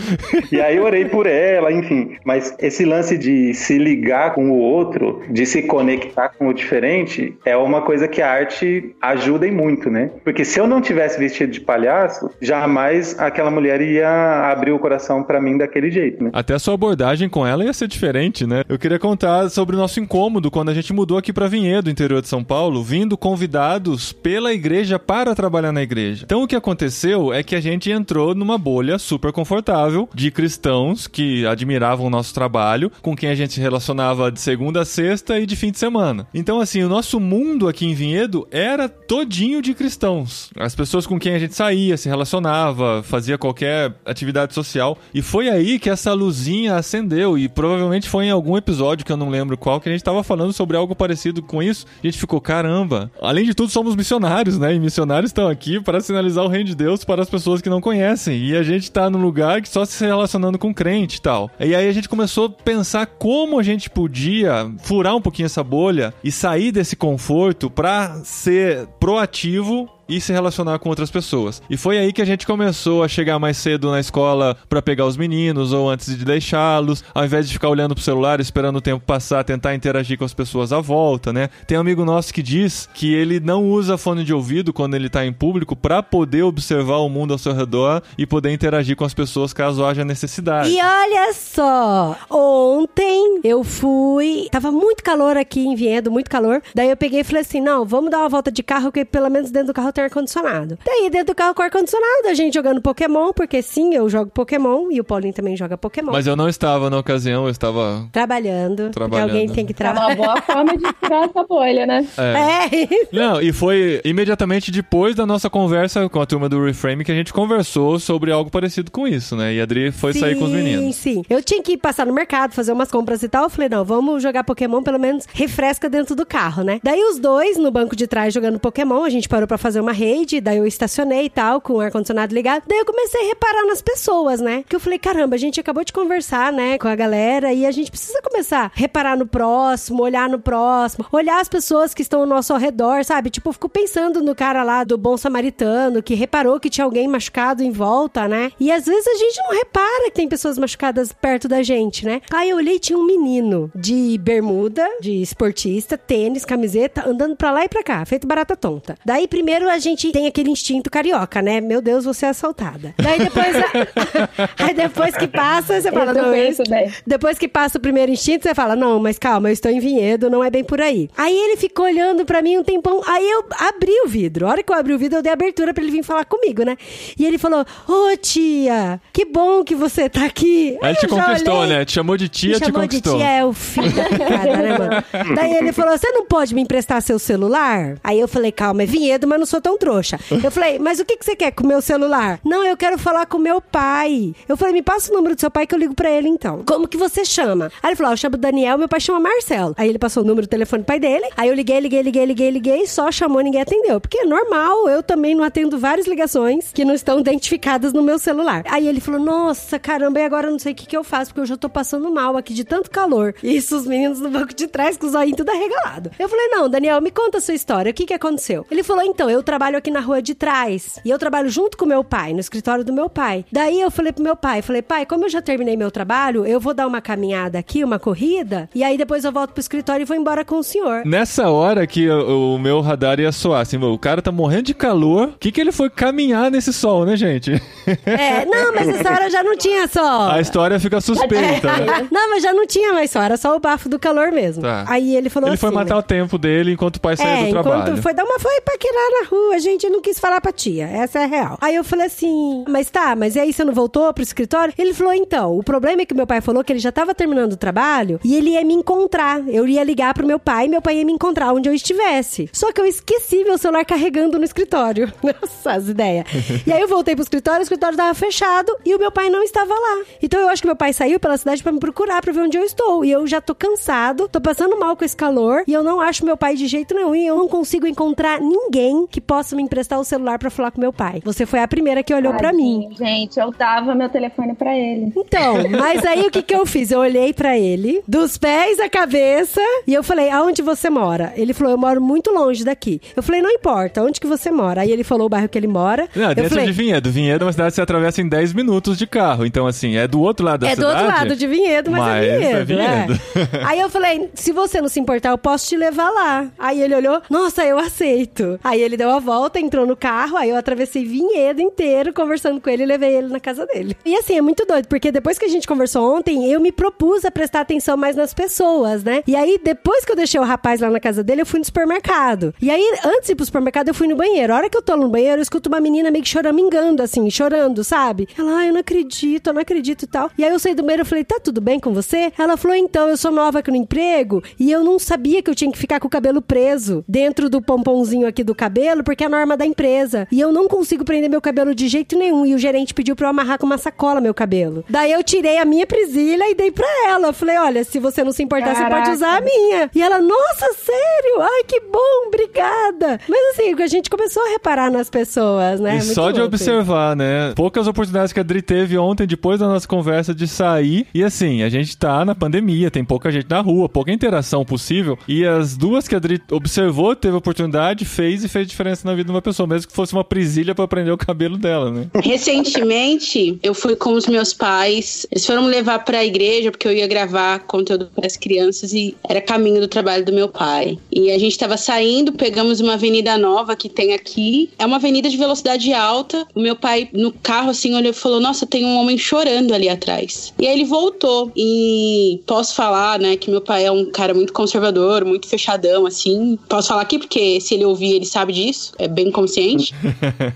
E 0.50 0.60
aí 0.60 0.78
orei 0.80 1.04
por 1.04 1.26
ela, 1.26 1.70
enfim. 1.70 2.16
Mas 2.24 2.54
esse 2.58 2.84
lance 2.84 3.18
de 3.18 3.52
se 3.54 3.76
ligar 3.76 4.34
com 4.34 4.50
o 4.50 4.58
outro, 4.58 5.22
de 5.30 5.44
se 5.44 5.62
conectar 5.62 6.30
com 6.30 6.48
o 6.48 6.54
diferente, 6.54 7.36
é 7.44 7.56
uma 7.56 7.82
coisa 7.82 8.08
que 8.08 8.22
a 8.22 8.30
arte 8.30 8.94
ajuda 9.00 9.46
e 9.46 9.50
muito, 9.50 9.90
né? 9.90 10.10
Porque 10.24 10.44
se 10.44 10.58
eu 10.58 10.66
não 10.66 10.80
tivesse 10.80 11.18
vestido 11.18 11.52
de 11.52 11.60
palhaço, 11.60 12.30
jamais 12.40 13.18
aquela 13.18 13.50
mulher 13.50 13.80
ia 13.80 14.50
abrir 14.50 14.72
o 14.72 14.78
coração 14.78 15.22
pra 15.22 15.40
mim 15.40 15.58
daquele 15.58 15.90
jeito, 15.90 16.24
né? 16.24 16.30
Até 16.32 16.54
a 16.54 16.58
sua 16.58 16.74
abordagem 16.74 17.28
com 17.28 17.46
ela 17.46 17.64
ia 17.64 17.72
ser 17.72 17.88
diferente, 17.88 18.46
né? 18.46 18.62
Eu 18.68 18.78
queria 18.78 18.98
contar 18.98 19.48
sobre 19.50 19.76
o 19.76 19.78
nosso 19.78 20.00
incômodo 20.00 20.50
quando 20.50 20.70
a 20.70 20.74
gente 20.74 20.92
mudou 20.92 21.18
aqui 21.18 21.32
pra 21.32 21.46
Vinhedo, 21.46 21.90
interior 21.90 22.22
de 22.22 22.28
São 22.28 22.42
Paulo, 22.42 22.82
vindo 22.82 23.16
convidados 23.16 24.12
pela 24.12 24.52
igreja 24.52 24.98
para 24.98 25.34
trabalhar 25.34 25.72
na 25.72 25.82
igreja. 25.82 26.24
Então 26.24 26.42
o 26.42 26.46
que 26.46 26.56
aconteceu 26.56 27.32
é 27.32 27.42
que 27.42 27.54
a 27.54 27.60
gente 27.60 27.67
entrou 27.90 28.34
numa 28.34 28.58
bolha 28.58 28.98
super 28.98 29.32
confortável 29.32 30.08
de 30.14 30.30
cristãos 30.30 31.06
que 31.06 31.46
admiravam 31.46 32.06
o 32.06 32.10
nosso 32.10 32.32
trabalho, 32.34 32.90
com 33.02 33.16
quem 33.16 33.30
a 33.30 33.34
gente 33.34 33.54
se 33.54 33.60
relacionava 33.60 34.30
de 34.30 34.40
segunda 34.40 34.82
a 34.82 34.84
sexta 34.84 35.38
e 35.38 35.46
de 35.46 35.56
fim 35.56 35.70
de 35.70 35.78
semana. 35.78 36.26
Então 36.32 36.60
assim, 36.60 36.82
o 36.82 36.88
nosso 36.88 37.18
mundo 37.18 37.68
aqui 37.68 37.86
em 37.86 37.94
Vinhedo 37.94 38.46
era 38.50 38.88
todinho 38.88 39.60
de 39.62 39.74
cristãos. 39.74 40.50
As 40.56 40.74
pessoas 40.74 41.06
com 41.06 41.18
quem 41.18 41.34
a 41.34 41.38
gente 41.38 41.54
saía, 41.54 41.96
se 41.96 42.08
relacionava, 42.08 43.02
fazia 43.02 43.38
qualquer 43.38 43.94
atividade 44.04 44.54
social. 44.54 44.98
E 45.12 45.22
foi 45.22 45.48
aí 45.48 45.78
que 45.78 45.90
essa 45.90 46.12
luzinha 46.12 46.76
acendeu. 46.76 47.38
E 47.38 47.48
provavelmente 47.48 48.08
foi 48.08 48.26
em 48.26 48.30
algum 48.30 48.56
episódio 48.56 49.04
que 49.04 49.12
eu 49.12 49.16
não 49.16 49.30
lembro 49.30 49.56
qual, 49.56 49.80
que 49.80 49.88
a 49.88 49.92
gente 49.92 50.04
tava 50.04 50.22
falando 50.22 50.52
sobre 50.52 50.76
algo 50.76 50.94
parecido 50.94 51.42
com 51.42 51.62
isso. 51.62 51.86
A 52.02 52.06
gente 52.06 52.18
ficou, 52.18 52.40
caramba. 52.40 53.10
Além 53.20 53.44
de 53.44 53.54
tudo, 53.54 53.70
somos 53.70 53.96
missionários, 53.96 54.58
né? 54.58 54.74
E 54.74 54.80
missionários 54.80 55.30
estão 55.30 55.48
aqui 55.48 55.80
para 55.80 56.00
sinalizar 56.00 56.44
o 56.44 56.48
reino 56.48 56.66
de 56.66 56.74
Deus 56.74 57.04
para 57.04 57.22
as 57.22 57.30
pessoas 57.30 57.47
que 57.56 57.70
não 57.70 57.80
conhecem. 57.80 58.36
E 58.38 58.56
a 58.56 58.62
gente 58.62 58.90
tá 58.90 59.08
num 59.08 59.20
lugar 59.20 59.62
que 59.62 59.68
só 59.68 59.84
se 59.84 60.04
relacionando 60.04 60.58
com 60.58 60.72
crente 60.74 61.16
e 61.16 61.20
tal. 61.22 61.50
E 61.58 61.74
aí 61.74 61.88
a 61.88 61.92
gente 61.92 62.08
começou 62.08 62.46
a 62.46 62.50
pensar 62.50 63.06
como 63.06 63.58
a 63.58 63.62
gente 63.62 63.90
podia 63.90 64.70
furar 64.78 65.16
um 65.16 65.20
pouquinho 65.20 65.46
essa 65.46 65.64
bolha 65.64 66.12
e 66.22 66.30
sair 66.30 66.70
desse 66.72 66.96
conforto 66.96 67.70
para 67.70 68.20
ser 68.24 68.86
proativo 69.00 69.88
e 70.08 70.20
se 70.20 70.32
relacionar 70.32 70.78
com 70.78 70.88
outras 70.88 71.10
pessoas. 71.10 71.62
E 71.68 71.76
foi 71.76 71.98
aí 71.98 72.12
que 72.12 72.22
a 72.22 72.24
gente 72.24 72.46
começou 72.46 73.02
a 73.02 73.08
chegar 73.08 73.38
mais 73.38 73.56
cedo 73.56 73.90
na 73.90 74.00
escola 74.00 74.56
pra 74.68 74.80
pegar 74.80 75.06
os 75.06 75.16
meninos 75.16 75.72
ou 75.72 75.90
antes 75.90 76.16
de 76.16 76.24
deixá-los, 76.24 77.04
ao 77.14 77.24
invés 77.24 77.46
de 77.46 77.52
ficar 77.52 77.68
olhando 77.68 77.94
pro 77.94 78.02
celular, 78.04 78.40
esperando 78.40 78.76
o 78.76 78.80
tempo 78.80 79.04
passar, 79.04 79.44
tentar 79.44 79.74
interagir 79.74 80.18
com 80.18 80.24
as 80.24 80.34
pessoas 80.34 80.72
à 80.72 80.80
volta, 80.80 81.32
né? 81.32 81.50
Tem 81.66 81.76
um 81.76 81.80
amigo 81.80 82.04
nosso 82.04 82.32
que 82.32 82.42
diz 82.42 82.88
que 82.94 83.12
ele 83.12 83.40
não 83.40 83.64
usa 83.64 83.98
fone 83.98 84.24
de 84.24 84.32
ouvido 84.32 84.72
quando 84.72 84.94
ele 84.94 85.08
tá 85.08 85.24
em 85.24 85.32
público 85.32 85.76
pra 85.76 86.02
poder 86.02 86.42
observar 86.42 86.98
o 86.98 87.08
mundo 87.08 87.32
ao 87.32 87.38
seu 87.38 87.52
redor 87.52 88.02
e 88.16 88.26
poder 88.26 88.52
interagir 88.52 88.96
com 88.96 89.04
as 89.04 89.14
pessoas 89.14 89.52
caso 89.52 89.84
haja 89.84 90.04
necessidade. 90.04 90.70
E 90.70 90.78
olha 90.82 91.32
só, 91.34 92.16
ontem 92.30 93.40
eu 93.44 93.62
fui. 93.64 94.48
Tava 94.50 94.70
muito 94.70 95.02
calor 95.02 95.36
aqui 95.36 95.60
em 95.60 95.74
Vinhedo, 95.74 96.10
muito 96.10 96.30
calor. 96.30 96.62
Daí 96.74 96.90
eu 96.90 96.96
peguei 96.96 97.20
e 97.20 97.24
falei 97.24 97.42
assim: 97.42 97.60
não, 97.60 97.84
vamos 97.84 98.10
dar 98.10 98.20
uma 98.20 98.28
volta 98.28 98.50
de 98.50 98.62
carro, 98.62 98.90
que 98.90 99.04
pelo 99.04 99.28
menos 99.28 99.50
dentro 99.50 99.68
do 99.68 99.74
carro 99.74 99.92
tem 99.98 100.04
ar-condicionado. 100.04 100.78
Daí, 100.84 101.10
dentro 101.10 101.28
do 101.28 101.34
carro 101.34 101.54
com 101.54 101.62
ar-condicionado, 101.62 102.28
a 102.28 102.34
gente 102.34 102.54
jogando 102.54 102.80
Pokémon, 102.80 103.32
porque 103.32 103.60
sim, 103.60 103.94
eu 103.94 104.08
jogo 104.08 104.30
Pokémon 104.30 104.90
e 104.92 105.00
o 105.00 105.04
Paulinho 105.04 105.32
também 105.34 105.56
joga 105.56 105.76
Pokémon. 105.76 106.12
Mas 106.12 106.26
eu 106.26 106.36
não 106.36 106.48
estava 106.48 106.88
na 106.88 106.98
ocasião, 106.98 107.44
eu 107.44 107.50
estava 107.50 108.08
Trabalhando. 108.12 108.90
Trabalhando. 108.90 109.30
alguém 109.30 109.48
tem 109.48 109.66
que 109.66 109.72
É 109.72 109.74
trabalhar. 109.74 110.06
uma 110.06 110.14
boa 110.16 110.42
forma 110.42 110.76
de 110.76 110.84
tirar 111.02 111.24
essa 111.24 111.44
bolha, 111.44 111.84
né? 111.86 112.06
É. 112.16 112.88
Não, 113.16 113.40
e 113.40 113.52
foi 113.52 114.00
imediatamente 114.04 114.70
depois 114.70 115.16
da 115.16 115.26
nossa 115.26 115.50
conversa 115.50 116.08
com 116.08 116.20
a 116.20 116.26
turma 116.26 116.48
do 116.48 116.64
Reframe 116.64 117.04
que 117.04 117.10
a 117.10 117.14
gente 117.14 117.32
conversou 117.32 117.98
sobre 117.98 118.30
algo 118.30 118.50
parecido 118.50 118.90
com 118.92 119.06
isso, 119.08 119.34
né? 119.34 119.54
E 119.54 119.60
a 119.60 119.64
Adri 119.64 119.90
foi 119.90 120.12
sair 120.12 120.36
com 120.38 120.44
os 120.44 120.50
meninos. 120.52 120.94
Sim, 120.96 121.14
sim. 121.14 121.24
Eu 121.28 121.42
tinha 121.42 121.62
que 121.62 121.76
passar 121.76 122.06
no 122.06 122.12
mercado, 122.14 122.52
fazer 122.54 122.72
umas 122.72 122.90
compras 122.90 123.22
e 123.22 123.28
tal. 123.28 123.44
Eu 123.44 123.50
falei, 123.50 123.68
não, 123.68 123.84
vamos 123.84 124.22
jogar 124.22 124.44
Pokémon, 124.44 124.80
pelo 124.82 124.98
menos 124.98 125.24
refresca 125.32 125.88
dentro 125.90 126.14
do 126.14 126.24
carro, 126.24 126.62
né? 126.62 126.78
Daí 126.84 127.02
os 127.02 127.18
dois 127.18 127.56
no 127.58 127.70
banco 127.70 127.96
de 127.96 128.06
trás 128.06 128.32
jogando 128.32 128.60
Pokémon, 128.60 129.02
a 129.04 129.10
gente 129.10 129.28
parou 129.28 129.46
pra 129.48 129.58
fazer 129.58 129.80
uma 129.80 129.87
raid, 129.92 130.40
daí 130.40 130.58
eu 130.58 130.66
estacionei 130.66 131.26
e 131.26 131.30
tal, 131.30 131.60
com 131.60 131.74
o 131.74 131.80
ar-condicionado 131.80 132.34
ligado. 132.34 132.62
Daí 132.66 132.78
eu 132.78 132.84
comecei 132.86 133.22
a 133.22 133.28
reparar 133.28 133.64
nas 133.66 133.80
pessoas, 133.82 134.40
né? 134.40 134.64
Que 134.68 134.76
eu 134.76 134.80
falei, 134.80 134.98
caramba, 134.98 135.34
a 135.36 135.38
gente 135.38 135.60
acabou 135.60 135.84
de 135.84 135.92
conversar, 135.92 136.52
né, 136.52 136.78
com 136.78 136.88
a 136.88 136.94
galera 136.94 137.52
e 137.52 137.64
a 137.66 137.70
gente 137.70 137.90
precisa 137.90 138.20
começar 138.22 138.66
a 138.66 138.70
reparar 138.74 139.16
no 139.16 139.26
próximo, 139.26 140.02
olhar 140.02 140.28
no 140.28 140.38
próximo, 140.38 141.04
olhar 141.12 141.40
as 141.40 141.48
pessoas 141.48 141.94
que 141.94 142.02
estão 142.02 142.20
ao 142.20 142.26
nosso 142.26 142.54
redor, 142.56 143.04
sabe? 143.04 143.30
Tipo, 143.30 143.48
eu 143.48 143.52
fico 143.52 143.68
pensando 143.68 144.22
no 144.22 144.34
cara 144.34 144.62
lá 144.62 144.84
do 144.84 144.96
bom 144.98 145.16
samaritano 145.16 146.02
que 146.02 146.14
reparou 146.14 146.58
que 146.60 146.70
tinha 146.70 146.84
alguém 146.84 147.06
machucado 147.08 147.62
em 147.62 147.70
volta, 147.70 148.26
né? 148.28 148.50
E 148.58 148.70
às 148.72 148.84
vezes 148.86 149.06
a 149.06 149.14
gente 149.16 149.38
não 149.38 149.50
repara 149.56 150.04
que 150.04 150.10
tem 150.12 150.28
pessoas 150.28 150.58
machucadas 150.58 151.12
perto 151.12 151.48
da 151.48 151.62
gente, 151.62 152.04
né? 152.04 152.20
Aí 152.32 152.50
eu 152.50 152.56
olhei 152.56 152.76
e 152.76 152.80
tinha 152.80 152.98
um 152.98 153.04
menino 153.06 153.70
de 153.74 154.18
bermuda, 154.18 154.86
de 155.00 155.22
esportista, 155.22 155.96
tênis, 155.96 156.44
camiseta, 156.44 157.08
andando 157.08 157.36
pra 157.36 157.50
lá 157.50 157.64
e 157.64 157.68
pra 157.68 157.82
cá, 157.82 158.04
feito 158.04 158.26
barata 158.26 158.56
tonta. 158.56 158.96
Daí 159.04 159.26
primeiro 159.28 159.68
a- 159.68 159.77
a 159.78 159.80
gente 159.80 160.10
tem 160.12 160.26
aquele 160.26 160.50
instinto 160.50 160.90
carioca, 160.90 161.40
né? 161.40 161.60
Meu 161.60 161.80
Deus, 161.80 162.04
você 162.04 162.26
é 162.26 162.28
assaltada. 162.30 162.94
Daí 162.98 163.18
depois, 163.18 163.54
aí 164.58 164.74
depois 164.74 165.16
que 165.16 165.26
passa, 165.28 165.80
você 165.80 165.90
fala, 165.92 166.10
Eu 166.12 166.22
não, 166.24 166.32
penso 166.32 166.62
esse- 166.62 166.70
bem. 166.70 166.92
depois 167.06 167.38
que 167.38 167.48
passa 167.48 167.78
o 167.78 167.80
primeiro 167.80 168.10
instinto, 168.12 168.42
você 168.42 168.54
fala, 168.54 168.74
não, 168.76 168.98
mas 169.00 169.18
calma, 169.18 169.48
eu 169.48 169.52
estou 169.52 169.70
em 169.70 169.80
Vinhedo, 169.80 170.28
não 170.28 170.42
é 170.42 170.50
bem 170.50 170.64
por 170.64 170.80
aí. 170.80 171.08
Aí 171.16 171.34
ele 171.36 171.56
ficou 171.56 171.84
olhando 171.84 172.24
pra 172.24 172.42
mim 172.42 172.58
um 172.58 172.64
tempão, 172.64 173.00
aí 173.06 173.28
eu 173.30 173.44
abri 173.68 173.92
o 174.04 174.08
vidro. 174.08 174.46
A 174.46 174.50
hora 174.50 174.62
que 174.62 174.72
eu 174.72 174.76
abri 174.76 174.92
o 174.92 174.98
vidro, 174.98 175.18
eu 175.18 175.22
dei 175.22 175.32
abertura 175.32 175.72
pra 175.72 175.82
ele 175.82 175.92
vir 175.92 176.02
falar 176.02 176.24
comigo, 176.24 176.62
né? 176.64 176.76
E 177.18 177.24
ele 177.24 177.38
falou, 177.38 177.64
ô 177.88 178.16
tia, 178.16 179.00
que 179.12 179.24
bom 179.24 179.62
que 179.64 179.74
você 179.74 180.08
tá 180.08 180.24
aqui. 180.24 180.76
Aí 180.82 180.90
ele 180.90 180.98
te 180.98 181.06
conquistou, 181.08 181.54
olhei- 181.60 181.76
né? 181.78 181.84
Te 181.84 181.92
chamou 181.92 182.16
de 182.16 182.28
tia, 182.28 182.54
me 182.54 182.60
te 182.60 182.66
chamou 182.66 182.82
conquistou. 182.82 183.12
de 183.14 183.18
tia, 183.20 183.30
é 183.30 183.44
o 183.44 183.52
filho 183.52 183.90
da 183.92 184.04
picada, 184.04 184.56
né, 184.56 184.78
mano? 184.78 185.04
Daí 185.36 185.52
ele 185.56 185.72
falou: 185.72 185.96
Você 185.96 186.10
não 186.10 186.26
pode 186.26 186.54
me 186.54 186.62
emprestar 186.62 187.00
seu 187.02 187.18
celular? 187.18 187.96
Aí 188.02 188.18
eu 188.18 188.28
falei: 188.28 188.50
Calma, 188.52 188.82
é 188.82 188.86
vinhedo, 188.86 189.26
mas 189.26 189.38
não 189.38 189.46
sou 189.46 189.60
tão 189.68 189.76
trouxa. 189.78 190.18
Eu 190.42 190.50
falei: 190.50 190.78
Mas 190.78 190.98
o 190.98 191.04
que, 191.04 191.16
que 191.16 191.24
você 191.24 191.36
quer 191.36 191.50
com 191.50 191.64
o 191.64 191.66
meu 191.66 191.82
celular? 191.82 192.40
Não, 192.44 192.64
eu 192.64 192.76
quero 192.76 192.98
falar 192.98 193.26
com 193.26 193.38
meu 193.38 193.60
pai. 193.60 194.34
Eu 194.48 194.56
falei: 194.56 194.72
Me 194.72 194.82
passa 194.82 195.12
o 195.12 195.14
número 195.14 195.34
do 195.34 195.40
seu 195.40 195.50
pai 195.50 195.66
que 195.66 195.74
eu 195.74 195.78
ligo 195.78 195.94
pra 195.94 196.10
ele 196.10 196.28
então. 196.28 196.62
Como 196.66 196.88
que 196.88 196.96
você 196.96 197.24
chama? 197.24 197.70
Aí 197.82 197.90
ele 197.90 197.96
falou: 197.96 198.10
"Ah, 198.10 198.14
Eu 198.14 198.16
chamo 198.16 198.36
Daniel, 198.36 198.78
meu 198.78 198.88
pai 198.88 199.00
chama 199.00 199.20
Marcelo. 199.20 199.74
Aí 199.76 199.88
ele 199.88 199.98
passou 199.98 200.22
o 200.22 200.26
número 200.26 200.46
do 200.46 200.50
telefone 200.50 200.82
do 200.82 200.86
pai 200.86 200.98
dele. 200.98 201.26
Aí 201.36 201.48
eu 201.48 201.54
liguei, 201.54 201.78
liguei, 201.80 202.00
liguei, 202.02 202.24
liguei, 202.24 202.50
liguei, 202.50 202.86
só 202.86 203.10
chamou, 203.12 203.40
ninguém 203.42 203.60
atendeu. 203.60 204.00
Porque 204.00 204.18
é 204.18 204.24
normal, 204.24 204.88
eu 204.88 205.02
também 205.02 205.34
não 205.34 205.44
atendo 205.44 205.78
várias 205.78 206.06
ligações 206.06 206.70
que 206.72 206.84
não 206.84 206.94
estão 206.94 207.20
identificadas 207.20 207.92
no 207.92 208.02
meu 208.02 208.18
celular. 208.18 208.64
Aí 208.68 208.88
ele 208.88 209.00
falou: 209.00 209.20
Nossa, 209.20 209.78
caramba, 209.78 210.20
e 210.20 210.24
agora 210.24 210.46
eu 210.46 210.52
não 210.52 210.58
sei 210.58 210.72
o 210.72 210.74
que, 210.74 210.86
que 210.86 210.96
eu 210.96 211.04
faço, 211.04 211.30
porque 211.30 211.40
eu 211.40 211.46
já 211.46 211.56
tô 211.56 211.68
passando 211.68 212.10
mal 212.10 212.36
aqui 212.36 212.54
de 212.54 212.64
tanto 212.64 212.90
calor. 212.90 213.34
Isso, 213.42 213.76
os 213.76 213.86
meninos 213.86 214.20
no 214.20 214.30
banco 214.30 214.54
de 214.54 214.66
trás 214.66 214.96
com 214.96 215.06
os 215.06 215.14
olhinhos 215.14 215.36
tudo 215.36 215.50
arregalado. 215.50 216.10
Eu 216.18 216.28
falei: 216.28 216.48
Não, 216.48 216.68
Daniel, 216.68 217.00
me 217.00 217.10
conta 217.10 217.38
a 217.38 217.40
sua 217.40 217.54
história. 217.54 217.90
O 217.90 217.94
que, 217.94 218.06
que 218.06 218.14
aconteceu? 218.14 218.66
Ele 218.70 218.82
falou: 218.82 219.02
Então, 219.04 219.28
eu 219.28 219.42
trabalho 219.42 219.57
aqui 219.66 219.90
na 219.90 220.00
rua 220.00 220.22
de 220.22 220.34
trás. 220.34 220.98
E 221.04 221.10
eu 221.10 221.18
trabalho 221.18 221.48
junto 221.48 221.76
com 221.76 221.84
meu 221.84 222.02
pai, 222.04 222.32
no 222.32 222.40
escritório 222.40 222.84
do 222.84 222.92
meu 222.92 223.08
pai. 223.10 223.44
Daí 223.52 223.80
eu 223.80 223.90
falei 223.90 224.12
pro 224.12 224.22
meu 224.22 224.36
pai: 224.36 224.62
Falei, 224.62 224.82
pai, 224.82 225.04
como 225.06 225.24
eu 225.24 225.28
já 225.28 225.42
terminei 225.42 225.76
meu 225.76 225.90
trabalho, 225.90 226.46
eu 226.46 226.60
vou 226.60 226.72
dar 226.74 226.86
uma 226.86 227.00
caminhada 227.00 227.58
aqui, 227.58 227.82
uma 227.84 227.98
corrida, 227.98 228.68
e 228.74 228.82
aí 228.84 228.96
depois 228.96 229.24
eu 229.24 229.32
volto 229.32 229.50
pro 229.52 229.60
escritório 229.60 230.02
e 230.02 230.06
vou 230.06 230.16
embora 230.16 230.44
com 230.44 230.58
o 230.58 230.62
senhor. 230.62 231.04
Nessa 231.04 231.50
hora 231.50 231.86
que 231.86 232.08
o, 232.08 232.54
o 232.54 232.58
meu 232.58 232.80
radar 232.80 233.18
ia 233.20 233.32
soar, 233.32 233.62
assim, 233.62 233.76
o 233.76 233.98
cara 233.98 234.22
tá 234.22 234.30
morrendo 234.32 234.62
de 234.64 234.74
calor, 234.74 235.28
o 235.28 235.38
que 235.38 235.50
que 235.52 235.60
ele 235.60 235.72
foi 235.72 235.90
caminhar 235.90 236.50
nesse 236.50 236.72
sol, 236.72 237.04
né, 237.04 237.16
gente? 237.16 237.60
É, 238.06 238.44
não, 238.44 238.74
mas 238.74 238.88
essa 238.88 239.10
hora 239.10 239.30
já 239.30 239.42
não 239.42 239.56
tinha 239.56 239.86
só. 239.88 240.30
A 240.30 240.40
história 240.40 240.78
fica 240.80 241.00
suspeita, 241.00 241.72
né? 241.78 242.08
Não, 242.10 242.30
mas 242.30 242.42
já 242.42 242.52
não 242.52 242.66
tinha 242.66 242.92
mais 242.92 243.10
só, 243.10 243.20
era 243.22 243.36
só 243.36 243.54
o 243.56 243.60
bafo 243.60 243.88
do 243.88 243.98
calor 243.98 244.30
mesmo. 244.32 244.62
Tá. 244.62 244.84
Aí 244.88 245.16
ele 245.16 245.28
falou 245.28 245.48
Ele 245.48 245.54
assim. 245.54 245.60
foi 245.60 245.70
matar 245.70 245.94
né? 245.94 246.00
o 246.00 246.02
tempo 246.02 246.38
dele 246.38 246.72
enquanto 246.72 246.96
o 246.96 247.00
pai 247.00 247.16
saía 247.16 247.42
É, 247.42 247.44
do 247.46 247.50
trabalho. 247.50 247.96
foi 248.02 248.14
dar 248.14 248.24
uma 248.24 248.38
foi 248.38 248.60
paquerar 248.60 249.10
na 249.22 249.28
rua, 249.28 249.37
a 249.52 249.58
gente 249.58 249.88
não 249.88 250.00
quis 250.00 250.18
falar 250.18 250.40
pra 250.40 250.52
tia. 250.52 250.86
Essa 250.86 251.20
é 251.20 251.26
real. 251.26 251.58
Aí 251.60 251.74
eu 251.74 251.84
falei 251.84 252.06
assim, 252.06 252.64
mas 252.68 252.90
tá, 252.90 253.16
mas 253.16 253.36
aí 253.36 253.52
você 253.52 253.64
não 253.64 253.72
voltou 253.72 254.12
pro 254.12 254.22
escritório? 254.22 254.74
Ele 254.76 254.94
falou, 254.94 255.12
então, 255.12 255.58
o 255.58 255.62
problema 255.62 256.02
é 256.02 256.06
que 256.06 256.14
meu 256.14 256.26
pai 256.26 256.40
falou 256.40 256.62
que 256.62 256.72
ele 256.72 256.80
já 256.80 256.92
tava 256.92 257.14
terminando 257.14 257.52
o 257.52 257.56
trabalho 257.56 258.20
e 258.24 258.36
ele 258.36 258.50
ia 258.50 258.64
me 258.64 258.74
encontrar. 258.74 259.46
Eu 259.48 259.66
ia 259.66 259.82
ligar 259.84 260.14
pro 260.14 260.26
meu 260.26 260.38
pai 260.38 260.66
e 260.66 260.68
meu 260.68 260.82
pai 260.82 260.98
ia 260.98 261.04
me 261.04 261.12
encontrar 261.12 261.52
onde 261.52 261.68
eu 261.68 261.74
estivesse. 261.74 262.48
Só 262.52 262.72
que 262.72 262.80
eu 262.80 262.86
esqueci 262.86 263.44
meu 263.44 263.58
celular 263.58 263.84
carregando 263.84 264.38
no 264.38 264.44
escritório. 264.44 265.12
Nossa, 265.22 265.72
as 265.72 265.88
ideias. 265.88 266.26
e 266.66 266.72
aí 266.72 266.80
eu 266.80 266.88
voltei 266.88 267.14
pro 267.14 267.22
escritório, 267.22 267.60
o 267.60 267.62
escritório 267.62 267.96
tava 267.96 268.14
fechado 268.14 268.74
e 268.84 268.94
o 268.94 268.98
meu 268.98 269.10
pai 269.10 269.30
não 269.30 269.42
estava 269.42 269.74
lá. 269.74 270.04
Então 270.22 270.40
eu 270.40 270.48
acho 270.48 270.62
que 270.62 270.68
meu 270.68 270.76
pai 270.76 270.92
saiu 270.92 271.18
pela 271.20 271.36
cidade 271.36 271.62
pra 271.62 271.72
me 271.72 271.78
procurar, 271.78 272.20
pra 272.20 272.32
ver 272.32 272.40
onde 272.40 272.56
eu 272.56 272.64
estou. 272.64 273.04
E 273.04 273.10
eu 273.10 273.26
já 273.26 273.40
tô 273.40 273.54
cansado, 273.54 274.28
tô 274.28 274.40
passando 274.40 274.78
mal 274.78 274.96
com 274.96 275.04
esse 275.04 275.16
calor 275.16 275.62
e 275.66 275.72
eu 275.72 275.82
não 275.82 276.00
acho 276.00 276.24
meu 276.24 276.36
pai 276.36 276.54
de 276.54 276.66
jeito 276.66 276.94
nenhum. 276.94 277.14
E 277.14 277.26
eu 277.26 277.36
não 277.36 277.48
consigo 277.48 277.86
encontrar 277.86 278.40
ninguém 278.40 279.06
que 279.06 279.20
possa 279.28 279.54
me 279.54 279.62
emprestar 279.62 280.00
o 280.00 280.04
celular 280.04 280.38
pra 280.38 280.48
falar 280.48 280.70
com 280.70 280.80
meu 280.80 280.92
pai. 280.92 281.20
Você 281.22 281.44
foi 281.44 281.60
a 281.60 281.68
primeira 281.68 282.02
que 282.02 282.14
olhou 282.14 282.32
pra 282.34 282.50
mim. 282.52 282.88
Gente, 282.98 283.38
eu 283.38 283.52
dava 283.52 283.94
meu 283.94 284.08
telefone 284.08 284.54
pra 284.54 284.74
ele. 284.76 285.12
Então, 285.14 285.54
mas 285.78 286.02
aí 286.06 286.22
o 286.26 286.30
que 286.30 286.42
que 286.42 286.54
eu 286.54 286.64
fiz? 286.64 286.90
Eu 286.90 287.00
olhei 287.00 287.34
pra 287.34 287.58
ele, 287.58 288.02
dos 288.08 288.38
pés 288.38 288.80
à 288.80 288.88
cabeça, 288.88 289.60
e 289.86 289.92
eu 289.92 290.02
falei: 290.02 290.30
"Aonde 290.30 290.62
você 290.62 290.88
mora?" 290.88 291.32
Ele 291.36 291.52
falou: 291.52 291.72
"Eu 291.74 291.78
moro 291.78 292.00
muito 292.00 292.30
longe 292.30 292.64
daqui". 292.64 293.00
Eu 293.14 293.22
falei: 293.22 293.42
"Não 293.42 293.50
importa, 293.50 294.02
onde 294.02 294.18
que 294.18 294.26
você 294.26 294.50
mora?" 294.50 294.80
Aí 294.80 294.90
ele 294.90 295.04
falou 295.04 295.26
o 295.26 295.28
bairro 295.28 295.48
que 295.48 295.58
ele 295.58 295.66
mora. 295.68 296.08
Não, 296.16 296.28
dentro 296.34 296.48
falei: 296.48 296.64
de 296.64 296.72
Vinhedo. 296.72 297.10
Vinhedo 297.10 297.42
é 297.42 297.46
uma 297.46 297.52
cidade 297.52 297.70
que 297.70 297.74
você 297.76 297.82
atravessa 297.82 298.22
em 298.22 298.28
10 298.28 298.54
minutos 298.54 298.96
de 298.96 299.06
carro. 299.06 299.44
Então, 299.44 299.66
assim, 299.66 299.96
é 299.96 300.08
do 300.08 300.20
outro 300.22 300.46
lado 300.46 300.60
da 300.60 300.68
É 300.68 300.74
do 300.74 300.76
cidade. 300.82 301.02
outro 301.02 301.16
lado 301.18 301.36
de 301.36 301.46
Vinhedo, 301.46 301.90
mas, 301.90 302.00
Mas 302.00 302.24
é 302.24 302.28
é 302.28 302.64
Vinhedo. 302.64 303.14
Vinhedo. 303.14 303.20
é. 303.52 303.64
Aí 303.68 303.80
eu 303.80 303.90
falei, 303.90 304.30
se 304.34 304.52
você 304.52 304.80
não 304.80 304.88
se 304.88 304.98
importar, 304.98 305.30
eu 305.30 305.38
posso 305.38 305.68
te 305.68 305.76
levar 305.76 306.08
lá. 306.10 306.46
Aí 306.58 306.80
ele 306.80 306.94
olhou, 306.94 307.20
nossa, 307.28 307.62
eu 307.64 307.78
aceito. 307.78 308.58
Aí 308.64 308.80
ele 308.80 308.96
deu 308.96 309.10
volta, 309.18 309.60
entrou 309.60 309.86
no 309.86 309.96
carro, 309.96 310.36
aí 310.36 310.50
eu 310.50 310.56
atravessei 310.56 311.04
Vinhedo 311.04 311.60
inteiro 311.60 312.12
conversando 312.12 312.60
com 312.60 312.70
ele 312.70 312.82
e 312.82 312.86
levei 312.86 313.16
ele 313.16 313.28
na 313.28 313.40
casa 313.40 313.66
dele. 313.66 313.96
E 314.04 314.14
assim, 314.16 314.36
é 314.36 314.42
muito 314.42 314.64
doido, 314.66 314.86
porque 314.88 315.10
depois 315.12 315.38
que 315.38 315.44
a 315.44 315.48
gente 315.48 315.66
conversou 315.66 316.16
ontem, 316.16 316.50
eu 316.50 316.60
me 316.60 316.72
propus 316.72 317.24
a 317.24 317.30
prestar 317.30 317.60
atenção 317.60 317.96
mais 317.96 318.16
nas 318.16 318.32
pessoas, 318.34 319.02
né? 319.02 319.22
E 319.26 319.36
aí, 319.36 319.60
depois 319.62 320.04
que 320.04 320.12
eu 320.12 320.16
deixei 320.16 320.40
o 320.40 320.44
rapaz 320.44 320.80
lá 320.80 320.90
na 320.90 321.00
casa 321.00 321.22
dele, 321.22 321.42
eu 321.42 321.46
fui 321.46 321.58
no 321.58 321.64
supermercado. 321.64 322.54
E 322.60 322.70
aí, 322.70 322.84
antes 323.04 323.26
de 323.26 323.32
ir 323.32 323.36
pro 323.36 323.44
supermercado, 323.44 323.88
eu 323.88 323.94
fui 323.94 324.08
no 324.08 324.16
banheiro. 324.16 324.52
A 324.52 324.56
hora 324.56 324.70
que 324.70 324.76
eu 324.76 324.82
tô 324.82 324.96
no 324.96 325.08
banheiro, 325.08 325.38
eu 325.38 325.42
escuto 325.42 325.68
uma 325.68 325.80
menina 325.80 326.10
meio 326.10 326.22
que 326.22 326.30
choramingando, 326.30 327.02
assim, 327.02 327.28
chorando, 327.30 327.82
sabe? 327.84 328.28
Ela, 328.38 328.58
ai, 328.58 328.68
eu 328.68 328.72
não 328.72 328.80
acredito, 328.80 329.48
eu 329.48 329.54
não 329.54 329.62
acredito 329.62 330.02
e 330.02 330.06
tal. 330.06 330.30
E 330.38 330.44
aí 330.44 330.50
eu 330.50 330.58
saí 330.58 330.74
do 330.74 330.82
banheiro 330.82 331.02
e 331.02 331.06
falei, 331.06 331.24
tá 331.24 331.38
tudo 331.42 331.60
bem 331.60 331.78
com 331.78 331.92
você? 331.92 332.32
Ela 332.38 332.56
falou, 332.56 332.76
então, 332.76 333.08
eu 333.08 333.16
sou 333.16 333.30
nova 333.30 333.58
aqui 333.58 333.70
no 333.70 333.76
emprego 333.76 334.42
e 334.58 334.70
eu 334.70 334.82
não 334.82 334.98
sabia 334.98 335.42
que 335.42 335.50
eu 335.50 335.54
tinha 335.54 335.70
que 335.70 335.78
ficar 335.78 336.00
com 336.00 336.06
o 336.06 336.10
cabelo 336.10 336.40
preso 336.40 337.04
dentro 337.08 337.48
do 337.48 337.60
pomponzinho 337.60 338.26
aqui 338.26 338.42
do 338.42 338.54
cabelo, 338.54 339.04
porque 339.08 339.24
é 339.24 339.26
a 339.26 339.30
norma 339.30 339.56
da 339.56 339.64
empresa. 339.64 340.28
E 340.30 340.38
eu 340.38 340.52
não 340.52 340.68
consigo 340.68 341.02
prender 341.02 341.30
meu 341.30 341.40
cabelo 341.40 341.74
de 341.74 341.88
jeito 341.88 342.14
nenhum. 342.14 342.44
E 342.44 342.54
o 342.54 342.58
gerente 342.58 342.92
pediu 342.92 343.16
pra 343.16 343.24
eu 343.24 343.30
amarrar 343.30 343.58
com 343.58 343.64
uma 343.64 343.78
sacola 343.78 344.20
meu 344.20 344.34
cabelo. 344.34 344.84
Daí 344.86 345.10
eu 345.10 345.24
tirei 345.24 345.56
a 345.56 345.64
minha 345.64 345.86
presilha 345.86 346.44
e 346.50 346.54
dei 346.54 346.70
pra 346.70 346.86
ela. 347.08 347.28
Eu 347.28 347.32
falei, 347.32 347.56
olha, 347.56 347.82
se 347.84 347.98
você 347.98 348.22
não 348.22 348.32
se 348.32 348.42
importar, 348.42 348.74
você 348.74 348.82
pode 348.82 348.90
Caraca. 348.90 349.12
usar 349.12 349.38
a 349.38 349.40
minha. 349.40 349.90
E 349.94 350.02
ela, 350.02 350.20
nossa, 350.20 350.74
sério? 350.74 351.40
Ai, 351.40 351.64
que 351.66 351.80
bom, 351.90 352.26
obrigada. 352.26 353.18
Mas 353.26 353.40
assim, 353.58 353.82
a 353.82 353.86
gente 353.86 354.10
começou 354.10 354.42
a 354.44 354.50
reparar 354.50 354.90
nas 354.90 355.08
pessoas, 355.08 355.80
né? 355.80 355.92
E 355.92 355.98
Muito 356.00 356.12
só 356.12 356.30
de 356.30 356.40
louco. 356.40 356.54
observar, 356.54 357.16
né? 357.16 357.54
Poucas 357.56 357.86
oportunidades 357.86 358.34
que 358.34 358.40
a 358.40 358.42
Dri 358.42 358.60
teve 358.60 358.98
ontem, 358.98 359.26
depois 359.26 359.58
da 359.58 359.66
nossa 359.68 359.88
conversa, 359.88 360.34
de 360.34 360.46
sair. 360.46 361.06
E 361.14 361.24
assim, 361.24 361.62
a 361.62 361.70
gente 361.70 361.96
tá 361.96 362.26
na 362.26 362.34
pandemia, 362.34 362.90
tem 362.90 363.02
pouca 363.06 363.30
gente 363.30 363.48
na 363.48 363.60
rua, 363.60 363.88
pouca 363.88 364.12
interação 364.12 364.66
possível. 364.66 365.18
E 365.26 365.46
as 365.46 365.78
duas 365.78 366.06
que 366.06 366.14
a 366.14 366.18
Dri 366.18 366.42
observou, 366.50 367.16
teve 367.16 367.34
oportunidade, 367.34 368.04
fez 368.04 368.44
e 368.44 368.48
fez 368.48 368.68
diferença 368.68 368.97
na 369.04 369.14
vida 369.14 369.26
de 369.26 369.30
uma 369.30 369.42
pessoa, 369.42 369.66
mesmo 369.66 369.88
que 369.88 369.94
fosse 369.94 370.12
uma 370.12 370.24
presilha 370.24 370.74
pra 370.74 370.88
prender 370.88 371.12
o 371.12 371.18
cabelo 371.18 371.56
dela, 371.56 371.90
né? 371.90 372.08
Recentemente, 372.22 373.58
eu 373.62 373.74
fui 373.74 373.96
com 373.96 374.12
os 374.12 374.26
meus 374.26 374.52
pais. 374.52 375.26
Eles 375.30 375.46
foram 375.46 375.62
me 375.62 375.68
levar 375.68 376.00
pra 376.00 376.24
igreja 376.24 376.70
porque 376.70 376.86
eu 376.86 376.92
ia 376.92 377.06
gravar 377.06 377.60
conteúdo 377.60 378.10
para 378.14 378.26
as 378.26 378.36
crianças 378.36 378.92
e 378.92 379.16
era 379.28 379.40
caminho 379.40 379.80
do 379.80 379.88
trabalho 379.88 380.24
do 380.24 380.32
meu 380.32 380.48
pai. 380.48 380.98
E 381.10 381.30
a 381.30 381.38
gente 381.38 381.58
tava 381.58 381.76
saindo, 381.76 382.32
pegamos 382.32 382.80
uma 382.80 382.94
avenida 382.94 383.36
nova 383.38 383.76
que 383.76 383.88
tem 383.88 384.14
aqui. 384.14 384.70
É 384.78 384.86
uma 384.86 384.96
avenida 384.96 385.28
de 385.28 385.36
velocidade 385.36 385.92
alta. 385.92 386.46
O 386.54 386.60
meu 386.60 386.76
pai, 386.76 387.08
no 387.12 387.32
carro, 387.32 387.70
assim, 387.70 387.94
olhou 387.94 388.10
e 388.10 388.14
falou: 388.14 388.40
Nossa, 388.40 388.66
tem 388.66 388.84
um 388.84 388.96
homem 388.98 389.18
chorando 389.18 389.72
ali 389.72 389.88
atrás. 389.88 390.52
E 390.58 390.66
aí 390.66 390.74
ele 390.74 390.84
voltou. 390.84 391.50
E 391.56 392.40
posso 392.46 392.74
falar, 392.74 393.18
né, 393.18 393.36
que 393.36 393.50
meu 393.50 393.60
pai 393.60 393.84
é 393.84 393.90
um 393.90 394.10
cara 394.10 394.34
muito 394.34 394.52
conservador, 394.52 395.24
muito 395.24 395.48
fechadão, 395.48 396.06
assim. 396.06 396.58
Posso 396.68 396.88
falar 396.88 397.02
aqui 397.02 397.18
porque 397.18 397.60
se 397.60 397.74
ele 397.74 397.84
ouvir, 397.84 398.14
ele 398.14 398.26
sabe 398.26 398.52
disso. 398.52 398.87
É 398.98 399.08
bem 399.08 399.30
consciente. 399.30 399.94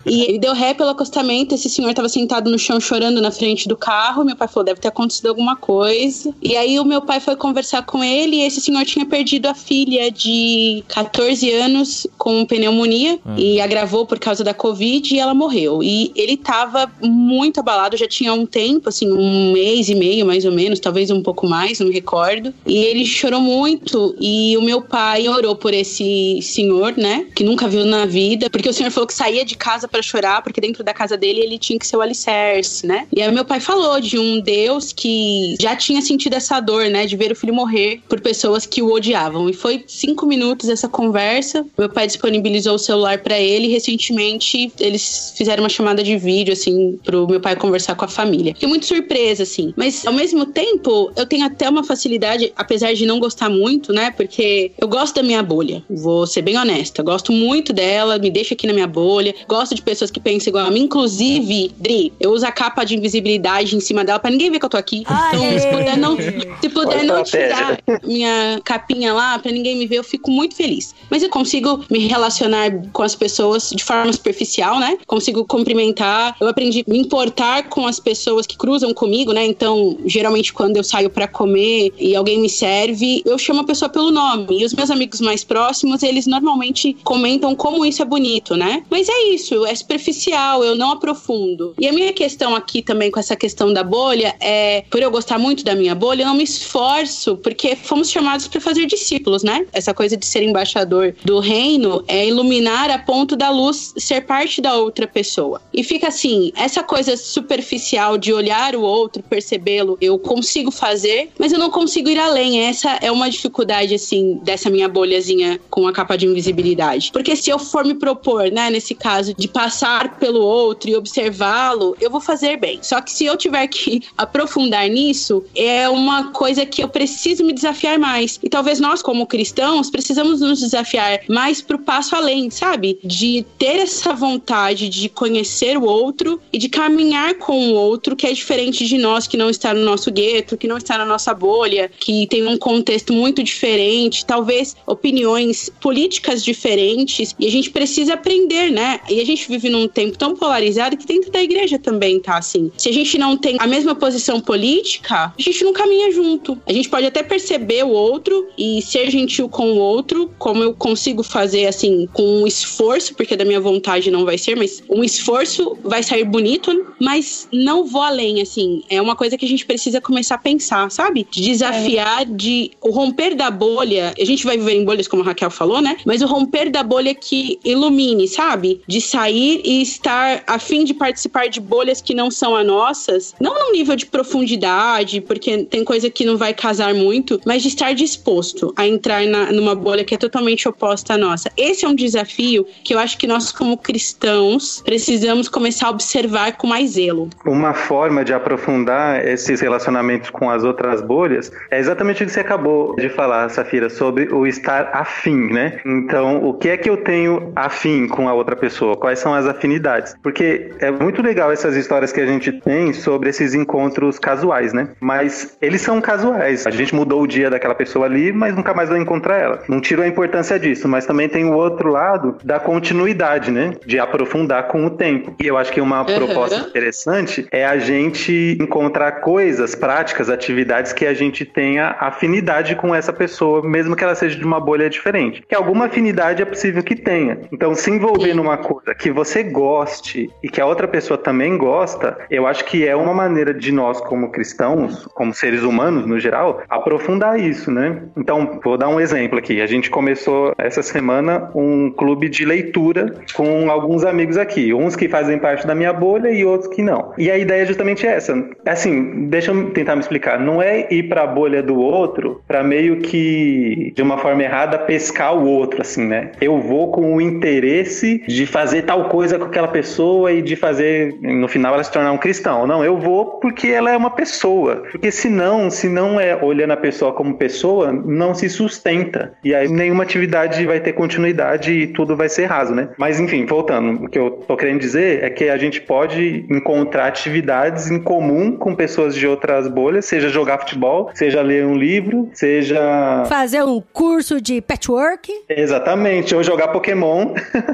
E 0.04 0.22
ele 0.24 0.38
deu 0.38 0.52
ré 0.52 0.74
pelo 0.74 0.90
acostamento. 0.90 1.54
Esse 1.54 1.68
senhor 1.68 1.92
tava 1.94 2.08
sentado 2.08 2.50
no 2.50 2.58
chão 2.58 2.80
chorando 2.80 3.20
na 3.20 3.30
frente 3.30 3.68
do 3.68 3.76
carro. 3.76 4.24
Meu 4.24 4.36
pai 4.36 4.48
falou: 4.48 4.64
deve 4.64 4.80
ter 4.80 4.88
acontecido 4.88 5.28
alguma 5.28 5.56
coisa. 5.56 6.34
E 6.42 6.56
aí 6.56 6.78
o 6.78 6.84
meu 6.84 7.00
pai 7.00 7.20
foi 7.20 7.36
conversar 7.36 7.82
com 7.82 8.02
ele. 8.02 8.36
E 8.36 8.42
esse 8.42 8.60
senhor 8.60 8.84
tinha 8.84 9.06
perdido 9.06 9.46
a 9.46 9.54
filha 9.54 10.10
de 10.10 10.82
14 10.88 11.50
anos 11.52 12.06
com 12.18 12.44
pneumonia 12.44 13.18
e 13.36 13.60
agravou 13.60 14.06
por 14.06 14.18
causa 14.18 14.44
da 14.44 14.54
Covid 14.54 15.14
e 15.14 15.18
ela 15.18 15.34
morreu. 15.34 15.82
E 15.82 16.12
ele 16.14 16.36
tava 16.36 16.90
muito 17.02 17.60
abalado, 17.60 17.96
já 17.96 18.06
tinha 18.06 18.32
um 18.32 18.46
tempo, 18.46 18.88
assim, 18.88 19.10
um 19.10 19.52
mês 19.52 19.88
e 19.88 19.94
meio 19.94 20.26
mais 20.26 20.44
ou 20.44 20.52
menos, 20.52 20.80
talvez 20.80 21.10
um 21.10 21.22
pouco 21.22 21.48
mais, 21.48 21.80
não 21.80 21.88
me 21.88 21.94
recordo. 21.94 22.52
E 22.66 22.76
ele 22.76 23.04
chorou 23.04 23.40
muito. 23.40 24.14
E 24.20 24.56
o 24.56 24.62
meu 24.62 24.82
pai 24.82 25.28
orou 25.28 25.56
por 25.56 25.72
esse 25.74 26.40
senhor, 26.42 26.94
né, 26.96 27.26
que 27.34 27.44
nunca 27.44 27.68
viu 27.68 27.84
na 27.84 28.06
vida, 28.06 28.21
porque 28.50 28.68
o 28.68 28.72
senhor 28.72 28.90
falou 28.90 29.06
que 29.06 29.14
saía 29.14 29.44
de 29.44 29.56
casa 29.56 29.86
para 29.88 30.02
chorar, 30.02 30.42
porque 30.42 30.60
dentro 30.60 30.82
da 30.84 30.92
casa 30.92 31.16
dele 31.16 31.40
ele 31.40 31.58
tinha 31.58 31.78
que 31.78 31.86
ser 31.86 31.96
o 31.96 32.00
alicerce, 32.00 32.86
né? 32.86 33.06
E 33.12 33.22
aí 33.22 33.32
meu 33.32 33.44
pai 33.44 33.60
falou 33.60 34.00
de 34.00 34.18
um 34.18 34.40
Deus 34.40 34.92
que 34.92 35.56
já 35.60 35.74
tinha 35.76 36.00
sentido 36.02 36.34
essa 36.34 36.60
dor, 36.60 36.86
né, 36.86 37.06
de 37.06 37.16
ver 37.16 37.32
o 37.32 37.36
filho 37.36 37.54
morrer 37.54 38.00
por 38.08 38.20
pessoas 38.20 38.66
que 38.66 38.82
o 38.82 38.92
odiavam. 38.92 39.48
E 39.48 39.52
foi 39.52 39.84
cinco 39.86 40.26
minutos 40.26 40.68
essa 40.68 40.88
conversa. 40.88 41.64
Meu 41.76 41.88
pai 41.88 42.06
disponibilizou 42.06 42.74
o 42.74 42.78
celular 42.78 43.18
para 43.18 43.38
ele. 43.38 43.68
Recentemente 43.68 44.72
eles 44.78 45.34
fizeram 45.36 45.62
uma 45.62 45.68
chamada 45.68 46.02
de 46.02 46.16
vídeo, 46.16 46.52
assim, 46.52 46.98
pro 47.04 47.26
meu 47.26 47.40
pai 47.40 47.56
conversar 47.56 47.94
com 47.94 48.04
a 48.04 48.08
família. 48.08 48.54
Fiquei 48.54 48.68
muito 48.68 48.86
surpresa, 48.86 49.42
assim. 49.42 49.72
Mas 49.76 50.06
ao 50.06 50.12
mesmo 50.12 50.46
tempo, 50.46 51.12
eu 51.16 51.26
tenho 51.26 51.44
até 51.44 51.68
uma 51.68 51.84
facilidade, 51.84 52.52
apesar 52.56 52.92
de 52.94 53.06
não 53.06 53.18
gostar 53.18 53.48
muito, 53.48 53.92
né? 53.92 54.10
Porque 54.10 54.72
eu 54.78 54.88
gosto 54.88 55.16
da 55.16 55.22
minha 55.22 55.42
bolha. 55.42 55.82
Vou 55.88 56.26
ser 56.26 56.42
bem 56.42 56.56
honesta. 56.56 57.02
Gosto 57.02 57.32
muito 57.32 57.72
dela. 57.72 58.11
Dela, 58.12 58.18
me 58.18 58.30
deixa 58.30 58.54
aqui 58.54 58.66
na 58.66 58.72
minha 58.72 58.86
bolha. 58.86 59.34
Gosto 59.48 59.74
de 59.74 59.82
pessoas 59.82 60.10
que 60.10 60.20
pensam 60.20 60.50
igual 60.50 60.66
a 60.66 60.70
mim. 60.70 60.82
Inclusive, 60.82 61.72
Dri, 61.78 62.12
eu 62.20 62.32
uso 62.32 62.46
a 62.46 62.52
capa 62.52 62.84
de 62.84 62.96
invisibilidade 62.96 63.74
em 63.76 63.80
cima 63.80 64.04
dela 64.04 64.18
pra 64.18 64.30
ninguém 64.30 64.50
ver 64.50 64.58
que 64.58 64.64
eu 64.64 64.70
tô 64.70 64.76
aqui. 64.76 65.00
Então, 65.00 65.58
se 65.58 65.66
puder 65.68 65.96
não, 65.96 66.16
se 66.60 66.68
puder 66.68 67.04
não 67.04 67.22
tirar 67.22 67.78
minha 68.04 68.60
capinha 68.64 69.12
lá 69.12 69.38
pra 69.38 69.50
ninguém 69.50 69.76
me 69.76 69.86
ver, 69.86 69.98
eu 69.98 70.04
fico 70.04 70.30
muito 70.30 70.54
feliz. 70.54 70.94
Mas 71.10 71.22
eu 71.22 71.28
consigo 71.28 71.84
me 71.90 72.06
relacionar 72.06 72.70
com 72.92 73.02
as 73.02 73.14
pessoas 73.14 73.70
de 73.70 73.82
forma 73.82 74.12
superficial, 74.12 74.78
né? 74.78 74.98
Consigo 75.06 75.44
cumprimentar. 75.44 76.36
Eu 76.40 76.48
aprendi 76.48 76.84
a 76.86 76.90
me 76.90 76.98
importar 76.98 77.68
com 77.68 77.86
as 77.86 77.98
pessoas 77.98 78.46
que 78.46 78.56
cruzam 78.56 78.92
comigo, 78.92 79.32
né? 79.32 79.44
Então, 79.46 79.98
geralmente 80.06 80.52
quando 80.52 80.76
eu 80.76 80.84
saio 80.84 81.10
para 81.10 81.26
comer 81.28 81.92
e 81.98 82.14
alguém 82.14 82.40
me 82.40 82.48
serve, 82.48 83.22
eu 83.24 83.38
chamo 83.38 83.60
a 83.60 83.64
pessoa 83.64 83.88
pelo 83.88 84.10
nome. 84.10 84.60
E 84.60 84.64
os 84.64 84.74
meus 84.74 84.90
amigos 84.90 85.20
mais 85.20 85.44
próximos, 85.44 86.02
eles 86.02 86.26
normalmente 86.26 86.96
comentam 87.04 87.54
como 87.54 87.84
isso 87.84 88.01
bonito, 88.04 88.56
né? 88.56 88.82
Mas 88.90 89.08
é 89.08 89.28
isso, 89.30 89.64
é 89.66 89.74
superficial, 89.74 90.64
eu 90.64 90.74
não 90.74 90.92
aprofundo. 90.92 91.74
E 91.78 91.88
a 91.88 91.92
minha 91.92 92.12
questão 92.12 92.54
aqui 92.54 92.82
também 92.82 93.10
com 93.10 93.20
essa 93.20 93.36
questão 93.36 93.72
da 93.72 93.82
bolha 93.82 94.34
é, 94.40 94.84
por 94.90 95.02
eu 95.02 95.10
gostar 95.10 95.38
muito 95.38 95.64
da 95.64 95.74
minha 95.74 95.94
bolha, 95.94 96.22
eu 96.22 96.26
não 96.26 96.34
me 96.34 96.44
esforço, 96.44 97.36
porque 97.36 97.76
fomos 97.76 98.10
chamados 98.10 98.48
para 98.48 98.60
fazer 98.60 98.86
discípulos, 98.86 99.42
né? 99.42 99.66
Essa 99.72 99.94
coisa 99.94 100.16
de 100.16 100.26
ser 100.26 100.42
embaixador 100.42 101.14
do 101.24 101.38
reino 101.38 102.04
é 102.06 102.26
iluminar 102.26 102.90
a 102.90 102.98
ponto 102.98 103.36
da 103.36 103.50
luz 103.50 103.94
ser 103.96 104.22
parte 104.22 104.60
da 104.60 104.74
outra 104.74 105.06
pessoa. 105.06 105.60
E 105.72 105.82
fica 105.82 106.08
assim, 106.08 106.52
essa 106.56 106.82
coisa 106.82 107.16
superficial 107.16 108.18
de 108.18 108.32
olhar 108.32 108.74
o 108.76 108.82
outro, 108.82 109.22
percebê-lo, 109.22 109.96
eu 110.00 110.18
consigo 110.18 110.70
fazer, 110.70 111.30
mas 111.38 111.52
eu 111.52 111.58
não 111.58 111.70
consigo 111.70 112.08
ir 112.08 112.18
além. 112.18 112.60
Essa 112.60 112.98
é 113.00 113.10
uma 113.10 113.30
dificuldade, 113.30 113.94
assim, 113.94 114.40
dessa 114.42 114.70
minha 114.70 114.88
bolhazinha 114.88 115.60
com 115.70 115.86
a 115.86 115.92
capa 115.92 116.16
de 116.16 116.26
invisibilidade. 116.26 117.10
Porque 117.12 117.34
se 117.36 117.50
eu 117.50 117.58
for 117.58 117.81
me 117.84 117.94
propor, 117.94 118.50
né, 118.50 118.70
nesse 118.70 118.94
caso, 118.94 119.34
de 119.34 119.48
passar 119.48 120.16
pelo 120.18 120.40
outro 120.40 120.90
e 120.90 120.96
observá-lo, 120.96 121.96
eu 122.00 122.10
vou 122.10 122.20
fazer 122.20 122.56
bem. 122.56 122.78
Só 122.82 123.00
que 123.00 123.12
se 123.12 123.24
eu 123.24 123.36
tiver 123.36 123.66
que 123.68 124.02
aprofundar 124.16 124.88
nisso, 124.88 125.44
é 125.54 125.88
uma 125.88 126.32
coisa 126.32 126.64
que 126.64 126.82
eu 126.82 126.88
preciso 126.88 127.44
me 127.44 127.52
desafiar 127.52 127.98
mais. 127.98 128.38
E 128.42 128.48
talvez 128.48 128.80
nós, 128.80 129.02
como 129.02 129.26
cristãos, 129.26 129.90
precisamos 129.90 130.40
nos 130.40 130.60
desafiar 130.60 131.20
mais 131.28 131.60
pro 131.60 131.78
passo 131.78 132.14
além, 132.16 132.50
sabe? 132.50 132.98
De 133.02 133.44
ter 133.58 133.78
essa 133.78 134.12
vontade 134.12 134.88
de 134.88 135.08
conhecer 135.08 135.76
o 135.76 135.84
outro 135.84 136.40
e 136.52 136.58
de 136.58 136.68
caminhar 136.68 137.34
com 137.34 137.70
o 137.70 137.74
outro 137.74 138.16
que 138.16 138.26
é 138.26 138.32
diferente 138.32 138.86
de 138.86 138.98
nós, 138.98 139.26
que 139.26 139.36
não 139.36 139.50
está 139.50 139.74
no 139.74 139.84
nosso 139.84 140.10
gueto, 140.10 140.56
que 140.56 140.68
não 140.68 140.76
está 140.76 140.98
na 140.98 141.04
nossa 141.04 141.34
bolha, 141.34 141.90
que 141.98 142.26
tem 142.26 142.46
um 142.46 142.56
contexto 142.56 143.12
muito 143.12 143.42
diferente, 143.42 144.24
talvez 144.24 144.76
opiniões 144.86 145.70
políticas 145.80 146.44
diferentes, 146.44 147.34
e 147.38 147.46
a 147.46 147.50
gente 147.50 147.70
precisa 147.72 148.14
aprender, 148.14 148.70
né? 148.70 149.00
E 149.08 149.20
a 149.20 149.24
gente 149.24 149.48
vive 149.48 149.68
num 149.68 149.88
tempo 149.88 150.16
tão 150.16 150.36
polarizado 150.36 150.96
que 150.96 151.06
dentro 151.06 151.30
da 151.30 151.42
igreja 151.42 151.78
também 151.78 152.20
tá 152.20 152.36
assim. 152.38 152.70
Se 152.76 152.88
a 152.88 152.92
gente 152.92 153.18
não 153.18 153.36
tem 153.36 153.56
a 153.58 153.66
mesma 153.66 153.94
posição 153.94 154.40
política, 154.40 155.32
a 155.36 155.42
gente 155.42 155.64
não 155.64 155.72
caminha 155.72 156.12
junto. 156.12 156.58
A 156.66 156.72
gente 156.72 156.88
pode 156.88 157.06
até 157.06 157.22
perceber 157.22 157.84
o 157.84 157.90
outro 157.90 158.48
e 158.56 158.80
ser 158.82 159.10
gentil 159.10 159.48
com 159.48 159.72
o 159.72 159.76
outro, 159.76 160.30
como 160.38 160.62
eu 160.62 160.74
consigo 160.74 161.22
fazer 161.22 161.66
assim, 161.66 162.08
com 162.12 162.42
um 162.42 162.46
esforço, 162.46 163.14
porque 163.14 163.36
da 163.36 163.44
minha 163.44 163.60
vontade 163.60 164.10
não 164.10 164.24
vai 164.24 164.38
ser, 164.38 164.56
mas 164.56 164.82
um 164.88 165.02
esforço 165.02 165.76
vai 165.82 166.02
sair 166.02 166.24
bonito, 166.24 166.86
mas 167.00 167.48
não 167.52 167.84
vou 167.84 168.02
além, 168.02 168.40
assim. 168.40 168.82
É 168.88 169.00
uma 169.00 169.16
coisa 169.16 169.36
que 169.36 169.44
a 169.44 169.48
gente 169.48 169.64
precisa 169.64 170.00
começar 170.00 170.36
a 170.36 170.38
pensar, 170.38 170.90
sabe? 170.90 171.26
De 171.30 171.42
desafiar, 171.42 172.24
de 172.26 172.70
o 172.80 172.90
romper 172.90 173.34
da 173.34 173.50
bolha. 173.50 174.14
A 174.18 174.24
gente 174.24 174.44
vai 174.44 174.56
viver 174.56 174.74
em 174.74 174.84
bolhas, 174.84 175.08
como 175.08 175.22
a 175.22 175.26
Raquel 175.26 175.50
falou, 175.50 175.80
né? 175.80 175.96
Mas 176.04 176.22
o 176.22 176.26
romper 176.26 176.70
da 176.70 176.82
bolha 176.82 177.14
que 177.14 177.58
ilumine, 177.64 178.28
sabe? 178.28 178.80
De 178.86 179.00
sair 179.00 179.60
e 179.64 179.82
estar 179.82 180.42
a 180.46 180.58
fim 180.58 180.84
de 180.84 180.94
participar 180.94 181.48
de 181.48 181.60
bolhas 181.60 182.00
que 182.00 182.14
não 182.14 182.30
são 182.30 182.56
as 182.56 182.66
nossas, 182.66 183.34
não 183.40 183.54
num 183.58 183.72
nível 183.72 183.96
de 183.96 184.06
profundidade, 184.06 185.20
porque 185.20 185.64
tem 185.64 185.84
coisa 185.84 186.10
que 186.10 186.24
não 186.24 186.36
vai 186.36 186.54
casar 186.54 186.94
muito, 186.94 187.40
mas 187.46 187.62
de 187.62 187.68
estar 187.68 187.94
disposto 187.94 188.72
a 188.76 188.86
entrar 188.86 189.24
na, 189.26 189.52
numa 189.52 189.74
bolha 189.74 190.04
que 190.04 190.14
é 190.14 190.18
totalmente 190.18 190.68
oposta 190.68 191.14
à 191.14 191.18
nossa. 191.18 191.50
Esse 191.56 191.84
é 191.84 191.88
um 191.88 191.94
desafio 191.94 192.66
que 192.84 192.94
eu 192.94 192.98
acho 192.98 193.18
que 193.18 193.26
nós, 193.26 193.52
como 193.52 193.76
cristãos, 193.76 194.82
precisamos 194.84 195.48
começar 195.48 195.88
a 195.88 195.90
observar 195.90 196.56
com 196.56 196.66
mais 196.66 196.90
zelo. 196.90 197.28
Uma 197.44 197.74
forma 197.74 198.24
de 198.24 198.32
aprofundar 198.32 199.26
esses 199.26 199.60
relacionamentos 199.60 200.30
com 200.30 200.50
as 200.50 200.64
outras 200.64 201.00
bolhas 201.02 201.50
é 201.70 201.78
exatamente 201.78 202.22
o 202.22 202.26
que 202.26 202.32
você 202.32 202.40
acabou 202.40 202.94
de 202.96 203.08
falar, 203.08 203.48
Safira, 203.50 203.88
sobre 203.90 204.32
o 204.32 204.46
estar 204.46 204.90
afim, 204.92 205.52
né? 205.52 205.80
Então, 205.84 206.44
o 206.44 206.54
que 206.54 206.68
é 206.68 206.76
que 206.76 206.88
eu 206.88 206.96
tenho 206.96 207.51
afim 207.54 208.06
com 208.06 208.28
a 208.28 208.34
outra 208.34 208.56
pessoa? 208.56 208.96
Quais 208.96 209.18
são 209.18 209.34
as 209.34 209.46
afinidades? 209.46 210.14
Porque 210.22 210.70
é 210.78 210.90
muito 210.90 211.22
legal 211.22 211.52
essas 211.52 211.76
histórias 211.76 212.12
que 212.12 212.20
a 212.20 212.26
gente 212.26 212.52
tem 212.52 212.92
sobre 212.92 213.30
esses 213.30 213.54
encontros 213.54 214.18
casuais, 214.18 214.72
né? 214.72 214.88
Mas 215.00 215.56
eles 215.60 215.80
são 215.80 216.00
casuais. 216.00 216.66
A 216.66 216.70
gente 216.70 216.94
mudou 216.94 217.22
o 217.22 217.26
dia 217.26 217.50
daquela 217.50 217.74
pessoa 217.74 218.06
ali, 218.06 218.32
mas 218.32 218.54
nunca 218.54 218.74
mais 218.74 218.88
vai 218.88 218.98
encontrar 218.98 219.38
ela. 219.38 219.62
Não 219.68 219.80
tiro 219.80 220.02
a 220.02 220.06
importância 220.06 220.58
disso, 220.58 220.88
mas 220.88 221.06
também 221.06 221.28
tem 221.28 221.44
o 221.44 221.52
outro 221.52 221.90
lado 221.90 222.36
da 222.44 222.58
continuidade, 222.58 223.50
né? 223.50 223.72
De 223.84 223.98
aprofundar 223.98 224.68
com 224.68 224.84
o 224.86 224.90
tempo. 224.90 225.34
E 225.40 225.46
eu 225.46 225.56
acho 225.56 225.72
que 225.72 225.80
uma 225.80 226.00
uhum. 226.00 226.14
proposta 226.14 226.60
interessante 226.68 227.46
é 227.50 227.64
a 227.64 227.78
gente 227.78 228.56
encontrar 228.60 229.20
coisas, 229.20 229.74
práticas, 229.74 230.28
atividades 230.28 230.92
que 230.92 231.06
a 231.06 231.14
gente 231.14 231.44
tenha 231.44 231.96
afinidade 232.00 232.74
com 232.76 232.94
essa 232.94 233.12
pessoa, 233.12 233.62
mesmo 233.62 233.96
que 233.96 234.04
ela 234.04 234.14
seja 234.14 234.38
de 234.38 234.44
uma 234.44 234.60
bolha 234.60 234.88
diferente. 234.88 235.42
Que 235.48 235.54
alguma 235.54 235.86
afinidade 235.86 236.42
é 236.42 236.44
possível 236.44 236.82
que 236.82 236.96
tenha. 236.96 237.38
Então, 237.50 237.74
se 237.74 237.90
envolver 237.90 238.34
numa 238.34 238.56
coisa 238.56 238.94
que 238.94 239.10
você 239.10 239.42
goste 239.42 240.30
e 240.42 240.48
que 240.48 240.60
a 240.60 240.66
outra 240.66 240.86
pessoa 240.86 241.18
também 241.18 241.56
gosta, 241.56 242.18
eu 242.30 242.46
acho 242.46 242.64
que 242.64 242.86
é 242.86 242.94
uma 242.94 243.14
maneira 243.14 243.52
de 243.52 243.72
nós, 243.72 244.00
como 244.00 244.30
cristãos, 244.30 245.06
como 245.14 245.34
seres 245.34 245.62
humanos 245.62 246.06
no 246.06 246.18
geral, 246.18 246.62
aprofundar 246.68 247.38
isso, 247.38 247.70
né? 247.70 248.02
Então, 248.16 248.60
vou 248.62 248.76
dar 248.76 248.88
um 248.88 249.00
exemplo 249.00 249.38
aqui. 249.38 249.60
A 249.60 249.66
gente 249.66 249.90
começou 249.90 250.54
essa 250.58 250.82
semana 250.82 251.50
um 251.54 251.90
clube 251.90 252.28
de 252.28 252.44
leitura 252.44 253.14
com 253.34 253.70
alguns 253.70 254.04
amigos 254.04 254.36
aqui, 254.36 254.72
uns 254.72 254.96
que 254.96 255.08
fazem 255.08 255.38
parte 255.38 255.66
da 255.66 255.74
minha 255.74 255.92
bolha 255.92 256.30
e 256.30 256.44
outros 256.44 256.72
que 256.72 256.82
não. 256.82 257.12
E 257.18 257.30
a 257.30 257.38
ideia 257.38 257.62
é 257.62 257.66
justamente 257.66 258.06
essa. 258.06 258.32
Assim, 258.66 259.28
deixa 259.28 259.52
eu 259.52 259.70
tentar 259.70 259.94
me 259.94 260.00
explicar. 260.00 260.38
Não 260.38 260.62
é 260.62 260.92
ir 260.92 261.04
para 261.04 261.22
a 261.22 261.26
bolha 261.26 261.62
do 261.62 261.78
outro 261.78 262.42
para 262.46 262.62
meio 262.62 262.98
que 262.98 263.92
de 263.94 264.02
uma 264.02 264.18
forma 264.18 264.42
errada 264.42 264.78
pescar 264.78 265.36
o 265.36 265.46
outro, 265.46 265.80
assim, 265.80 266.06
né? 266.06 266.32
Eu 266.40 266.60
vou 266.60 266.90
com 266.90 267.14
o 267.14 267.20
interesse 267.32 268.22
de 268.26 268.46
fazer 268.46 268.82
tal 268.82 269.08
coisa 269.08 269.38
com 269.38 269.44
aquela 269.44 269.68
pessoa 269.68 270.32
e 270.32 270.42
de 270.42 270.56
fazer 270.56 271.14
no 271.20 271.48
final 271.48 271.74
ela 271.74 271.84
se 271.84 271.92
tornar 271.92 272.12
um 272.12 272.18
cristão. 272.18 272.66
Não, 272.66 272.84
eu 272.84 272.98
vou 272.98 273.40
porque 273.40 273.68
ela 273.68 273.90
é 273.90 273.96
uma 273.96 274.10
pessoa. 274.10 274.82
Porque 274.90 275.10
senão, 275.10 275.70
se 275.70 275.88
não 275.88 276.20
é 276.20 276.36
olhando 276.42 276.72
a 276.72 276.76
pessoa 276.76 277.12
como 277.12 277.34
pessoa, 277.34 277.92
não 277.92 278.34
se 278.34 278.48
sustenta. 278.48 279.34
E 279.44 279.54
aí 279.54 279.68
nenhuma 279.68 280.02
atividade 280.02 280.64
vai 280.66 280.80
ter 280.80 280.92
continuidade 280.92 281.72
e 281.72 281.86
tudo 281.86 282.16
vai 282.16 282.28
ser 282.28 282.46
raso, 282.46 282.74
né? 282.74 282.90
Mas 282.98 283.18
enfim, 283.18 283.46
voltando, 283.46 284.04
o 284.04 284.08
que 284.08 284.18
eu 284.18 284.30
tô 284.30 284.56
querendo 284.56 284.80
dizer 284.80 285.22
é 285.22 285.30
que 285.30 285.48
a 285.48 285.56
gente 285.56 285.80
pode 285.80 286.46
encontrar 286.50 287.06
atividades 287.06 287.90
em 287.90 287.98
comum 288.00 288.56
com 288.56 288.74
pessoas 288.74 289.14
de 289.14 289.26
outras 289.26 289.68
bolhas, 289.68 290.04
seja 290.04 290.28
jogar 290.28 290.58
futebol, 290.58 291.10
seja 291.14 291.40
ler 291.42 291.64
um 291.64 291.74
livro, 291.74 292.28
seja 292.32 293.24
fazer 293.26 293.62
um 293.62 293.82
curso 293.92 294.40
de 294.40 294.60
patchwork. 294.60 295.32
Exatamente, 295.48 296.34
ou 296.34 296.42
jogar 296.42 296.68
Pokémon. 296.68 297.21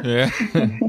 É. 0.05 0.29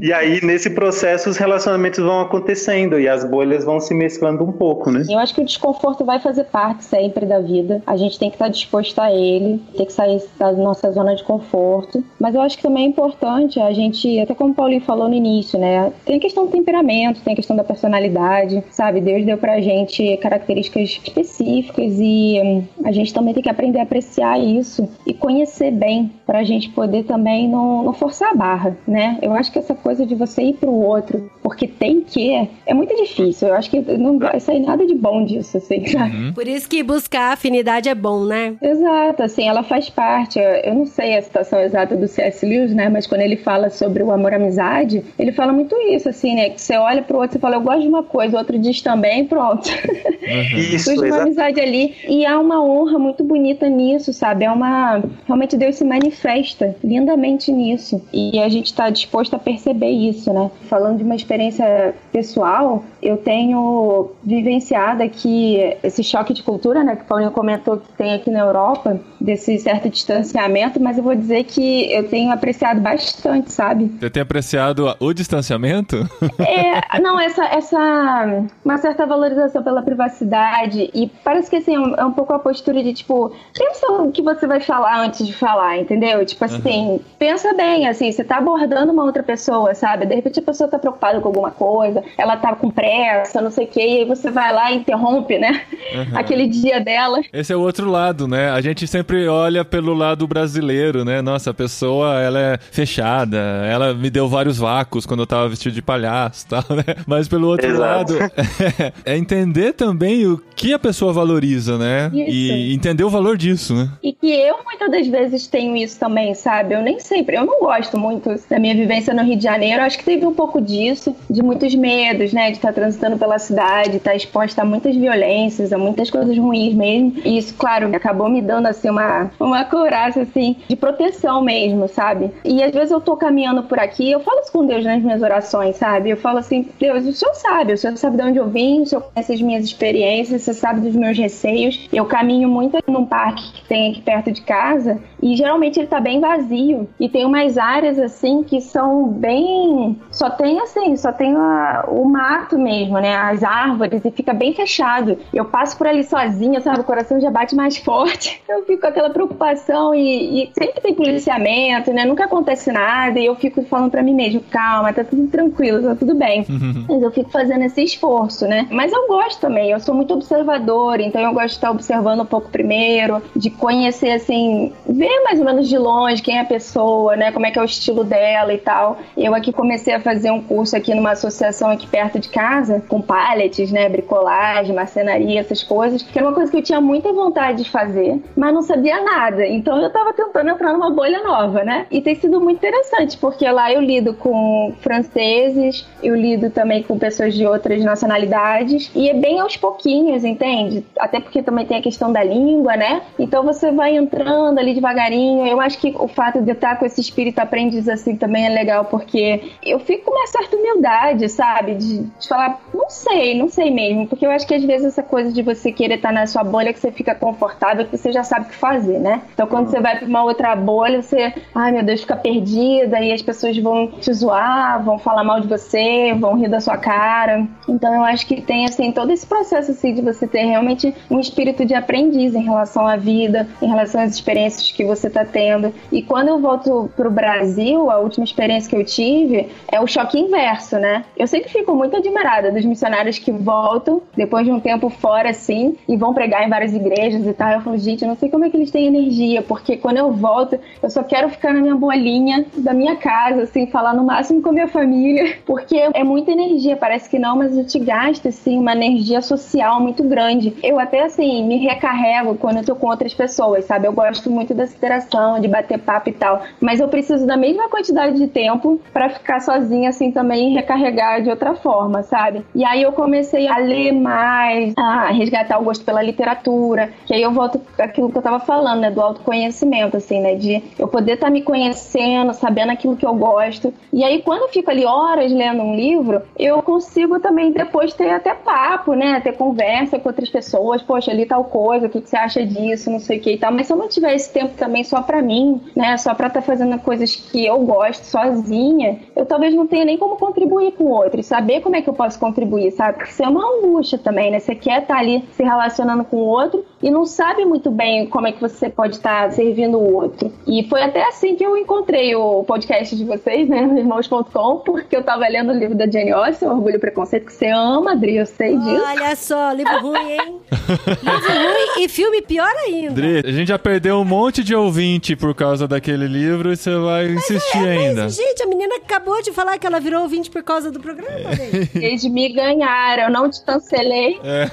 e 0.00 0.12
aí 0.12 0.44
nesse 0.44 0.70
processo 0.70 1.28
os 1.28 1.36
relacionamentos 1.36 1.98
vão 1.98 2.20
acontecendo 2.20 2.98
e 2.98 3.08
as 3.08 3.24
bolhas 3.24 3.64
vão 3.64 3.80
se 3.80 3.94
mesclando 3.94 4.44
um 4.44 4.52
pouco, 4.52 4.90
né? 4.90 5.04
Eu 5.08 5.18
acho 5.18 5.34
que 5.34 5.40
o 5.40 5.44
desconforto 5.44 6.04
vai 6.04 6.18
fazer 6.18 6.44
parte 6.44 6.84
sempre 6.84 7.26
da 7.26 7.40
vida. 7.40 7.82
A 7.86 7.96
gente 7.96 8.18
tem 8.18 8.30
que 8.30 8.36
estar 8.36 8.48
disposto 8.48 8.98
a 9.00 9.12
ele, 9.12 9.60
tem 9.76 9.86
que 9.86 9.92
sair 9.92 10.22
da 10.38 10.52
nossa 10.52 10.90
zona 10.90 11.14
de 11.14 11.22
conforto. 11.24 12.02
Mas 12.18 12.34
eu 12.34 12.40
acho 12.40 12.56
que 12.56 12.62
também 12.62 12.86
é 12.86 12.88
importante 12.88 13.60
a 13.60 13.72
gente, 13.72 14.18
até 14.20 14.34
como 14.34 14.52
o 14.52 14.54
Paulinho 14.54 14.80
falou 14.80 15.08
no 15.08 15.14
início, 15.14 15.58
né? 15.58 15.92
Tem 16.04 16.16
a 16.16 16.20
questão 16.20 16.46
do 16.46 16.52
temperamento, 16.52 17.20
tem 17.22 17.32
a 17.32 17.36
questão 17.36 17.56
da 17.56 17.64
personalidade, 17.64 18.62
sabe? 18.70 19.00
Deus 19.00 19.24
deu 19.24 19.38
pra 19.38 19.60
gente 19.60 20.16
características 20.18 20.98
específicas 21.04 21.92
e 21.98 22.40
hum, 22.42 22.64
a 22.84 22.92
gente 22.92 23.12
também 23.12 23.34
tem 23.34 23.42
que 23.42 23.48
aprender 23.48 23.80
a 23.80 23.86
apreciar 23.90 24.38
isso 24.38 24.88
e 25.06 25.12
conhecer 25.12 25.72
bem 25.72 26.12
pra 26.24 26.44
gente 26.44 26.68
poder 26.70 27.04
também 27.04 27.48
não, 27.48 27.82
não 27.82 27.92
forçar 27.92 28.30
a 28.30 28.34
barra, 28.34 28.49
né? 28.86 29.18
Eu 29.22 29.32
acho 29.34 29.52
que 29.52 29.58
essa 29.58 29.74
coisa 29.74 30.06
de 30.06 30.14
você 30.14 30.42
ir 30.42 30.54
pro 30.54 30.72
outro 30.72 31.30
porque 31.42 31.66
tem 31.66 32.00
que 32.00 32.48
é 32.66 32.74
muito 32.74 32.94
difícil. 32.96 33.48
Eu 33.48 33.54
acho 33.54 33.70
que 33.70 33.80
não 33.80 34.18
vai 34.18 34.38
sair 34.40 34.60
nada 34.60 34.86
de 34.86 34.94
bom 34.94 35.24
disso, 35.24 35.56
assim, 35.56 35.86
sabe? 35.86 36.16
Uhum. 36.16 36.32
Por 36.32 36.46
isso 36.46 36.68
que 36.68 36.82
buscar 36.82 37.32
afinidade 37.32 37.88
é 37.88 37.94
bom, 37.94 38.24
né? 38.24 38.54
Exato, 38.62 39.22
assim, 39.22 39.48
ela 39.48 39.62
faz 39.62 39.90
parte. 39.90 40.38
Eu 40.38 40.74
não 40.74 40.86
sei 40.86 41.16
a 41.16 41.22
situação 41.22 41.60
exata 41.60 41.96
do 41.96 42.06
C.S. 42.06 42.44
Lewis, 42.46 42.74
né? 42.74 42.88
Mas 42.88 43.06
quando 43.06 43.22
ele 43.22 43.36
fala 43.36 43.70
sobre 43.70 44.02
o 44.02 44.10
amor-amizade, 44.12 45.04
ele 45.18 45.32
fala 45.32 45.52
muito 45.52 45.76
isso, 45.90 46.08
assim, 46.08 46.34
né? 46.34 46.50
Que 46.50 46.60
você 46.60 46.76
olha 46.76 47.02
pro 47.02 47.18
outro 47.18 47.38
e 47.38 47.40
fala, 47.40 47.56
eu 47.56 47.60
gosto 47.60 47.82
de 47.82 47.88
uma 47.88 48.02
coisa, 48.02 48.36
o 48.36 48.38
outro 48.38 48.58
diz 48.58 48.80
também, 48.82 49.24
pronto. 49.24 49.68
Uhum. 49.68 50.58
Isso, 50.60 50.90
Surge 50.94 51.10
uma 51.10 51.22
amizade 51.22 51.60
ali. 51.60 51.94
E 52.08 52.24
há 52.24 52.38
uma 52.38 52.62
honra 52.62 52.98
muito 52.98 53.24
bonita 53.24 53.68
nisso, 53.68 54.12
sabe? 54.12 54.44
É 54.44 54.50
uma. 54.50 55.02
Realmente 55.26 55.56
Deus 55.56 55.76
se 55.76 55.84
manifesta 55.84 56.76
lindamente 56.82 57.50
nisso. 57.52 58.02
E 58.12 58.29
e 58.32 58.38
a 58.38 58.48
gente 58.48 58.66
está 58.66 58.90
disposto 58.90 59.34
a 59.34 59.38
perceber 59.38 59.90
isso, 59.90 60.32
né? 60.32 60.50
Falando 60.68 60.98
de 60.98 61.04
uma 61.04 61.16
experiência 61.16 61.94
pessoal, 62.12 62.84
eu 63.02 63.16
tenho 63.16 64.10
vivenciado 64.22 65.02
aqui 65.02 65.58
esse 65.82 66.04
choque 66.04 66.32
de 66.32 66.42
cultura, 66.42 66.84
né? 66.84 66.96
Que 66.96 67.02
o 67.02 67.06
Paulinho 67.06 67.30
comentou 67.30 67.78
que 67.78 67.92
tem 67.92 68.14
aqui 68.14 68.30
na 68.30 68.40
Europa, 68.40 69.00
desse 69.20 69.58
certo 69.58 69.88
distanciamento, 69.88 70.80
mas 70.80 70.96
eu 70.96 71.04
vou 71.04 71.14
dizer 71.14 71.44
que 71.44 71.92
eu 71.92 72.08
tenho 72.08 72.30
apreciado 72.32 72.80
bastante, 72.80 73.52
sabe? 73.52 73.90
Você 73.98 74.10
tem 74.10 74.22
apreciado 74.22 74.94
o 74.98 75.12
distanciamento? 75.12 76.08
É, 76.40 77.00
não, 77.00 77.20
essa, 77.20 77.44
essa 77.44 78.42
uma 78.64 78.78
certa 78.78 79.06
valorização 79.06 79.62
pela 79.62 79.82
privacidade 79.82 80.90
e 80.94 81.06
parece 81.22 81.50
que 81.50 81.56
assim, 81.56 81.74
é 81.96 82.04
um 82.04 82.12
pouco 82.12 82.32
a 82.32 82.38
postura 82.38 82.82
de 82.82 82.92
tipo, 82.92 83.32
pensa 83.56 83.86
o 83.92 84.10
que 84.10 84.22
você 84.22 84.46
vai 84.46 84.60
falar 84.60 85.00
antes 85.00 85.26
de 85.26 85.32
falar, 85.32 85.78
entendeu? 85.78 86.24
Tipo 86.24 86.44
assim, 86.44 86.88
uhum. 86.88 87.00
pensa 87.18 87.52
bem, 87.54 87.86
assim, 87.88 88.10
você 88.20 88.24
tá 88.24 88.36
abordando 88.36 88.92
uma 88.92 89.04
outra 89.04 89.22
pessoa, 89.22 89.74
sabe? 89.74 90.04
De 90.04 90.14
repente 90.14 90.38
a 90.38 90.42
pessoa 90.42 90.68
tá 90.68 90.78
preocupada 90.78 91.20
com 91.20 91.28
alguma 91.28 91.50
coisa, 91.50 92.02
ela 92.18 92.36
tá 92.36 92.54
com 92.54 92.70
pressa, 92.70 93.40
não 93.40 93.50
sei 93.50 93.64
o 93.64 93.68
quê, 93.68 93.80
e 93.80 93.98
aí 93.98 94.04
você 94.04 94.30
vai 94.30 94.52
lá 94.52 94.70
e 94.70 94.76
interrompe, 94.76 95.38
né? 95.38 95.62
Uhum. 95.94 96.18
Aquele 96.18 96.46
dia 96.46 96.80
dela. 96.80 97.20
Esse 97.32 97.52
é 97.52 97.56
o 97.56 97.60
outro 97.60 97.88
lado, 97.90 98.28
né? 98.28 98.50
A 98.50 98.60
gente 98.60 98.86
sempre 98.86 99.26
olha 99.26 99.64
pelo 99.64 99.94
lado 99.94 100.26
brasileiro, 100.26 101.04
né? 101.04 101.22
Nossa, 101.22 101.50
a 101.50 101.54
pessoa, 101.54 102.20
ela 102.20 102.38
é 102.38 102.58
fechada, 102.58 103.38
ela 103.38 103.94
me 103.94 104.10
deu 104.10 104.28
vários 104.28 104.58
vácuos 104.58 105.06
quando 105.06 105.20
eu 105.20 105.26
tava 105.26 105.48
vestido 105.48 105.72
de 105.72 105.82
palhaço, 105.82 106.46
tal, 106.48 106.64
né? 106.70 107.02
Mas 107.06 107.26
pelo 107.26 107.48
outro 107.48 107.66
Exato. 107.66 108.12
lado, 108.12 108.32
é 109.04 109.16
entender 109.16 109.72
também 109.72 110.26
o 110.26 110.40
que 110.54 110.74
a 110.74 110.78
pessoa 110.78 111.12
valoriza, 111.12 111.78
né? 111.78 112.10
Isso. 112.12 112.30
E 112.30 112.74
entender 112.74 113.04
o 113.04 113.10
valor 113.10 113.38
disso, 113.38 113.74
né? 113.74 113.88
E 114.02 114.12
que 114.12 114.30
eu 114.30 114.58
muitas 114.62 114.90
das 114.90 115.06
vezes 115.06 115.46
tenho 115.46 115.74
isso 115.76 115.98
também, 115.98 116.34
sabe? 116.34 116.74
Eu 116.74 116.82
nem 116.82 116.98
sempre, 116.98 117.36
eu 117.36 117.46
não 117.46 117.60
gosto 117.60 117.98
muito 117.98 118.09
da 118.48 118.58
minha 118.58 118.74
vivência 118.74 119.14
no 119.14 119.22
Rio 119.22 119.36
de 119.36 119.44
Janeiro. 119.44 119.82
Acho 119.82 119.98
que 119.98 120.04
teve 120.04 120.26
um 120.26 120.34
pouco 120.34 120.60
disso, 120.60 121.14
de 121.28 121.42
muitos 121.42 121.74
medos, 121.74 122.32
né? 122.32 122.50
De 122.50 122.56
estar 122.56 122.72
transitando 122.72 123.18
pela 123.18 123.38
cidade, 123.38 123.96
estar 123.96 124.14
exposta 124.14 124.62
a 124.62 124.64
muitas 124.64 124.96
violências, 124.96 125.72
a 125.72 125.78
muitas 125.78 126.10
coisas 126.10 126.36
ruins 126.36 126.74
mesmo. 126.74 127.14
E 127.24 127.38
isso, 127.38 127.54
claro, 127.54 127.94
acabou 127.94 128.28
me 128.28 128.40
dando 128.40 128.66
assim 128.66 128.90
uma, 128.90 129.30
uma 129.38 129.64
couraça 129.64 130.22
assim 130.22 130.56
de 130.68 130.76
proteção 130.76 131.42
mesmo, 131.42 131.88
sabe? 131.88 132.30
E 132.44 132.62
às 132.62 132.72
vezes 132.72 132.90
eu 132.90 133.00
tô 133.00 133.16
caminhando 133.16 133.62
por 133.64 133.78
aqui, 133.78 134.10
eu 134.10 134.20
falo 134.20 134.40
isso 134.40 134.52
com 134.52 134.66
Deus 134.66 134.84
nas 134.84 135.02
minhas 135.02 135.22
orações, 135.22 135.76
sabe? 135.76 136.10
Eu 136.10 136.16
falo 136.16 136.38
assim, 136.38 136.68
Deus, 136.78 137.06
o 137.06 137.12
Senhor 137.12 137.34
sabe, 137.34 137.72
o 137.72 137.78
Senhor 137.78 137.96
sabe 137.96 138.16
de 138.16 138.22
onde 138.22 138.38
eu 138.38 138.48
vim, 138.48 138.82
o 138.82 138.86
Senhor 138.86 139.02
conhece 139.02 139.32
as 139.32 139.42
minhas 139.42 139.64
experiências, 139.64 140.42
você 140.42 140.54
sabe 140.54 140.80
dos 140.80 140.94
meus 140.94 141.16
receios. 141.16 141.88
Eu 141.92 142.04
caminho 142.06 142.48
muito 142.48 142.78
num 142.86 143.04
parque 143.04 143.52
que 143.52 143.68
tem 143.68 143.90
aqui 143.90 144.02
perto 144.02 144.32
de 144.32 144.42
casa 144.42 144.98
e 145.22 145.36
geralmente 145.36 145.78
ele 145.78 145.86
tá 145.86 146.00
bem 146.00 146.20
vazio 146.20 146.88
e 146.98 147.08
tem 147.08 147.24
umas 147.24 147.58
áreas 147.58 147.98
assim 148.02 148.42
que 148.42 148.60
são 148.60 149.08
bem 149.08 149.98
só 150.10 150.30
tem 150.30 150.60
assim, 150.60 150.96
só 150.96 151.12
tem 151.12 151.34
a, 151.34 151.84
o 151.88 152.04
mato 152.04 152.58
mesmo, 152.58 152.98
né? 152.98 153.14
As 153.14 153.42
árvores 153.42 154.04
e 154.04 154.10
fica 154.10 154.32
bem 154.32 154.54
fechado. 154.54 155.18
Eu 155.32 155.44
passo 155.44 155.76
por 155.76 155.86
ali 155.86 156.04
sozinha, 156.04 156.60
sabe? 156.60 156.80
O 156.80 156.84
coração 156.84 157.20
já 157.20 157.30
bate 157.30 157.54
mais 157.54 157.76
forte. 157.78 158.42
Eu 158.48 158.64
fico 158.64 158.82
com 158.82 158.86
aquela 158.86 159.10
preocupação 159.10 159.94
e, 159.94 160.44
e 160.44 160.50
sempre 160.52 160.80
tem 160.80 160.94
policiamento, 160.94 161.92
né? 161.92 162.04
Nunca 162.04 162.24
acontece 162.24 162.70
nada 162.72 163.18
e 163.18 163.26
eu 163.26 163.34
fico 163.36 163.62
falando 163.64 163.90
para 163.90 164.02
mim 164.02 164.14
mesmo, 164.14 164.40
calma, 164.50 164.92
tá 164.92 165.04
tudo 165.04 165.26
tranquilo, 165.28 165.82
tá 165.82 165.94
tudo 165.94 166.14
bem. 166.14 166.44
Uhum. 166.48 166.84
Mas 166.88 167.02
eu 167.02 167.10
fico 167.10 167.30
fazendo 167.30 167.62
esse 167.62 167.82
esforço, 167.82 168.46
né? 168.46 168.66
Mas 168.70 168.92
eu 168.92 169.06
gosto 169.06 169.40
também, 169.40 169.70
eu 169.70 169.80
sou 169.80 169.94
muito 169.94 170.14
observadora, 170.14 171.02
então 171.02 171.20
eu 171.20 171.32
gosto 171.32 171.48
de 171.48 171.54
estar 171.54 171.70
observando 171.70 172.20
um 172.20 172.26
pouco 172.26 172.50
primeiro, 172.50 173.22
de 173.34 173.50
conhecer 173.50 174.12
assim, 174.12 174.72
ver 174.88 175.22
mais 175.24 175.38
ou 175.38 175.44
menos 175.44 175.68
de 175.68 175.78
longe 175.78 176.22
quem 176.22 176.36
é 176.36 176.40
a 176.40 176.44
pessoa, 176.44 177.16
né? 177.16 177.32
Como 177.32 177.46
é 177.46 177.50
que 177.50 177.58
é 177.58 177.62
o 177.62 177.64
estilo 177.64 177.89
dela 178.04 178.52
e 178.52 178.58
tal. 178.58 178.98
Eu 179.16 179.34
aqui 179.34 179.52
comecei 179.52 179.94
a 179.94 180.00
fazer 180.00 180.30
um 180.30 180.42
curso 180.42 180.76
aqui 180.76 180.94
numa 180.94 181.12
associação 181.12 181.70
aqui 181.70 181.86
perto 181.86 182.18
de 182.18 182.28
casa, 182.28 182.82
com 182.88 183.00
pallets, 183.00 183.70
né? 183.70 183.88
Bricolagem, 183.88 184.74
marcenaria, 184.74 185.40
essas 185.40 185.62
coisas, 185.62 186.02
que 186.02 186.18
era 186.18 186.26
uma 186.26 186.34
coisa 186.34 186.50
que 186.50 186.58
eu 186.58 186.62
tinha 186.62 186.80
muita 186.80 187.12
vontade 187.12 187.64
de 187.64 187.70
fazer, 187.70 188.20
mas 188.36 188.54
não 188.54 188.62
sabia 188.62 189.02
nada. 189.02 189.46
Então 189.46 189.80
eu 189.80 189.90
tava 189.90 190.12
tentando 190.12 190.50
entrar 190.50 190.72
numa 190.72 190.90
bolha 190.90 191.22
nova, 191.22 191.64
né? 191.64 191.86
E 191.90 192.00
tem 192.00 192.14
sido 192.14 192.40
muito 192.40 192.58
interessante, 192.58 193.16
porque 193.18 193.48
lá 193.50 193.72
eu 193.72 193.80
lido 193.80 194.14
com 194.14 194.72
franceses, 194.80 195.86
eu 196.02 196.14
lido 196.14 196.50
também 196.50 196.82
com 196.82 196.98
pessoas 196.98 197.34
de 197.34 197.46
outras 197.46 197.82
nacionalidades, 197.84 198.90
e 198.94 199.08
é 199.08 199.14
bem 199.14 199.40
aos 199.40 199.56
pouquinhos, 199.56 200.24
entende? 200.24 200.84
Até 200.98 201.20
porque 201.20 201.42
também 201.42 201.66
tem 201.66 201.78
a 201.78 201.82
questão 201.82 202.12
da 202.12 202.22
língua, 202.22 202.76
né? 202.76 203.02
Então 203.18 203.42
você 203.42 203.70
vai 203.70 203.96
entrando 203.96 204.58
ali 204.58 204.74
devagarinho. 204.74 205.46
Eu 205.46 205.60
acho 205.60 205.78
que 205.78 205.94
o 205.98 206.08
fato 206.08 206.40
de 206.40 206.50
eu 206.50 206.54
estar 206.54 206.78
com 206.78 206.86
esse 206.86 207.00
espírito 207.00 207.38
aprendiz 207.38 207.79
assim 207.88 208.16
também 208.16 208.46
é 208.46 208.48
legal, 208.48 208.84
porque 208.84 209.52
eu 209.62 209.78
fico 209.80 210.06
com 210.06 210.12
uma 210.12 210.26
certa 210.26 210.56
humildade, 210.56 211.28
sabe? 211.28 211.74
De, 211.74 212.02
de 212.02 212.28
falar, 212.28 212.60
não 212.72 212.88
sei, 212.88 213.38
não 213.38 213.48
sei 213.48 213.70
mesmo. 213.70 214.06
Porque 214.06 214.26
eu 214.26 214.30
acho 214.30 214.46
que 214.46 214.54
às 214.54 214.64
vezes 214.64 214.88
essa 214.88 215.02
coisa 215.02 215.32
de 215.32 215.42
você 215.42 215.70
querer 215.72 215.96
estar 215.96 216.12
na 216.12 216.26
sua 216.26 216.42
bolha, 216.42 216.72
que 216.72 216.80
você 216.80 216.90
fica 216.90 217.14
confortável, 217.14 217.84
que 217.84 217.96
você 217.96 218.12
já 218.12 218.22
sabe 218.22 218.46
o 218.46 218.48
que 218.48 218.56
fazer, 218.56 218.98
né? 218.98 219.22
Então 219.34 219.46
quando 219.46 219.70
você 219.70 219.80
vai 219.80 219.98
para 219.98 220.08
uma 220.08 220.24
outra 220.24 220.54
bolha, 220.56 221.02
você, 221.02 221.32
ai 221.54 221.72
meu 221.72 221.82
Deus, 221.82 222.00
fica 222.00 222.16
perdida 222.16 223.00
e 223.00 223.12
as 223.12 223.22
pessoas 223.22 223.56
vão 223.58 223.88
te 223.88 224.12
zoar, 224.12 224.82
vão 224.82 224.98
falar 224.98 225.24
mal 225.24 225.40
de 225.40 225.48
você, 225.48 226.14
vão 226.14 226.36
rir 226.36 226.48
da 226.48 226.60
sua 226.60 226.76
cara. 226.76 227.46
Então 227.68 227.94
eu 227.94 228.02
acho 228.02 228.26
que 228.26 228.40
tem 228.40 228.64
assim 228.66 228.92
todo 228.92 229.12
esse 229.12 229.26
processo 229.26 229.70
assim 229.70 229.94
de 229.94 230.02
você 230.02 230.26
ter 230.26 230.44
realmente 230.44 230.94
um 231.10 231.20
espírito 231.20 231.64
de 231.64 231.74
aprendiz 231.74 232.34
em 232.34 232.42
relação 232.42 232.86
à 232.86 232.96
vida, 232.96 233.46
em 233.62 233.68
relação 233.68 234.00
às 234.00 234.12
experiências 234.12 234.70
que 234.72 234.84
você 234.84 235.06
está 235.06 235.24
tendo. 235.24 235.72
E 235.92 236.02
quando 236.02 236.28
eu 236.28 236.38
volto 236.40 236.90
pro 236.96 237.10
Brasil, 237.10 237.69
a 237.76 237.98
última 237.98 238.24
experiência 238.24 238.70
que 238.70 238.76
eu 238.76 238.84
tive 238.84 239.48
é 239.70 239.80
o 239.80 239.86
choque 239.86 240.18
inverso, 240.18 240.78
né? 240.78 241.04
Eu 241.16 241.26
sempre 241.26 241.50
fico 241.50 241.74
muito 241.74 241.96
admirada 241.96 242.50
dos 242.50 242.64
missionários 242.64 243.18
que 243.18 243.30
voltam 243.30 244.02
depois 244.16 244.44
de 244.44 244.52
um 244.52 244.60
tempo 244.60 244.88
fora 244.88 245.30
assim 245.30 245.76
e 245.88 245.96
vão 245.96 246.14
pregar 246.14 246.46
em 246.46 246.50
várias 246.50 246.74
igrejas 246.74 247.26
e 247.26 247.32
tal. 247.32 247.50
Eu 247.52 247.60
falo, 247.60 247.78
gente, 247.78 248.02
eu 248.02 248.08
não 248.08 248.16
sei 248.16 248.28
como 248.28 248.44
é 248.44 248.50
que 248.50 248.56
eles 248.56 248.70
têm 248.70 248.86
energia, 248.86 249.42
porque 249.42 249.76
quando 249.76 249.98
eu 249.98 250.12
volto, 250.12 250.58
eu 250.82 250.90
só 250.90 251.02
quero 251.02 251.28
ficar 251.28 251.52
na 251.52 251.60
minha 251.60 251.74
bolinha 251.74 252.46
da 252.56 252.72
minha 252.72 252.96
casa, 252.96 253.42
assim, 253.42 253.66
falar 253.66 253.94
no 253.94 254.04
máximo 254.04 254.42
com 254.42 254.50
a 254.50 254.52
minha 254.52 254.68
família, 254.68 255.38
porque 255.46 255.76
é 255.76 256.04
muita 256.04 256.30
energia, 256.30 256.76
parece 256.76 257.08
que 257.08 257.18
não, 257.18 257.36
mas 257.36 257.56
eu 257.56 257.66
te 257.66 257.78
gasto, 257.78 258.28
assim, 258.28 258.58
uma 258.58 258.72
energia 258.72 259.20
social 259.20 259.80
muito 259.80 260.02
grande. 260.04 260.54
Eu 260.62 260.78
até, 260.78 261.02
assim, 261.02 261.44
me 261.46 261.56
recarrego 261.58 262.36
quando 262.36 262.58
eu 262.58 262.64
tô 262.64 262.74
com 262.74 262.88
outras 262.88 263.14
pessoas, 263.14 263.64
sabe? 263.64 263.86
Eu 263.86 263.92
gosto 263.92 264.30
muito 264.30 264.54
dessa 264.54 264.76
interação, 264.76 265.40
de 265.40 265.48
bater 265.48 265.78
papo 265.78 266.08
e 266.08 266.12
tal, 266.12 266.42
mas 266.60 266.80
eu 266.80 266.88
preciso 266.88 267.26
da 267.26 267.36
mesma 267.36 267.59
quantidade 267.68 268.16
de 268.16 268.26
tempo 268.26 268.80
para 268.92 269.10
ficar 269.10 269.40
sozinha, 269.40 269.90
assim, 269.90 270.10
também 270.10 270.52
recarregar 270.52 271.22
de 271.22 271.30
outra 271.30 271.54
forma, 271.54 272.02
sabe? 272.02 272.44
E 272.54 272.64
aí 272.64 272.82
eu 272.82 272.92
comecei 272.92 273.48
a 273.48 273.58
ler 273.58 273.92
mais, 273.92 274.74
a 274.76 275.10
resgatar 275.10 275.58
o 275.58 275.64
gosto 275.64 275.84
pela 275.84 276.02
literatura, 276.02 276.92
que 277.06 277.14
aí 277.14 277.22
eu 277.22 277.32
volto 277.32 277.60
aquilo 277.78 278.10
que 278.10 278.18
eu 278.18 278.22
tava 278.22 278.40
falando, 278.40 278.80
né, 278.80 278.90
do 278.90 279.00
autoconhecimento, 279.00 279.96
assim, 279.96 280.20
né, 280.20 280.34
de 280.34 280.62
eu 280.78 280.88
poder 280.88 281.14
estar 281.14 281.26
tá 281.26 281.32
me 281.32 281.42
conhecendo, 281.42 282.32
sabendo 282.32 282.72
aquilo 282.72 282.96
que 282.96 283.06
eu 283.06 283.14
gosto. 283.14 283.72
E 283.92 284.04
aí 284.04 284.22
quando 284.22 284.42
eu 284.42 284.48
fico 284.48 284.70
ali 284.70 284.84
horas 284.84 285.32
lendo 285.32 285.62
um 285.62 285.74
livro, 285.74 286.22
eu 286.38 286.62
consigo 286.62 287.20
também 287.20 287.52
depois 287.52 287.92
ter 287.94 288.10
até 288.10 288.34
papo, 288.34 288.94
né, 288.94 289.20
ter 289.20 289.32
conversa 289.36 289.98
com 289.98 290.08
outras 290.08 290.28
pessoas, 290.28 290.82
poxa, 290.82 291.10
ali 291.10 291.26
tal 291.26 291.44
coisa, 291.44 291.86
o 291.86 291.90
que, 291.90 292.00
que 292.00 292.08
você 292.08 292.16
acha 292.16 292.44
disso, 292.44 292.90
não 292.90 293.00
sei 293.00 293.18
o 293.18 293.20
que 293.20 293.32
e 293.32 293.38
tal. 293.38 293.52
Mas 293.52 293.66
se 293.66 293.72
eu 293.72 293.76
não 293.76 293.88
tiver 293.88 294.14
esse 294.14 294.32
tempo 294.32 294.54
também 294.56 294.84
só 294.84 295.02
para 295.02 295.22
mim, 295.22 295.60
né, 295.74 295.96
só 295.96 296.14
para 296.14 296.28
estar 296.28 296.40
tá 296.40 296.46
fazendo 296.46 296.78
coisas 296.78 297.14
que 297.14 297.39
eu 297.46 297.58
gosto 297.60 298.04
sozinha, 298.04 299.00
eu 299.14 299.26
talvez 299.26 299.54
não 299.54 299.66
tenha 299.66 299.84
nem 299.84 299.98
como 299.98 300.16
contribuir 300.16 300.72
com 300.72 300.84
o 300.84 300.90
outro. 300.90 301.20
E 301.20 301.24
saber 301.24 301.60
como 301.60 301.76
é 301.76 301.82
que 301.82 301.88
eu 301.88 301.94
posso 301.94 302.18
contribuir, 302.18 302.70
sabe? 302.72 302.98
Porque 302.98 303.10
isso 303.10 303.22
é 303.22 303.28
uma 303.28 303.58
angústia 303.58 303.98
também, 303.98 304.30
né? 304.30 304.38
Você 304.38 304.54
quer 304.54 304.82
estar 304.82 304.94
tá 304.94 305.00
ali 305.00 305.24
se 305.32 305.42
relacionando 305.42 306.04
com 306.04 306.16
o 306.16 306.26
outro 306.26 306.64
e 306.82 306.90
não 306.90 307.04
sabe 307.04 307.44
muito 307.44 307.70
bem 307.70 308.06
como 308.06 308.26
é 308.26 308.32
que 308.32 308.40
você 308.40 308.70
pode 308.70 308.96
estar 308.96 309.24
tá 309.24 309.30
servindo 309.30 309.78
o 309.78 309.94
outro. 309.94 310.32
E 310.46 310.66
foi 310.68 310.82
até 310.82 311.06
assim 311.06 311.36
que 311.36 311.44
eu 311.44 311.56
encontrei 311.56 312.14
o 312.14 312.42
podcast 312.44 312.96
de 312.96 313.04
vocês, 313.04 313.48
né, 313.48 313.62
no 313.62 313.78
irmãos.com, 313.78 314.56
porque 314.64 314.96
eu 314.96 315.02
tava 315.02 315.28
lendo 315.28 315.52
o 315.52 315.56
livro 315.56 315.76
da 315.76 315.86
Jane 315.86 316.10
Austen, 316.10 316.48
Orgulho 316.48 316.76
e 316.76 316.78
Preconceito, 316.78 317.26
que 317.26 317.32
você 317.32 317.48
ama, 317.48 317.92
Adri, 317.92 318.16
eu 318.16 318.26
sei 318.26 318.56
disso. 318.56 318.82
Olha 318.86 319.16
só, 319.16 319.52
livro 319.52 319.80
ruim, 319.80 320.12
hein? 320.12 320.40
livro 321.02 321.32
ruim 321.32 321.84
e 321.84 321.88
filme 321.88 322.22
pior 322.22 322.52
ainda. 322.64 322.92
Adri, 322.92 323.22
a 323.26 323.32
gente 323.32 323.48
já 323.48 323.58
perdeu 323.58 323.96
um 323.96 324.04
monte 324.04 324.42
de 324.42 324.54
ouvinte 324.54 325.14
por 325.14 325.34
causa 325.34 325.68
daquele 325.68 326.06
livro 326.06 326.52
e 326.52 326.56
você 326.56 326.76
vai 326.78 327.08
mas 327.08 327.24
insistir 327.24 327.66
é, 327.66 327.70
ainda. 327.70 328.04
Mas, 328.04 328.16
gente, 328.16 328.42
a 328.42 328.46
menina 328.46 328.76
acabou 328.76 329.20
de 329.22 329.32
falar 329.32 329.58
que 329.58 329.66
ela 329.66 329.80
virou 329.80 330.02
ouvinte 330.02 330.30
por 330.30 330.42
causa 330.42 330.70
do 330.70 330.80
programa, 330.80 331.32
gente. 331.36 331.76
Eles 331.76 332.04
me 332.04 332.32
ganharam, 332.32 333.04
eu 333.04 333.10
não 333.10 333.28
te 333.28 333.44
cancelei. 333.44 334.18
É. 334.24 334.50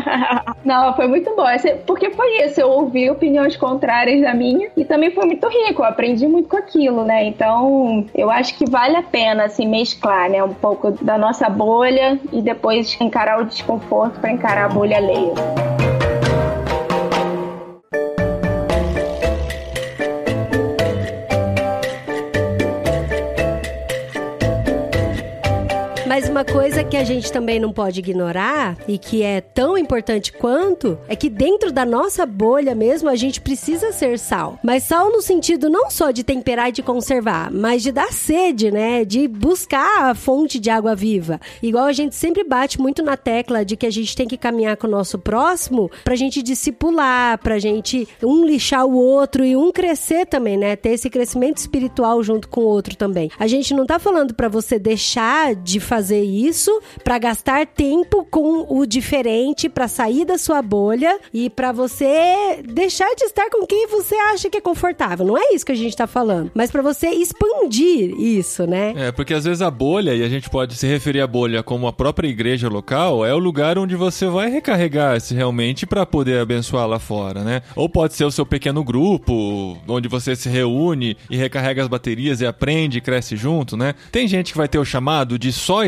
não, 0.64 0.94
foi 0.96 1.06
muito 1.06 1.34
bom 1.36 1.59
porque 1.86 2.10
foi 2.10 2.44
isso, 2.44 2.60
eu 2.60 2.68
ouvi 2.70 3.10
opiniões 3.10 3.56
contrárias 3.56 4.20
da 4.22 4.34
minha 4.34 4.68
e 4.76 4.84
também 4.84 5.10
foi 5.10 5.26
muito 5.26 5.46
rico, 5.48 5.82
eu 5.82 5.86
aprendi 5.86 6.26
muito 6.26 6.48
com 6.48 6.56
aquilo, 6.56 7.04
né? 7.04 7.24
Então, 7.24 8.06
eu 8.14 8.30
acho 8.30 8.56
que 8.56 8.68
vale 8.68 8.96
a 8.96 9.02
pena, 9.02 9.44
assim, 9.44 9.66
mesclar, 9.66 10.30
né? 10.30 10.42
Um 10.42 10.54
pouco 10.54 10.90
da 10.90 11.18
nossa 11.18 11.48
bolha 11.48 12.18
e 12.32 12.40
depois 12.42 12.98
encarar 13.00 13.40
o 13.40 13.44
desconforto 13.44 14.20
para 14.20 14.32
encarar 14.32 14.66
a 14.66 14.68
bolha 14.68 14.96
alheia. 14.96 15.99
Mas 26.20 26.28
uma 26.28 26.44
coisa 26.44 26.84
que 26.84 26.98
a 26.98 27.04
gente 27.04 27.32
também 27.32 27.58
não 27.58 27.72
pode 27.72 28.00
ignorar 28.00 28.76
e 28.86 28.98
que 28.98 29.22
é 29.22 29.40
tão 29.40 29.78
importante 29.78 30.30
quanto 30.30 30.98
é 31.08 31.16
que 31.16 31.30
dentro 31.30 31.72
da 31.72 31.86
nossa 31.86 32.26
bolha 32.26 32.74
mesmo 32.74 33.08
a 33.08 33.16
gente 33.16 33.40
precisa 33.40 33.90
ser 33.90 34.18
sal. 34.18 34.58
Mas 34.62 34.82
sal 34.82 35.10
no 35.10 35.22
sentido 35.22 35.70
não 35.70 35.90
só 35.90 36.10
de 36.10 36.22
temperar 36.22 36.68
e 36.68 36.72
de 36.72 36.82
conservar, 36.82 37.50
mas 37.50 37.82
de 37.82 37.90
dar 37.90 38.12
sede, 38.12 38.70
né? 38.70 39.02
De 39.02 39.26
buscar 39.26 40.10
a 40.10 40.14
fonte 40.14 40.58
de 40.58 40.68
água 40.68 40.94
viva. 40.94 41.40
Igual 41.62 41.86
a 41.86 41.92
gente 41.94 42.14
sempre 42.14 42.44
bate 42.44 42.78
muito 42.78 43.02
na 43.02 43.16
tecla 43.16 43.64
de 43.64 43.74
que 43.74 43.86
a 43.86 43.90
gente 43.90 44.14
tem 44.14 44.28
que 44.28 44.36
caminhar 44.36 44.76
com 44.76 44.86
o 44.88 44.90
nosso 44.90 45.18
próximo 45.18 45.90
pra 46.04 46.16
gente 46.16 46.42
discipular, 46.42 47.38
pra 47.38 47.58
gente 47.58 48.06
um 48.22 48.44
lixar 48.44 48.84
o 48.84 48.94
outro 48.94 49.42
e 49.42 49.56
um 49.56 49.72
crescer 49.72 50.26
também, 50.26 50.58
né? 50.58 50.76
Ter 50.76 50.90
esse 50.90 51.08
crescimento 51.08 51.56
espiritual 51.56 52.22
junto 52.22 52.46
com 52.46 52.60
o 52.60 52.68
outro 52.68 52.94
também. 52.94 53.30
A 53.38 53.46
gente 53.46 53.72
não 53.72 53.86
tá 53.86 53.98
falando 53.98 54.34
para 54.34 54.48
você 54.48 54.78
deixar 54.78 55.54
de 55.54 55.80
fazer 55.80 56.09
isso, 56.18 56.80
para 57.04 57.18
gastar 57.18 57.66
tempo 57.66 58.26
com 58.30 58.66
o 58.68 58.86
diferente, 58.86 59.68
para 59.68 59.88
sair 59.88 60.24
da 60.24 60.38
sua 60.38 60.62
bolha 60.62 61.18
e 61.32 61.48
para 61.50 61.72
você 61.72 62.62
deixar 62.64 63.14
de 63.14 63.24
estar 63.24 63.48
com 63.50 63.66
quem 63.66 63.86
você 63.86 64.14
acha 64.14 64.48
que 64.50 64.58
é 64.58 64.60
confortável. 64.60 65.26
Não 65.26 65.36
é 65.36 65.54
isso 65.54 65.64
que 65.64 65.72
a 65.72 65.76
gente 65.76 65.96
tá 65.96 66.06
falando, 66.06 66.50
mas 66.54 66.70
para 66.70 66.82
você 66.82 67.08
expandir 67.08 68.18
isso, 68.18 68.66
né? 68.66 68.94
É, 68.96 69.12
porque 69.12 69.34
às 69.34 69.44
vezes 69.44 69.62
a 69.62 69.70
bolha, 69.70 70.14
e 70.14 70.22
a 70.22 70.28
gente 70.28 70.48
pode 70.48 70.74
se 70.74 70.86
referir 70.86 71.20
à 71.20 71.26
bolha 71.26 71.62
como 71.62 71.86
a 71.86 71.92
própria 71.92 72.28
igreja 72.28 72.68
local, 72.68 73.24
é 73.24 73.34
o 73.34 73.38
lugar 73.38 73.78
onde 73.78 73.96
você 73.96 74.26
vai 74.26 74.50
recarregar-se 74.50 75.34
realmente 75.34 75.86
para 75.86 76.06
poder 76.06 76.40
abençoar 76.40 76.86
lá 76.86 76.98
fora, 76.98 77.42
né? 77.42 77.62
Ou 77.74 77.88
pode 77.88 78.14
ser 78.14 78.24
o 78.24 78.30
seu 78.30 78.46
pequeno 78.46 78.82
grupo, 78.84 79.78
onde 79.88 80.08
você 80.08 80.34
se 80.36 80.48
reúne 80.48 81.16
e 81.30 81.36
recarrega 81.36 81.82
as 81.82 81.88
baterias 81.88 82.40
e 82.40 82.46
aprende 82.46 82.98
e 82.98 83.00
cresce 83.00 83.36
junto, 83.36 83.76
né? 83.76 83.94
Tem 84.10 84.26
gente 84.26 84.52
que 84.52 84.58
vai 84.58 84.68
ter 84.68 84.78
o 84.78 84.84
chamado 84.84 85.38
de 85.38 85.52
só 85.52 85.84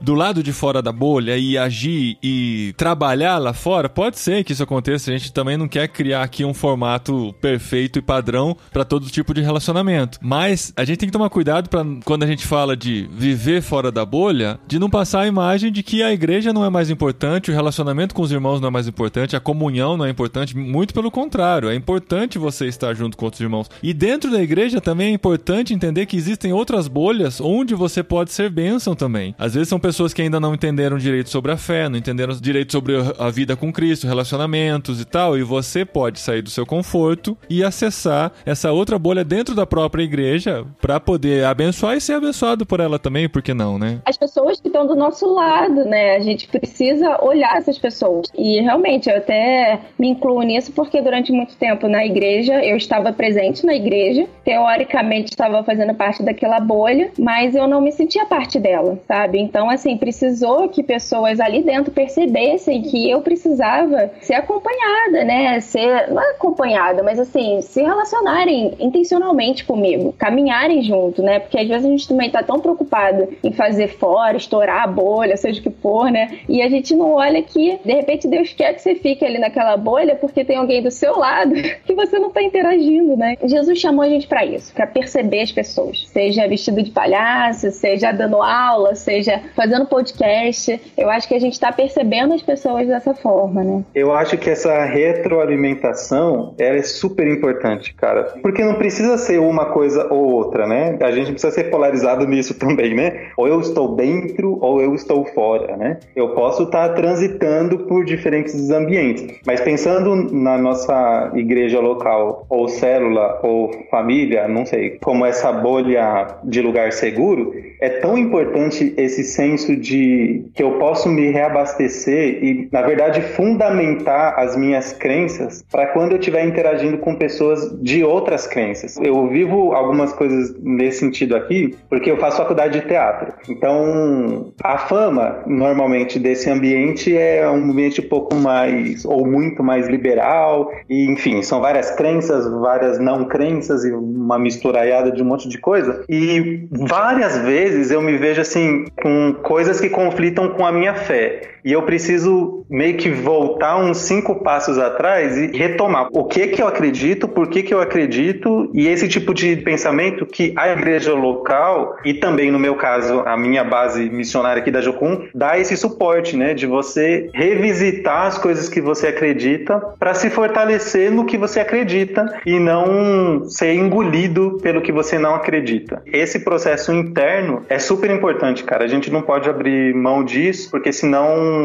do 0.00 0.14
lado 0.14 0.42
de 0.42 0.52
fora 0.52 0.80
da 0.82 0.92
bolha 0.92 1.36
e 1.36 1.56
agir 1.58 2.16
e 2.22 2.74
trabalhar 2.76 3.38
lá 3.38 3.52
fora. 3.52 3.88
Pode 3.88 4.18
ser 4.18 4.44
que 4.44 4.52
isso 4.52 4.62
aconteça, 4.62 5.10
a 5.10 5.16
gente 5.16 5.32
também 5.32 5.56
não 5.56 5.68
quer 5.68 5.88
criar 5.88 6.22
aqui 6.22 6.44
um 6.44 6.54
formato 6.54 7.34
perfeito 7.40 7.98
e 7.98 8.02
padrão 8.02 8.56
para 8.72 8.84
todo 8.84 9.06
tipo 9.06 9.32
de 9.34 9.40
relacionamento. 9.40 10.18
Mas 10.22 10.72
a 10.76 10.84
gente 10.84 10.98
tem 10.98 11.08
que 11.08 11.12
tomar 11.12 11.30
cuidado 11.30 11.68
para 11.68 11.84
quando 12.04 12.22
a 12.22 12.26
gente 12.26 12.46
fala 12.46 12.76
de 12.76 13.08
viver 13.12 13.62
fora 13.62 13.90
da 13.90 14.04
bolha, 14.04 14.58
de 14.66 14.78
não 14.78 14.90
passar 14.90 15.20
a 15.20 15.26
imagem 15.26 15.70
de 15.70 15.82
que 15.82 16.02
a 16.02 16.12
igreja 16.12 16.52
não 16.52 16.64
é 16.64 16.70
mais 16.70 16.90
importante, 16.90 17.50
o 17.50 17.54
relacionamento 17.54 18.14
com 18.14 18.22
os 18.22 18.32
irmãos 18.32 18.60
não 18.60 18.68
é 18.68 18.70
mais 18.70 18.88
importante, 18.88 19.36
a 19.36 19.40
comunhão 19.40 19.96
não 19.96 20.04
é 20.04 20.10
importante, 20.10 20.56
muito 20.56 20.92
pelo 20.92 21.10
contrário, 21.10 21.68
é 21.68 21.74
importante 21.74 22.38
você 22.38 22.66
estar 22.66 22.94
junto 22.94 23.16
com 23.16 23.24
outros 23.24 23.40
irmãos. 23.40 23.70
E 23.82 23.92
dentro 23.92 24.30
da 24.30 24.42
igreja 24.42 24.80
também 24.80 25.08
é 25.08 25.12
importante 25.12 25.74
entender 25.74 26.06
que 26.06 26.16
existem 26.16 26.52
outras 26.52 26.88
bolhas 26.88 27.40
onde 27.40 27.74
você 27.74 28.02
pode 28.02 28.32
ser 28.32 28.50
bênção 28.50 28.94
também. 28.94 29.34
Às 29.38 29.54
vezes 29.54 29.68
são 29.68 29.78
pessoas 29.78 30.14
que 30.14 30.22
ainda 30.22 30.40
não 30.40 30.54
entenderam 30.54 30.96
direito 30.96 31.28
sobre 31.28 31.52
a 31.52 31.56
fé, 31.56 31.88
não 31.88 31.98
entenderam 31.98 32.34
direito 32.34 32.72
sobre 32.72 32.94
a 33.18 33.30
vida 33.30 33.54
com 33.54 33.72
Cristo, 33.72 34.06
relacionamentos 34.06 35.00
e 35.00 35.04
tal, 35.04 35.36
e 35.36 35.42
você 35.42 35.84
pode 35.84 36.18
sair 36.18 36.40
do 36.40 36.48
seu 36.48 36.64
conforto 36.64 37.36
e 37.48 37.62
acessar 37.62 38.32
essa 38.46 38.72
outra 38.72 38.98
bolha 38.98 39.24
dentro 39.24 39.54
da 39.54 39.66
própria 39.66 40.02
igreja 40.02 40.64
para 40.80 40.98
poder 40.98 41.44
abençoar 41.44 41.96
e 41.96 42.00
ser 42.00 42.14
abençoado 42.14 42.64
por 42.64 42.80
ela 42.80 42.98
também, 42.98 43.28
por 43.28 43.42
que 43.42 43.52
não, 43.52 43.78
né? 43.78 44.00
As 44.06 44.16
pessoas 44.16 44.60
que 44.60 44.68
estão 44.68 44.86
do 44.86 44.96
nosso 44.96 45.26
lado, 45.26 45.84
né? 45.84 46.16
A 46.16 46.20
gente 46.20 46.48
precisa 46.48 47.22
olhar 47.22 47.56
essas 47.56 47.78
pessoas. 47.78 48.28
E 48.36 48.60
realmente, 48.60 49.10
eu 49.10 49.18
até 49.18 49.80
me 49.98 50.08
incluo 50.08 50.42
nisso 50.42 50.72
porque 50.72 51.02
durante 51.02 51.30
muito 51.30 51.56
tempo 51.56 51.88
na 51.88 52.06
igreja, 52.06 52.64
eu 52.64 52.76
estava 52.76 53.12
presente 53.12 53.66
na 53.66 53.74
igreja, 53.74 54.26
teoricamente 54.44 55.30
estava 55.30 55.62
fazendo 55.62 55.94
parte 55.94 56.22
daquela 56.22 56.58
bolha, 56.58 57.10
mas 57.18 57.54
eu 57.54 57.66
não 57.66 57.80
me 57.80 57.92
sentia 57.92 58.24
parte 58.26 58.58
dela, 58.58 58.98
sabe? 59.06 59.15
Então, 59.34 59.70
assim, 59.70 59.96
precisou 59.96 60.68
que 60.68 60.82
pessoas 60.82 61.40
ali 61.40 61.62
dentro 61.62 61.90
percebessem 61.92 62.82
que 62.82 63.10
eu 63.10 63.20
precisava 63.20 64.10
ser 64.20 64.34
acompanhada, 64.34 65.24
né? 65.24 65.60
Ser, 65.60 66.10
não 66.10 66.22
é 66.22 66.30
acompanhada, 66.32 67.02
mas 67.02 67.18
assim, 67.18 67.60
se 67.62 67.82
relacionarem 67.82 68.74
intencionalmente 68.78 69.64
comigo, 69.64 70.14
caminharem 70.18 70.82
junto, 70.82 71.22
né? 71.22 71.38
Porque 71.38 71.58
às 71.58 71.68
vezes 71.68 71.86
a 71.86 71.88
gente 71.88 72.08
também 72.08 72.30
tá 72.30 72.42
tão 72.42 72.60
preocupado 72.60 73.28
em 73.42 73.52
fazer 73.52 73.88
fora, 73.88 74.36
estourar 74.36 74.82
a 74.82 74.86
bolha, 74.86 75.36
seja 75.36 75.60
o 75.60 75.62
que 75.62 75.70
for, 75.70 76.10
né? 76.10 76.38
E 76.48 76.62
a 76.62 76.68
gente 76.68 76.94
não 76.94 77.12
olha 77.12 77.42
que, 77.42 77.78
de 77.84 77.92
repente, 77.92 78.28
Deus 78.28 78.52
quer 78.52 78.74
que 78.74 78.82
você 78.82 78.94
fique 78.94 79.24
ali 79.24 79.38
naquela 79.38 79.76
bolha 79.76 80.14
porque 80.14 80.44
tem 80.44 80.56
alguém 80.56 80.82
do 80.82 80.90
seu 80.90 81.18
lado 81.18 81.54
que 81.84 81.94
você 81.94 82.18
não 82.18 82.30
tá 82.30 82.42
interagindo, 82.42 83.16
né? 83.16 83.36
Jesus 83.44 83.78
chamou 83.78 84.04
a 84.04 84.08
gente 84.08 84.26
para 84.26 84.44
isso, 84.44 84.72
para 84.74 84.86
perceber 84.86 85.42
as 85.42 85.52
pessoas, 85.52 86.06
seja 86.08 86.46
vestido 86.48 86.82
de 86.82 86.90
palhaço, 86.90 87.70
seja 87.70 88.12
dando 88.12 88.42
aula, 88.42 88.94
seja 89.06 89.40
fazendo 89.54 89.86
podcast. 89.86 90.80
Eu 90.98 91.08
acho 91.08 91.28
que 91.28 91.34
a 91.34 91.38
gente 91.38 91.58
tá 91.58 91.70
percebendo 91.70 92.34
as 92.34 92.42
pessoas 92.42 92.88
dessa 92.88 93.14
forma, 93.14 93.62
né? 93.62 93.84
Eu 93.94 94.12
acho 94.12 94.36
que 94.36 94.50
essa 94.50 94.84
retroalimentação 94.84 96.54
ela 96.58 96.76
é 96.76 96.82
super 96.82 97.26
importante, 97.28 97.94
cara. 97.94 98.24
Porque 98.42 98.64
não 98.64 98.74
precisa 98.74 99.16
ser 99.16 99.38
uma 99.38 99.66
coisa 99.66 100.12
ou 100.12 100.32
outra, 100.32 100.66
né? 100.66 100.98
A 101.00 101.12
gente 101.12 101.30
precisa 101.30 101.52
ser 101.52 101.70
polarizado 101.70 102.26
nisso 102.26 102.54
também, 102.58 102.94
né? 102.94 103.28
Ou 103.36 103.46
eu 103.46 103.60
estou 103.60 103.94
dentro 103.94 104.58
ou 104.60 104.82
eu 104.82 104.94
estou 104.94 105.24
fora, 105.26 105.76
né? 105.76 105.98
Eu 106.16 106.30
posso 106.30 106.64
estar 106.64 106.88
transitando 106.94 107.86
por 107.86 108.04
diferentes 108.04 108.70
ambientes. 108.70 109.38
Mas 109.46 109.60
pensando 109.60 110.16
na 110.32 110.58
nossa 110.58 111.30
igreja 111.34 111.78
local, 111.78 112.44
ou 112.48 112.66
célula, 112.66 113.38
ou 113.42 113.70
família, 113.88 114.48
não 114.48 114.66
sei, 114.66 114.98
como 115.00 115.24
essa 115.24 115.52
bolha 115.52 116.38
de 116.42 116.60
lugar 116.60 116.92
seguro, 116.92 117.54
é 117.80 117.88
tão 117.88 118.18
importante 118.18 118.95
esse 118.96 119.24
senso 119.24 119.76
de 119.76 120.44
que 120.54 120.62
eu 120.62 120.72
posso 120.78 121.08
me 121.08 121.30
reabastecer 121.30 122.42
e, 122.42 122.68
na 122.72 122.82
verdade, 122.82 123.20
fundamentar 123.20 124.38
as 124.38 124.56
minhas 124.56 124.92
crenças 124.92 125.64
para 125.70 125.86
quando 125.88 126.12
eu 126.12 126.18
estiver 126.18 126.44
interagindo 126.44 126.98
com 126.98 127.14
pessoas 127.14 127.76
de 127.80 128.02
outras 128.02 128.46
crenças. 128.46 128.96
Eu 129.02 129.28
vivo 129.28 129.72
algumas 129.72 130.12
coisas 130.12 130.54
nesse 130.60 131.00
sentido 131.00 131.36
aqui 131.36 131.74
porque 131.88 132.10
eu 132.10 132.18
faço 132.18 132.38
faculdade 132.38 132.80
de 132.80 132.86
teatro. 132.86 133.32
Então, 133.48 134.52
a 134.62 134.78
fama, 134.78 135.42
normalmente, 135.46 136.18
desse 136.18 136.48
ambiente 136.50 137.16
é 137.16 137.48
um 137.48 137.70
ambiente 137.70 138.00
um 138.00 138.08
pouco 138.08 138.34
mais, 138.34 139.04
ou 139.04 139.26
muito 139.26 139.62
mais 139.62 139.88
liberal, 139.88 140.70
e 140.88 141.06
enfim, 141.06 141.42
são 141.42 141.60
várias 141.60 141.90
crenças, 141.90 142.50
várias 142.50 142.98
não 142.98 143.24
crenças 143.26 143.84
e 143.84 143.92
uma 143.92 144.38
misturaiada 144.38 145.10
de 145.10 145.22
um 145.22 145.26
monte 145.26 145.48
de 145.48 145.58
coisa. 145.58 146.04
E 146.08 146.66
várias 146.70 147.38
vezes 147.38 147.90
eu 147.90 148.00
me 148.00 148.16
vejo 148.16 148.40
assim, 148.40 148.85
com 148.94 149.34
coisas 149.42 149.80
que 149.80 149.88
conflitam 149.88 150.50
com 150.50 150.66
a 150.66 150.72
minha 150.72 150.94
fé. 150.94 151.55
E 151.66 151.72
eu 151.72 151.82
preciso 151.82 152.64
meio 152.70 152.96
que 152.96 153.10
voltar 153.10 153.76
uns 153.76 153.98
cinco 153.98 154.36
passos 154.36 154.78
atrás 154.78 155.36
e 155.36 155.48
retomar 155.48 156.08
o 156.12 156.24
que 156.24 156.46
que 156.46 156.62
eu 156.62 156.68
acredito, 156.68 157.26
por 157.26 157.48
que 157.48 157.60
que 157.60 157.74
eu 157.74 157.80
acredito 157.80 158.70
e 158.72 158.86
esse 158.86 159.08
tipo 159.08 159.34
de 159.34 159.56
pensamento 159.56 160.24
que 160.24 160.52
a 160.54 160.68
igreja 160.68 161.12
local 161.12 161.96
e 162.04 162.14
também 162.14 162.52
no 162.52 162.58
meu 162.58 162.76
caso 162.76 163.24
a 163.26 163.36
minha 163.36 163.64
base 163.64 164.08
missionária 164.08 164.60
aqui 164.60 164.70
da 164.70 164.80
Jocum 164.80 165.26
dá 165.34 165.58
esse 165.58 165.76
suporte, 165.76 166.36
né, 166.36 166.54
de 166.54 166.66
você 166.66 167.30
revisitar 167.34 168.26
as 168.26 168.38
coisas 168.38 168.68
que 168.68 168.80
você 168.80 169.08
acredita 169.08 169.80
para 169.98 170.14
se 170.14 170.30
fortalecer 170.30 171.10
no 171.10 171.24
que 171.24 171.36
você 171.36 171.58
acredita 171.58 172.40
e 172.46 172.60
não 172.60 173.48
ser 173.48 173.74
engolido 173.74 174.58
pelo 174.62 174.80
que 174.80 174.92
você 174.92 175.18
não 175.18 175.34
acredita. 175.34 176.00
Esse 176.06 176.38
processo 176.38 176.92
interno 176.92 177.64
é 177.68 177.80
super 177.80 178.10
importante, 178.10 178.62
cara. 178.62 178.84
A 178.84 178.88
gente 178.88 179.10
não 179.10 179.22
pode 179.22 179.50
abrir 179.50 179.92
mão 179.94 180.22
disso 180.22 180.70
porque 180.70 180.92
senão 180.92 181.55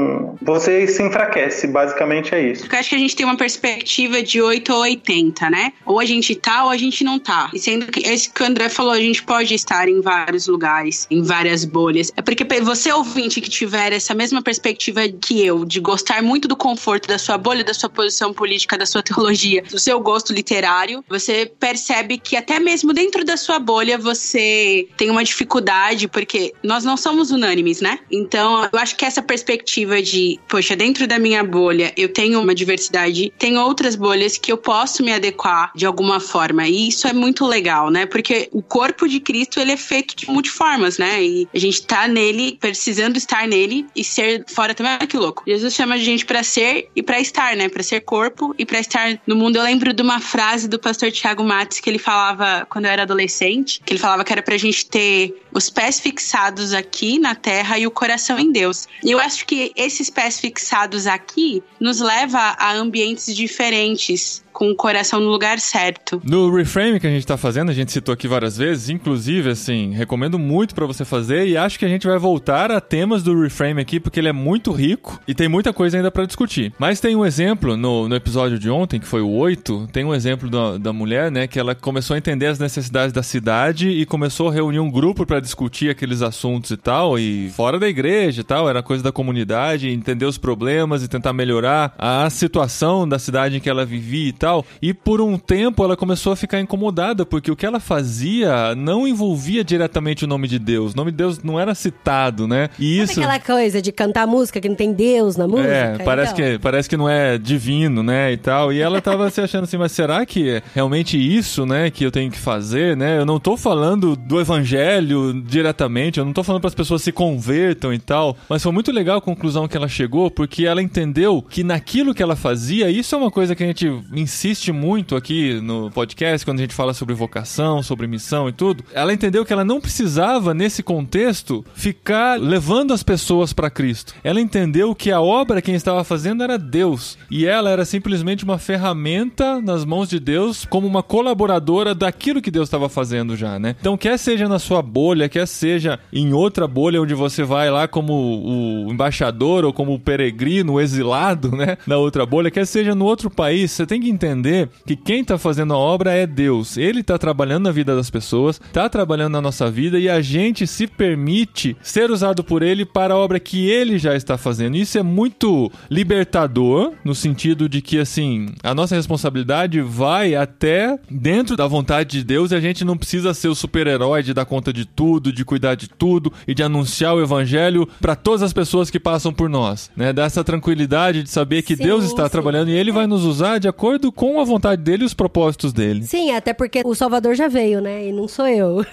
você 0.41 0.87
se 0.87 1.01
enfraquece, 1.03 1.67
basicamente 1.67 2.33
é 2.33 2.51
isso. 2.51 2.61
Porque 2.61 2.75
eu 2.75 2.79
acho 2.79 2.89
que 2.89 2.95
a 2.95 2.99
gente 2.99 3.15
tem 3.15 3.25
uma 3.25 3.37
perspectiva 3.37 4.21
de 4.21 4.41
8 4.41 4.73
ou 4.73 4.79
80, 4.81 5.49
né? 5.49 5.73
Ou 5.85 5.99
a 5.99 6.05
gente 6.05 6.35
tá 6.35 6.65
ou 6.65 6.69
a 6.69 6.77
gente 6.77 7.03
não 7.03 7.19
tá. 7.19 7.49
E 7.53 7.59
sendo 7.59 7.87
que 7.87 8.01
esse 8.01 8.29
que 8.29 8.41
o 8.41 8.45
André 8.45 8.69
falou, 8.69 8.91
a 8.91 8.99
gente 8.99 9.23
pode 9.23 9.53
estar 9.53 9.87
em 9.87 10.01
vários 10.01 10.47
lugares, 10.47 11.07
em 11.09 11.21
várias 11.21 11.65
bolhas. 11.65 12.11
É 12.15 12.21
porque 12.21 12.45
você, 12.61 12.91
ouvinte, 12.91 13.41
que 13.41 13.49
tiver 13.49 13.93
essa 13.93 14.13
mesma 14.13 14.41
perspectiva 14.41 15.01
que 15.07 15.45
eu, 15.45 15.65
de 15.65 15.79
gostar 15.79 16.21
muito 16.21 16.47
do 16.47 16.55
conforto 16.55 17.07
da 17.07 17.17
sua 17.17 17.37
bolha, 17.37 17.63
da 17.63 17.73
sua 17.73 17.89
posição 17.89 18.33
política, 18.33 18.77
da 18.77 18.85
sua 18.85 19.01
teologia, 19.03 19.63
do 19.63 19.79
seu 19.79 19.99
gosto 19.99 20.33
literário, 20.33 21.03
você 21.07 21.51
percebe 21.59 22.17
que 22.17 22.35
até 22.35 22.59
mesmo 22.59 22.93
dentro 22.93 23.23
da 23.23 23.37
sua 23.37 23.59
bolha 23.59 23.97
você 23.97 24.87
tem 24.97 25.09
uma 25.09 25.23
dificuldade, 25.23 26.07
porque 26.07 26.53
nós 26.63 26.83
não 26.83 26.97
somos 26.97 27.31
unânimes, 27.31 27.81
né? 27.81 27.99
Então, 28.11 28.67
eu 28.71 28.79
acho 28.79 28.95
que 28.95 29.05
essa 29.05 29.21
perspectiva 29.21 29.80
perspectiva 29.85 30.01
de, 30.01 30.39
poxa, 30.47 30.75
dentro 30.75 31.07
da 31.07 31.17
minha 31.17 31.43
bolha 31.43 31.93
eu 31.97 32.09
tenho 32.09 32.41
uma 32.41 32.53
diversidade, 32.53 33.33
tem 33.37 33.57
outras 33.57 33.95
bolhas 33.95 34.37
que 34.37 34.51
eu 34.51 34.57
posso 34.57 35.03
me 35.03 35.11
adequar 35.11 35.71
de 35.75 35.85
alguma 35.85 36.19
forma. 36.19 36.67
E 36.67 36.87
isso 36.89 37.07
é 37.07 37.13
muito 37.13 37.45
legal, 37.45 37.89
né? 37.89 38.05
Porque 38.05 38.49
o 38.51 38.61
corpo 38.61 39.07
de 39.07 39.19
Cristo, 39.19 39.59
ele 39.59 39.71
é 39.71 39.77
feito 39.77 40.15
de 40.15 40.29
multiformas, 40.29 40.97
né? 40.97 41.23
E 41.23 41.47
a 41.53 41.59
gente 41.59 41.81
tá 41.83 42.07
nele, 42.07 42.57
precisando 42.59 43.17
estar 43.17 43.47
nele 43.47 43.85
e 43.95 44.03
ser 44.03 44.45
fora 44.47 44.73
também. 44.73 44.93
Olha 44.93 45.07
que 45.07 45.17
louco. 45.17 45.43
Jesus 45.47 45.73
chama 45.73 45.95
a 45.95 45.97
gente 45.97 46.25
para 46.25 46.43
ser 46.43 46.89
e 46.95 47.01
para 47.01 47.19
estar, 47.19 47.55
né? 47.55 47.69
Para 47.69 47.83
ser 47.83 48.01
corpo 48.01 48.53
e 48.57 48.65
para 48.65 48.79
estar 48.79 49.19
no 49.25 49.35
mundo. 49.35 49.57
Eu 49.57 49.63
lembro 49.63 49.93
de 49.93 50.01
uma 50.01 50.19
frase 50.19 50.67
do 50.67 50.79
pastor 50.79 51.11
Tiago 51.11 51.43
Matos 51.43 51.79
que 51.79 51.89
ele 51.89 51.99
falava 51.99 52.65
quando 52.69 52.85
eu 52.85 52.91
era 52.91 53.03
adolescente, 53.03 53.81
que 53.85 53.93
ele 53.93 53.99
falava 53.99 54.23
que 54.23 54.31
era 54.31 54.41
pra 54.41 54.57
gente 54.57 54.85
ter 54.85 55.35
os 55.53 55.69
pés 55.69 55.99
fixados 55.99 56.73
aqui 56.73 57.19
na 57.19 57.35
terra 57.35 57.77
e 57.77 57.85
o 57.85 57.91
coração 57.91 58.39
em 58.39 58.51
Deus. 58.51 58.87
E 59.03 59.11
eu 59.11 59.19
acho 59.19 59.45
que 59.45 59.70
esses 59.75 60.09
pés 60.09 60.39
fixados 60.39 61.07
aqui 61.07 61.63
nos 61.79 61.99
leva 61.99 62.55
a 62.57 62.73
ambientes 62.73 63.35
diferentes 63.35 64.43
com 64.51 64.69
o 64.71 64.75
coração 64.75 65.19
no 65.19 65.29
lugar 65.29 65.59
certo. 65.59 66.21
No 66.23 66.53
reframe 66.53 66.99
que 66.99 67.07
a 67.07 67.09
gente 67.09 67.25
tá 67.25 67.37
fazendo, 67.37 67.69
a 67.69 67.73
gente 67.73 67.91
citou 67.91 68.13
aqui 68.13 68.27
várias 68.27 68.57
vezes, 68.57 68.89
inclusive, 68.89 69.49
assim, 69.49 69.91
recomendo 69.91 70.37
muito 70.37 70.75
para 70.75 70.85
você 70.85 71.05
fazer 71.05 71.47
e 71.47 71.57
acho 71.57 71.79
que 71.79 71.85
a 71.85 71.87
gente 71.87 72.07
vai 72.07 72.17
voltar 72.17 72.71
a 72.71 72.81
temas 72.81 73.23
do 73.23 73.39
reframe 73.41 73.81
aqui 73.81 73.99
porque 73.99 74.19
ele 74.19 74.29
é 74.29 74.33
muito 74.33 74.71
rico 74.71 75.19
e 75.27 75.33
tem 75.33 75.47
muita 75.47 75.73
coisa 75.73 75.97
ainda 75.97 76.11
para 76.11 76.25
discutir. 76.25 76.73
Mas 76.77 76.99
tem 76.99 77.15
um 77.15 77.25
exemplo 77.25 77.75
no, 77.77 78.07
no 78.07 78.15
episódio 78.15 78.59
de 78.59 78.69
ontem, 78.69 78.99
que 78.99 79.07
foi 79.07 79.21
o 79.21 79.29
8, 79.29 79.89
tem 79.91 80.03
um 80.03 80.13
exemplo 80.13 80.49
da, 80.49 80.77
da 80.77 80.93
mulher, 80.93 81.31
né, 81.31 81.47
que 81.47 81.59
ela 81.59 81.73
começou 81.73 82.13
a 82.15 82.17
entender 82.17 82.47
as 82.47 82.59
necessidades 82.59 83.13
da 83.13 83.23
cidade 83.23 83.89
e 83.89 84.05
começou 84.05 84.49
a 84.49 84.53
reunir 84.53 84.79
um 84.79 84.89
grupo 84.89 85.25
para 85.25 85.39
discutir 85.39 85.89
aqueles 85.89 86.21
assuntos 86.21 86.71
e 86.71 86.77
tal, 86.77 87.17
e 87.17 87.49
fora 87.51 87.79
da 87.79 87.87
igreja 87.87 88.41
e 88.41 88.43
tal, 88.43 88.69
era 88.69 88.83
coisa 88.83 89.03
da 89.03 89.11
comunidade, 89.11 89.89
entender 89.89 90.25
os 90.25 90.37
problemas 90.37 91.03
e 91.03 91.07
tentar 91.07 91.33
melhorar 91.33 91.93
a 91.97 92.29
situação 92.29 93.07
da 93.07 93.19
cidade 93.19 93.57
em 93.57 93.59
que 93.59 93.69
ela 93.69 93.85
vivia 93.85 94.29
tal. 94.41 94.65
E 94.81 94.91
por 94.91 95.21
um 95.21 95.37
tempo 95.37 95.83
ela 95.83 95.95
começou 95.95 96.33
a 96.33 96.35
ficar 96.35 96.59
incomodada, 96.59 97.23
porque 97.23 97.51
o 97.51 97.55
que 97.55 97.63
ela 97.63 97.79
fazia 97.79 98.73
não 98.75 99.07
envolvia 99.07 99.63
diretamente 99.63 100.25
o 100.25 100.27
nome 100.27 100.47
de 100.47 100.57
Deus. 100.57 100.93
O 100.93 100.97
nome 100.97 101.11
de 101.11 101.17
Deus 101.17 101.43
não 101.43 101.59
era 101.59 101.75
citado, 101.75 102.47
né? 102.47 102.69
E 102.79 102.97
Sabe 102.97 103.11
isso. 103.11 103.19
aquela 103.21 103.39
coisa 103.39 103.79
de 103.79 103.91
cantar 103.91 104.25
música 104.25 104.59
que 104.59 104.67
não 104.67 104.75
tem 104.75 104.93
Deus 104.93 105.37
na 105.37 105.47
música? 105.47 105.69
É, 105.69 105.97
parece, 105.99 106.33
Então, 106.33 106.45
que, 106.45 106.59
parece 106.59 106.89
que 106.89 106.97
não 106.97 107.07
é 107.07 107.37
divino, 107.37 108.01
né, 108.01 108.33
e 108.33 108.37
tal. 108.37 108.73
E 108.73 108.81
ela 108.81 108.99
tava 108.99 109.29
se 109.29 109.39
achando 109.41 109.65
assim, 109.65 109.77
mas 109.77 109.91
será 109.91 110.25
que 110.25 110.49
é 110.49 110.63
realmente 110.73 111.17
isso, 111.17 111.63
né, 111.65 111.91
que 111.91 112.03
eu 112.03 112.11
tenho 112.11 112.31
que 112.31 112.39
fazer, 112.39 112.97
né? 112.97 113.19
Eu 113.19 113.25
não 113.25 113.39
tô 113.39 113.55
falando 113.55 114.15
do 114.15 114.39
evangelho 114.39 115.39
diretamente, 115.45 116.17
eu 116.19 116.25
não 116.25 116.33
tô 116.33 116.43
falando 116.43 116.61
para 116.61 116.69
as 116.69 116.75
pessoas 116.75 117.03
se 117.03 117.11
convertam 117.11 117.93
e 117.93 117.99
tal. 117.99 118.35
Mas 118.49 118.63
foi 118.63 118.71
muito 118.71 118.91
legal 118.91 119.17
a 119.17 119.21
conclusão 119.21 119.67
que 119.67 119.77
ela 119.77 119.87
chegou, 119.87 120.31
porque 120.31 120.65
ela 120.65 120.81
entendeu 120.81 121.45
que 121.47 121.63
naquilo 121.63 122.15
que 122.15 122.23
ela 122.23 122.35
fazia, 122.35 122.89
isso 122.89 123.13
é 123.13 123.17
uma 123.17 123.29
coisa 123.29 123.55
que 123.55 123.63
a 123.63 123.67
gente 123.67 123.87
insiste 124.31 124.71
muito 124.71 125.15
aqui 125.17 125.59
no 125.61 125.91
podcast, 125.91 126.45
quando 126.45 126.59
a 126.59 126.61
gente 126.61 126.73
fala 126.73 126.93
sobre 126.93 127.13
vocação, 127.13 127.83
sobre 127.83 128.07
missão 128.07 128.47
e 128.47 128.53
tudo. 128.53 128.83
Ela 128.93 129.13
entendeu 129.13 129.45
que 129.45 129.51
ela 129.51 129.65
não 129.65 129.81
precisava, 129.81 130.53
nesse 130.53 130.81
contexto, 130.81 131.65
ficar 131.73 132.39
levando 132.39 132.93
as 132.93 133.03
pessoas 133.03 133.51
para 133.51 133.69
Cristo. 133.69 134.15
Ela 134.23 134.39
entendeu 134.39 134.95
que 134.95 135.11
a 135.11 135.19
obra 135.19 135.61
quem 135.61 135.75
estava 135.75 136.03
fazendo 136.03 136.43
era 136.43 136.57
Deus. 136.57 137.17
E 137.29 137.45
ela 137.45 137.69
era 137.69 137.83
simplesmente 137.83 138.45
uma 138.45 138.57
ferramenta 138.57 139.61
nas 139.61 139.83
mãos 139.83 140.07
de 140.07 140.19
Deus, 140.19 140.65
como 140.65 140.87
uma 140.87 141.03
colaboradora 141.03 141.93
daquilo 141.93 142.41
que 142.41 142.49
Deus 142.49 142.67
estava 142.67 142.87
fazendo 142.87 143.35
já, 143.35 143.59
né? 143.59 143.75
Então, 143.79 143.97
quer 143.97 144.17
seja 144.17 144.47
na 144.47 144.59
sua 144.59 144.81
bolha, 144.81 145.27
quer 145.27 145.47
seja 145.47 145.99
em 146.11 146.33
outra 146.33 146.67
bolha 146.67 147.01
onde 147.01 147.13
você 147.13 147.43
vai 147.43 147.69
lá 147.69 147.87
como 147.87 148.13
o 148.13 148.91
embaixador 148.91 149.65
ou 149.65 149.73
como 149.73 149.93
o 149.93 149.99
peregrino, 149.99 150.73
o 150.73 150.81
exilado, 150.81 151.51
né? 151.51 151.77
Na 151.85 151.97
outra 151.97 152.25
bolha, 152.25 152.49
quer 152.49 152.65
seja 152.65 152.95
no 152.95 153.05
outro 153.05 153.29
país, 153.29 153.71
você 153.71 153.85
tem 153.85 153.99
que 153.99 154.09
entender 154.21 154.69
que 154.85 154.95
quem 154.95 155.21
está 155.21 155.37
fazendo 155.37 155.73
a 155.73 155.77
obra 155.77 156.11
é 156.11 156.27
Deus. 156.27 156.77
Ele 156.77 157.01
está 157.01 157.17
trabalhando 157.17 157.63
na 157.63 157.71
vida 157.71 157.95
das 157.95 158.09
pessoas, 158.09 158.61
está 158.63 158.87
trabalhando 158.87 159.33
na 159.33 159.41
nossa 159.41 159.69
vida 159.69 159.99
e 159.99 160.07
a 160.07 160.21
gente 160.21 160.67
se 160.67 160.85
permite 160.85 161.75
ser 161.81 162.11
usado 162.11 162.43
por 162.43 162.61
ele 162.61 162.85
para 162.85 163.13
a 163.13 163.17
obra 163.17 163.39
que 163.39 163.69
ele 163.69 163.97
já 163.97 164.15
está 164.15 164.37
fazendo. 164.37 164.77
Isso 164.77 164.97
é 164.97 165.03
muito 165.03 165.71
libertador, 165.89 166.93
no 167.03 167.15
sentido 167.15 167.67
de 167.67 167.81
que, 167.81 167.97
assim, 167.97 168.47
a 168.63 168.75
nossa 168.75 168.95
responsabilidade 168.95 169.81
vai 169.81 170.35
até 170.35 170.99
dentro 171.09 171.55
da 171.55 171.67
vontade 171.67 172.17
de 172.17 172.23
Deus 172.23 172.51
e 172.51 172.55
a 172.55 172.59
gente 172.59 172.85
não 172.85 172.97
precisa 172.97 173.33
ser 173.33 173.47
o 173.47 173.55
super-herói 173.55 174.21
de 174.21 174.33
dar 174.33 174.45
conta 174.45 174.71
de 174.71 174.85
tudo, 174.85 175.31
de 175.31 175.43
cuidar 175.43 175.75
de 175.75 175.89
tudo 175.89 176.31
e 176.47 176.53
de 176.53 176.61
anunciar 176.61 177.15
o 177.15 177.21
evangelho 177.21 177.87
para 177.99 178.15
todas 178.15 178.43
as 178.43 178.53
pessoas 178.53 178.89
que 178.89 178.99
passam 178.99 179.33
por 179.33 179.49
nós, 179.49 179.89
né? 179.95 180.13
Dar 180.13 180.25
essa 180.25 180.43
tranquilidade 180.43 181.23
de 181.23 181.29
saber 181.29 181.61
que 181.61 181.75
Sim, 181.75 181.83
Deus 181.83 182.05
está 182.05 182.25
sim. 182.25 182.31
trabalhando 182.31 182.69
e 182.69 182.73
ele 182.73 182.91
vai 182.91 183.07
nos 183.07 183.23
usar 183.23 183.57
de 183.57 183.67
acordo 183.67 184.10
com 184.11 184.39
a 184.39 184.43
vontade 184.43 184.81
dele 184.81 185.03
e 185.03 185.05
os 185.05 185.13
propósitos 185.13 185.73
dele. 185.73 186.03
Sim, 186.03 186.31
até 186.31 186.53
porque 186.53 186.81
o 186.85 186.95
Salvador 186.95 187.35
já 187.35 187.47
veio, 187.47 187.81
né? 187.81 188.07
E 188.07 188.11
não 188.11 188.27
sou 188.27 188.47
eu. 188.47 188.85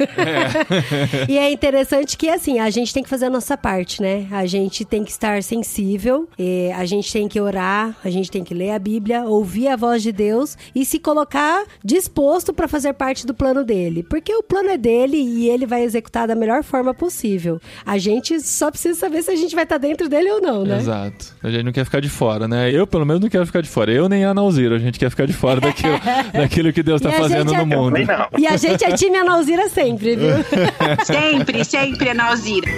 e 1.29 1.39
é 1.39 1.51
interessante 1.51 2.17
que, 2.17 2.29
assim, 2.29 2.59
a 2.59 2.71
gente 2.71 2.93
tem 2.93 3.03
que 3.03 3.09
fazer 3.09 3.27
a 3.27 3.31
nossa 3.31 3.57
parte, 3.57 4.01
né? 4.03 4.27
A 4.31 4.47
gente 4.47 4.85
tem 4.85 5.05
que 5.05 5.11
estar 5.11 5.43
sensível, 5.43 6.29
e 6.39 6.71
a 6.73 6.85
gente 6.85 7.13
tem 7.13 7.29
que 7.29 7.41
orar, 7.41 7.97
a 8.05 8.11
gente 8.11 8.31
tem 8.31 8.45
que 8.45 8.55
ler 8.55 8.71
a 8.71 8.79
Bíblia, 8.79 9.25
ouvir 9.25 9.69
a 9.69 9.77
voz 9.77 10.03
de 10.03 10.13
Deus 10.13 10.57
e 10.75 10.85
se 10.85 10.99
colocar 10.99 11.65
disposto 11.85 12.53
para 12.53 12.69
fazer 12.69 12.93
parte 12.95 13.27
do 13.27 13.35
plano 13.35 13.65
dele. 13.65 14.03
Porque 14.03 14.35
o 14.35 14.43
plano 14.43 14.71
é 14.71 14.77
dele 14.77 15.17
e 15.17 15.49
ele 15.49 15.67
vai 15.67 15.83
executar 15.83 16.27
da 16.27 16.35
melhor 16.35 16.63
forma 16.63 16.95
possível. 16.95 17.61
A 17.85 17.99
gente 17.99 18.41
só 18.41 18.71
precisa 18.71 18.99
saber 18.99 19.23
se 19.23 19.31
a 19.31 19.37
gente 19.37 19.55
vai 19.55 19.65
estar 19.65 19.79
dentro 19.79 20.09
dele 20.09 20.31
ou 20.31 20.41
não, 20.41 20.65
né? 20.65 20.79
Exato. 20.79 21.35
A 21.43 21.51
gente 21.51 21.65
não 21.65 21.73
quer 21.73 21.85
ficar 21.85 22.01
de 22.01 22.09
fora, 22.09 22.47
né? 22.47 22.71
Eu, 22.71 22.87
pelo 22.87 23.05
menos, 23.05 23.21
não 23.21 23.29
quero 23.29 23.47
ficar 23.47 23.61
de 23.61 23.69
fora. 23.69 23.93
Eu 23.93 24.09
nem 24.09 24.25
a 24.25 24.35
Nauzira, 24.35 24.77
a 24.77 24.79
gente 24.79 24.99
quer 24.99 25.08
ficar 25.11 25.27
de 25.27 25.33
fora 25.33 25.61
daquilo, 25.61 25.99
daquilo 26.33 26.73
que 26.73 26.83
Deus 26.83 27.01
está 27.01 27.13
fazendo 27.13 27.53
no 27.53 27.61
é- 27.61 27.65
mundo. 27.65 27.97
E 28.39 28.47
a 28.47 28.57
gente 28.57 28.85
é 28.85 28.93
time 28.93 29.17
Analzira 29.19 29.69
sempre, 29.69 30.17
viu? 30.17 30.29
Sempre, 31.05 31.65
sempre, 31.65 32.11
Ana 32.11 32.31
Alzira. 32.31 32.69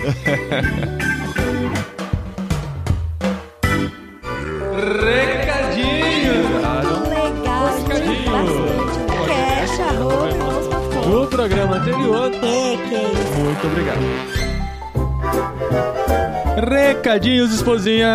Recadinho! 5.20 6.34
Legal, 7.08 7.66
Recadinho. 7.88 8.30
arroba. 9.88 11.08
No 11.08 11.26
programa 11.26 11.76
anterior. 11.76 12.32
É, 12.34 12.76
que 12.88 12.94
isso. 12.94 13.38
Muito 13.38 13.66
obrigado. 13.66 14.00
Recadinhos, 16.60 17.54
esposinha! 17.54 18.06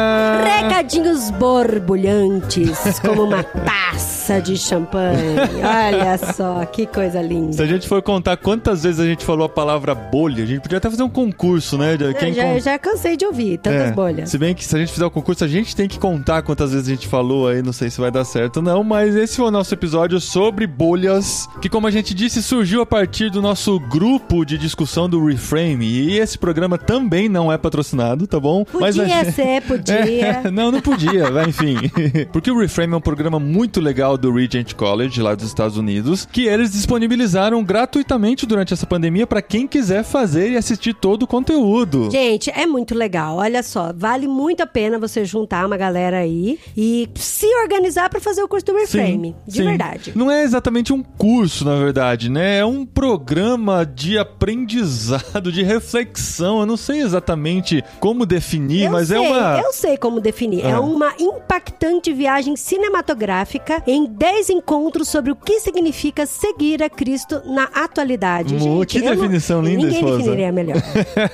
Recadinhos 0.43 1.31
borbulhantes, 1.31 2.99
como 2.99 3.23
uma 3.23 3.41
taça 3.43 4.39
de 4.39 4.55
champanhe. 4.55 5.35
Olha 5.63 6.17
só, 6.17 6.63
que 6.65 6.85
coisa 6.85 7.21
Se 7.21 7.27
linda. 7.27 7.63
a 7.63 7.65
gente 7.65 7.87
for 7.87 8.01
contar 8.03 8.37
quantas 8.37 8.83
vezes 8.83 8.99
a 8.99 9.05
gente 9.05 9.25
falou 9.25 9.45
a 9.45 9.49
palavra 9.49 9.95
bolha, 9.95 10.43
a 10.43 10.47
gente 10.47 10.61
podia 10.61 10.77
até 10.77 10.89
fazer 10.89 11.01
um 11.01 11.09
concurso, 11.09 11.75
né? 11.77 11.97
Quem 12.19 12.33
já, 12.33 12.43
con- 12.43 12.59
já 12.59 12.77
cansei 12.79 13.17
de 13.17 13.25
ouvir 13.25 13.57
tantas 13.57 13.89
É, 13.89 13.91
bolhas. 13.91 14.29
Se 14.29 14.37
bem 14.37 14.53
que 14.53 14.63
se 14.63 14.75
a 14.75 14.79
gente 14.79 14.91
fizer 14.93 15.05
o 15.05 15.11
concurso, 15.11 15.43
a 15.43 15.47
gente 15.47 15.75
tem 15.75 15.87
que 15.87 15.97
contar 15.97 16.43
quantas 16.43 16.71
vezes 16.71 16.87
a 16.87 16.91
gente 16.91 17.07
falou 17.07 17.47
aí, 17.47 17.63
não 17.63 17.73
sei 17.73 17.89
se 17.89 17.99
vai 17.99 18.11
dar 18.11 18.25
certo 18.25 18.57
ou 18.57 18.63
não, 18.63 18.83
mas 18.83 19.15
esse 19.15 19.37
foi 19.37 19.45
o 19.45 19.51
nosso 19.51 19.73
episódio 19.73 20.19
sobre 20.21 20.67
bolhas, 20.67 21.47
que 21.61 21.69
como 21.69 21.87
a 21.87 21.91
gente 21.91 22.13
disse, 22.13 22.43
surgiu 22.43 22.81
a 22.81 22.85
partir 22.85 23.31
do 23.31 23.41
nosso 23.41 23.79
grupo 23.79 24.45
de 24.45 24.55
discussão 24.57 25.09
do 25.09 25.25
Reframe, 25.25 25.85
e 25.85 26.19
esse 26.19 26.37
programa 26.37 26.77
também 26.77 27.27
não 27.27 27.51
é 27.51 27.57
patrocinado, 27.57 28.27
tá 28.27 28.34
bom? 28.39 28.63
Podia 28.65 28.91
gente- 28.91 29.31
ser, 29.31 29.61
podia. 29.61 29.95
É, 30.45 30.51
não, 30.51 30.71
não 30.71 30.81
podia, 30.81 31.29
vai, 31.31 31.49
enfim. 31.49 31.75
Porque 32.31 32.49
o 32.49 32.57
Reframe 32.59 32.93
é 32.93 32.97
um 32.97 33.01
programa 33.01 33.39
muito 33.39 33.79
legal 33.79 34.17
do 34.17 34.31
Regent 34.31 34.73
College, 34.73 35.21
lá 35.21 35.35
dos 35.35 35.45
Estados 35.45 35.77
Unidos, 35.77 36.27
que 36.31 36.45
eles 36.45 36.71
disponibilizaram 36.71 37.63
gratuitamente 37.63 38.45
durante 38.45 38.73
essa 38.73 38.85
pandemia 38.85 39.27
para 39.27 39.41
quem 39.41 39.67
quiser 39.67 40.03
fazer 40.03 40.51
e 40.51 40.57
assistir 40.57 40.93
todo 40.93 41.23
o 41.23 41.27
conteúdo. 41.27 42.09
Gente, 42.11 42.49
é 42.49 42.65
muito 42.65 42.95
legal. 42.95 43.37
Olha 43.37 43.61
só, 43.63 43.91
vale 43.95 44.27
muito 44.27 44.61
a 44.61 44.67
pena 44.67 44.97
você 44.97 45.25
juntar 45.25 45.65
uma 45.65 45.77
galera 45.77 46.17
aí 46.17 46.59
e 46.75 47.09
se 47.15 47.45
organizar 47.63 48.09
pra 48.09 48.19
fazer 48.19 48.41
o 48.41 48.47
curso 48.47 48.65
do 48.65 48.73
Reframe. 48.75 49.35
de 49.47 49.57
sim. 49.57 49.63
verdade. 49.65 50.11
Não 50.15 50.31
é 50.31 50.43
exatamente 50.43 50.91
um 50.93 51.03
curso, 51.03 51.65
na 51.65 51.75
verdade, 51.75 52.29
né? 52.29 52.59
É 52.59 52.65
um 52.65 52.85
programa 52.85 53.85
de 53.85 54.17
aprendizado, 54.17 55.51
de 55.51 55.63
reflexão. 55.63 56.59
Eu 56.59 56.65
não 56.65 56.77
sei 56.77 57.01
exatamente 57.01 57.83
como 57.99 58.24
definir, 58.25 58.83
Eu 58.85 58.91
mas 58.91 59.07
sei, 59.09 59.17
é 59.17 59.19
uma. 59.19 59.59
eu 59.59 59.73
sei 59.73 59.97
como 59.97 60.19
definir. 60.21 60.65
É 60.65 60.71
Ah. 60.73 60.79
uma 60.81 61.13
impactante 61.19 62.11
viagem 62.13 62.55
cinematográfica 62.55 63.81
em 63.87 64.05
10 64.05 64.49
encontros 64.49 65.07
sobre 65.09 65.31
o 65.31 65.35
que 65.35 65.59
significa 65.59 66.25
seguir 66.25 66.81
a 66.83 66.89
Cristo 66.89 67.41
na 67.45 67.63
atualidade. 67.73 68.53
Mo, 68.55 68.79
Gente, 68.79 68.87
que 68.87 68.97
eu 68.99 69.03
não- 69.05 69.15
definição 69.21 69.61
linda, 69.61 69.83
Ninguém 69.83 69.99
esposa. 69.99 70.17
definiria 70.17 70.51
melhor. 70.51 70.81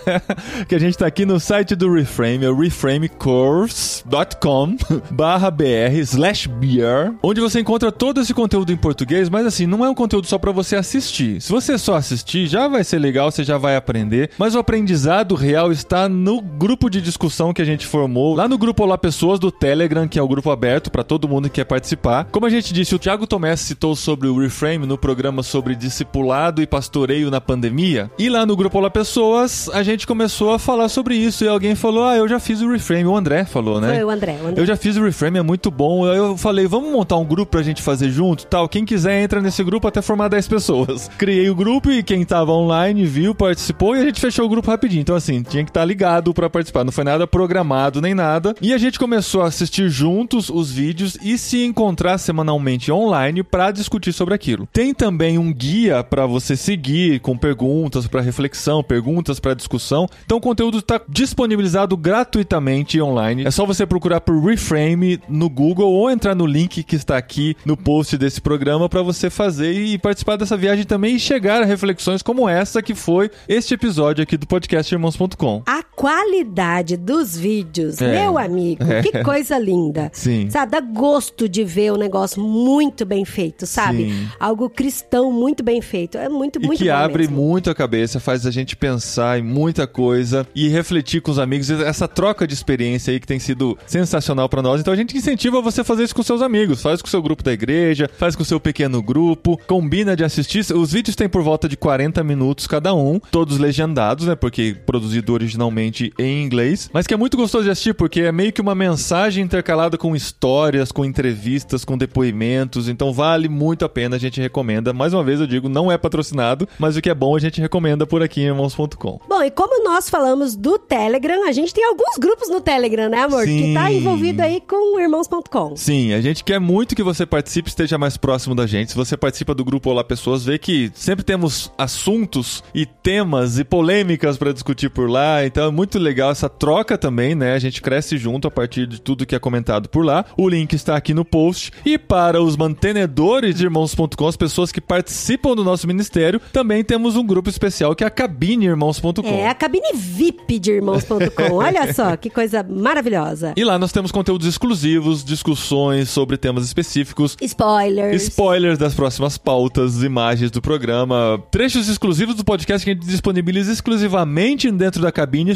que 0.67 0.75
a 0.75 0.79
gente 0.79 0.97
tá 0.97 1.05
aqui 1.07 1.25
no 1.25 1.39
site 1.39 1.75
do 1.75 1.91
Reframe, 1.93 2.45
é 2.45 2.49
o 2.49 2.55
reframecourse.com 2.55 4.75
barra 5.11 5.49
br 5.51 5.63
slash 6.01 6.47
beer, 6.47 7.13
onde 7.23 7.41
você 7.41 7.59
encontra 7.59 7.91
todo 7.91 8.21
esse 8.21 8.33
conteúdo 8.33 8.71
em 8.71 8.77
português, 8.77 9.29
mas 9.29 9.45
assim, 9.45 9.65
não 9.65 9.83
é 9.85 9.89
um 9.89 9.95
conteúdo 9.95 10.27
só 10.27 10.37
pra 10.37 10.51
você 10.51 10.75
assistir. 10.75 11.41
Se 11.41 11.51
você 11.51 11.77
só 11.77 11.95
assistir, 11.95 12.47
já 12.47 12.67
vai 12.67 12.83
ser 12.83 12.99
legal, 12.99 13.31
você 13.31 13.43
já 13.43 13.57
vai 13.57 13.75
aprender, 13.75 14.29
mas 14.37 14.55
o 14.55 14.59
aprendizado 14.59 15.35
real 15.35 15.71
está 15.71 16.07
no 16.09 16.41
grupo 16.41 16.70
de 16.89 17.01
discussão 17.01 17.53
que 17.53 17.61
a 17.61 17.65
gente 17.65 17.85
formou, 17.85 18.35
lá 18.35 18.47
no 18.47 18.57
grupo 18.57 18.83
Olá 18.83 18.97
Pessoas 18.97 19.39
do 19.39 19.51
Telegram, 19.51 20.07
que 20.07 20.19
é 20.19 20.21
o 20.21 20.27
grupo 20.27 20.51
aberto 20.51 20.91
pra 20.91 21.03
todo 21.03 21.27
mundo 21.27 21.49
que 21.49 21.55
quer 21.55 21.65
participar. 21.65 22.25
Como 22.31 22.45
a 22.45 22.49
gente 22.49 22.73
disse, 22.73 22.95
o 22.95 22.99
Thiago 22.99 23.27
Tomé 23.27 23.55
citou 23.55 23.95
sobre 23.95 24.27
o 24.27 24.39
Reframe 24.39 24.85
no 24.85 24.97
programa 24.97 25.43
sobre 25.43 25.75
discipulado 25.75 26.61
e 26.61 26.67
pastoreio 26.67 27.29
na 27.29 27.41
pandemia. 27.41 28.09
E 28.17 28.29
lá 28.29 28.45
no 28.45 28.55
grupo 28.55 28.77
Olá 28.77 28.89
Pessoas, 28.89 29.69
a 29.73 29.83
gente 29.83 30.07
começou 30.07 30.53
a 30.53 30.59
falar 30.59 30.89
sobre 30.89 31.15
isso. 31.15 31.43
E 31.43 31.47
alguém 31.47 31.75
falou: 31.75 32.05
Ah, 32.05 32.15
eu 32.15 32.27
já 32.27 32.39
fiz 32.39 32.61
o 32.61 32.71
Reframe. 32.71 33.05
O 33.05 33.15
André 33.15 33.45
falou, 33.45 33.79
né? 33.79 33.95
Foi 33.95 34.03
o 34.03 34.09
André, 34.09 34.39
o 34.41 34.47
André. 34.47 34.61
Eu 34.61 34.65
já 34.65 34.75
fiz 34.75 34.97
o 34.97 35.03
Reframe, 35.03 35.39
é 35.39 35.41
muito 35.41 35.69
bom. 35.69 36.05
Aí 36.09 36.17
Eu 36.17 36.37
falei, 36.37 36.67
vamos 36.67 36.91
montar 36.91 37.17
um 37.17 37.25
grupo 37.25 37.51
pra 37.51 37.61
gente 37.61 37.81
fazer 37.81 38.09
junto 38.09 38.45
tal. 38.45 38.67
Quem 38.67 38.85
quiser 38.85 39.21
entra 39.21 39.41
nesse 39.41 39.63
grupo 39.63 39.87
até 39.87 40.01
formar 40.01 40.27
10 40.29 40.47
pessoas. 40.47 41.09
Criei 41.17 41.49
o 41.49 41.55
grupo 41.55 41.91
e 41.91 42.01
quem 42.03 42.23
tava 42.25 42.51
online 42.51 43.05
viu, 43.05 43.35
participou 43.35 43.95
e 43.95 43.99
a 44.01 44.05
gente 44.05 44.19
fechou 44.19 44.45
o 44.45 44.49
grupo 44.49 44.69
rapidinho. 44.69 45.01
Então, 45.01 45.15
assim, 45.15 45.41
tinha 45.43 45.63
que 45.63 45.69
estar 45.69 45.85
ligado 45.85 46.33
pra 46.33 46.49
participar. 46.49 46.60
Não 46.85 46.91
foi 46.91 47.03
nada 47.03 47.25
programado 47.25 48.01
nem 48.01 48.13
nada. 48.13 48.55
E 48.61 48.73
a 48.73 48.77
gente 48.77 48.99
começou 48.99 49.41
a 49.41 49.47
assistir 49.47 49.89
juntos 49.89 50.49
os 50.49 50.71
vídeos 50.71 51.17
e 51.21 51.37
se 51.37 51.63
encontrar 51.63 52.17
semanalmente 52.17 52.91
online 52.91 53.43
pra 53.43 53.71
discutir 53.71 54.13
sobre 54.13 54.33
aquilo. 54.33 54.67
Tem 54.71 54.93
também 54.93 55.37
um 55.37 55.53
guia 55.53 56.03
pra 56.03 56.25
você 56.25 56.55
seguir 56.55 57.19
com 57.19 57.37
perguntas 57.37 58.07
pra 58.07 58.21
reflexão, 58.21 58.83
perguntas 58.83 59.39
pra 59.39 59.53
discussão. 59.53 60.07
Então 60.25 60.37
o 60.37 60.41
conteúdo 60.41 60.79
está 60.79 61.01
disponibilizado 61.07 61.95
gratuitamente 61.97 63.01
online. 63.01 63.45
É 63.45 63.51
só 63.51 63.65
você 63.65 63.85
procurar 63.85 64.21
por 64.21 64.39
Reframe 64.43 65.19
no 65.27 65.49
Google 65.49 65.91
ou 65.91 66.09
entrar 66.09 66.35
no 66.35 66.45
link 66.45 66.83
que 66.83 66.95
está 66.95 67.17
aqui 67.17 67.55
no 67.65 67.77
post 67.77 68.17
desse 68.17 68.41
programa 68.41 68.87
para 68.89 69.01
você 69.01 69.29
fazer 69.29 69.73
e 69.73 69.97
participar 69.97 70.35
dessa 70.35 70.57
viagem 70.57 70.85
também 70.85 71.15
e 71.15 71.19
chegar 71.19 71.61
a 71.61 71.65
reflexões 71.65 72.21
como 72.21 72.47
essa 72.47 72.81
que 72.81 72.95
foi 72.95 73.31
este 73.47 73.73
episódio 73.73 74.23
aqui 74.23 74.37
do 74.37 74.47
podcast 74.47 74.93
Irmãos.com. 74.93 75.63
A 75.65 75.83
qualidade 75.83 76.50
dos 76.99 77.37
vídeos, 77.37 78.01
É. 78.01 78.11
meu 78.21 78.37
amigo, 78.37 78.83
que 79.03 79.23
coisa 79.23 79.57
linda. 79.57 80.09
Sim. 80.13 80.49
Sabe, 80.49 80.71
dá 80.73 80.81
gosto 80.81 81.47
de 81.47 81.63
ver 81.63 81.93
um 81.93 81.97
negócio 81.97 82.41
muito 82.41 83.05
bem 83.05 83.23
feito, 83.23 83.65
sabe? 83.65 84.09
Sim. 84.11 84.27
Algo 84.39 84.69
cristão 84.69 85.31
muito 85.31 85.63
bem 85.63 85.81
feito. 85.81 86.17
É 86.17 86.27
muito, 86.27 86.59
E 86.61 86.65
muito 86.65 86.79
que 86.83 86.89
abre 86.89 87.23
mesmo. 87.23 87.37
muito 87.41 87.69
a 87.69 87.75
cabeça, 87.75 88.19
faz 88.19 88.45
a 88.45 88.51
gente 88.51 88.75
pensar 88.75 89.39
em 89.39 89.43
muita 89.43 89.87
coisa 89.87 90.45
e 90.53 90.67
refletir 90.67 91.21
com 91.21 91.31
os 91.31 91.39
amigos. 91.39 91.69
Essa 91.69 92.07
troca 92.07 92.45
de 92.45 92.53
experiência 92.53 93.11
aí 93.11 93.19
que 93.19 93.27
tem 93.27 93.39
sido 93.39 93.77
sensacional 93.87 94.49
pra 94.49 94.61
nós. 94.61 94.81
Então 94.81 94.93
a 94.93 94.97
gente 94.97 95.15
incentiva 95.17 95.61
você 95.61 95.81
a 95.81 95.83
fazer 95.83 96.03
isso 96.03 96.15
com 96.15 96.23
seus 96.23 96.41
amigos. 96.41 96.81
Faz 96.81 97.01
com 97.01 97.07
o 97.07 97.11
seu 97.11 97.21
grupo 97.21 97.43
da 97.43 97.53
igreja, 97.53 98.09
faz 98.17 98.35
com 98.35 98.41
o 98.43 98.45
seu 98.45 98.59
pequeno 98.59 99.01
grupo, 99.01 99.57
combina 99.67 100.15
de 100.15 100.23
assistir. 100.23 100.59
Os 100.73 100.91
vídeos 100.91 101.15
têm 101.15 101.29
por 101.29 101.41
volta 101.43 101.67
de 101.69 101.77
40 101.77 102.23
minutos 102.23 102.67
cada 102.67 102.93
um, 102.93 103.19
todos 103.31 103.57
legendados, 103.57 104.27
né? 104.27 104.35
Porque 104.35 104.75
produzido 104.85 105.33
originalmente 105.33 106.11
em 106.19 106.40
inglês. 106.41 106.89
Mas 106.93 107.07
que 107.07 107.13
é 107.13 107.17
muito 107.17 107.37
gostoso 107.37 107.65
de 107.65 107.71
assistir 107.71 107.93
porque 107.93 108.21
é 108.21 108.31
meio 108.31 108.51
que 108.51 108.61
uma 108.61 108.75
mensagem 108.75 109.43
intercalada 109.43 109.97
com 109.97 110.15
histórias, 110.15 110.91
com 110.91 111.05
entrevistas, 111.05 111.85
com 111.85 111.97
depoimentos. 111.97 112.87
Então 112.87 113.13
vale 113.13 113.47
muito 113.47 113.85
a 113.85 113.89
pena, 113.89 114.15
a 114.15 114.19
gente 114.19 114.41
recomenda. 114.41 114.93
Mais 114.93 115.13
uma 115.13 115.23
vez 115.23 115.39
eu 115.39 115.47
digo, 115.47 115.69
não 115.69 115.91
é 115.91 115.97
patrocinado, 115.97 116.67
mas 116.79 116.95
o 116.97 117.01
que 117.01 117.09
é 117.09 117.15
bom 117.15 117.35
a 117.35 117.39
gente 117.39 117.61
recomenda 117.61 118.05
por 118.05 118.21
aqui 118.21 118.41
em 118.41 118.45
irmãos.com. 118.45 119.19
Bom, 119.27 119.43
e 119.43 119.51
como 119.51 119.83
nós 119.83 120.09
falamos 120.09 120.55
do 120.55 120.77
Telegram, 120.77 121.47
a 121.47 121.51
gente 121.51 121.73
tem 121.73 121.85
alguns 121.85 122.17
grupos 122.17 122.49
no 122.49 122.61
Telegram, 122.61 123.09
né, 123.09 123.21
amor? 123.21 123.45
Que 123.45 123.73
tá 123.73 123.87
Sim. 123.87 123.97
envolvido 123.97 124.41
aí 124.41 124.61
com 124.61 124.95
o 124.95 124.99
irmãos.com. 124.99 125.75
Sim, 125.75 126.13
a 126.13 126.21
gente 126.21 126.43
quer 126.43 126.59
muito 126.59 126.95
que 126.95 127.03
você 127.03 127.25
participe, 127.25 127.69
esteja 127.69 127.97
mais 127.97 128.17
próximo 128.17 128.55
da 128.55 128.65
gente. 128.65 128.91
Se 128.91 128.97
você 128.97 129.15
participa 129.15 129.53
do 129.53 129.63
grupo 129.63 129.89
Olá 129.89 130.03
Pessoas, 130.03 130.45
vê 130.45 130.57
que 130.57 130.91
sempre 130.93 131.23
temos 131.23 131.71
assuntos 131.77 132.63
e 132.73 132.85
temas 132.85 133.59
e 133.59 133.63
polêmicas 133.63 134.37
para 134.37 134.53
discutir 134.53 134.89
por 134.89 135.09
lá. 135.09 135.45
Então 135.45 135.67
é 135.67 135.71
muito 135.71 135.99
legal 135.99 136.30
essa 136.31 136.49
troca 136.49 136.97
também, 136.97 137.35
né? 137.35 137.53
A 137.53 137.59
gente 137.59 137.81
cresce 137.81 138.17
junto 138.17 138.47
a 138.47 138.51
partir 138.51 138.87
de 138.87 138.99
tudo 138.99 139.25
que 139.25 139.35
é 139.35 139.39
comentado 139.39 139.89
por 139.89 140.05
lá. 140.05 140.25
O 140.37 140.47
link 140.47 140.73
está 140.73 140.95
aqui 140.95 141.13
no 141.13 141.25
post. 141.25 141.71
E 141.85 141.97
para 141.97 142.41
os 142.41 142.57
mantenedores 142.57 143.55
de 143.55 143.63
irmãos.com, 143.63 144.27
as 144.27 144.35
pessoas 144.35 144.71
que 144.71 144.81
participam 144.81 145.55
do 145.55 145.63
nosso 145.63 145.87
ministério, 145.87 146.41
também 146.51 146.83
temos 146.83 147.15
um 147.15 147.25
grupo 147.25 147.49
especial 147.49 147.95
que 147.95 148.03
é 148.03 148.07
a 148.07 148.09
Cabine 148.09 148.65
Irmãos.com. 148.65 149.27
É 149.27 149.47
a 149.47 149.53
cabine 149.53 149.93
VIP 149.93 150.59
de 150.59 150.71
irmãos.com. 150.71 151.53
Olha 151.55 151.93
só, 151.93 152.15
que 152.15 152.29
coisa 152.29 152.63
maravilhosa. 152.63 153.53
E 153.55 153.63
lá 153.63 153.77
nós 153.77 153.91
temos 153.91 154.11
conteúdos 154.11 154.47
exclusivos, 154.47 155.23
discussões 155.23 156.09
sobre 156.09 156.37
temas 156.37 156.65
específicos, 156.65 157.37
Spoilers. 157.41 158.23
Spoilers 158.23 158.77
das 158.77 158.93
próximas 158.93 159.37
pautas, 159.37 160.03
imagens 160.03 160.51
do 160.51 160.61
programa, 160.61 161.41
trechos 161.51 161.87
exclusivos 161.87 162.35
do 162.35 162.43
podcast 162.43 162.85
que 162.85 162.91
a 162.91 162.93
gente 162.93 163.05
disponibiliza 163.05 163.71
exclusivamente 163.71 164.69
dentro 164.71 165.01
da 165.01 165.11
cabine, 165.11 165.55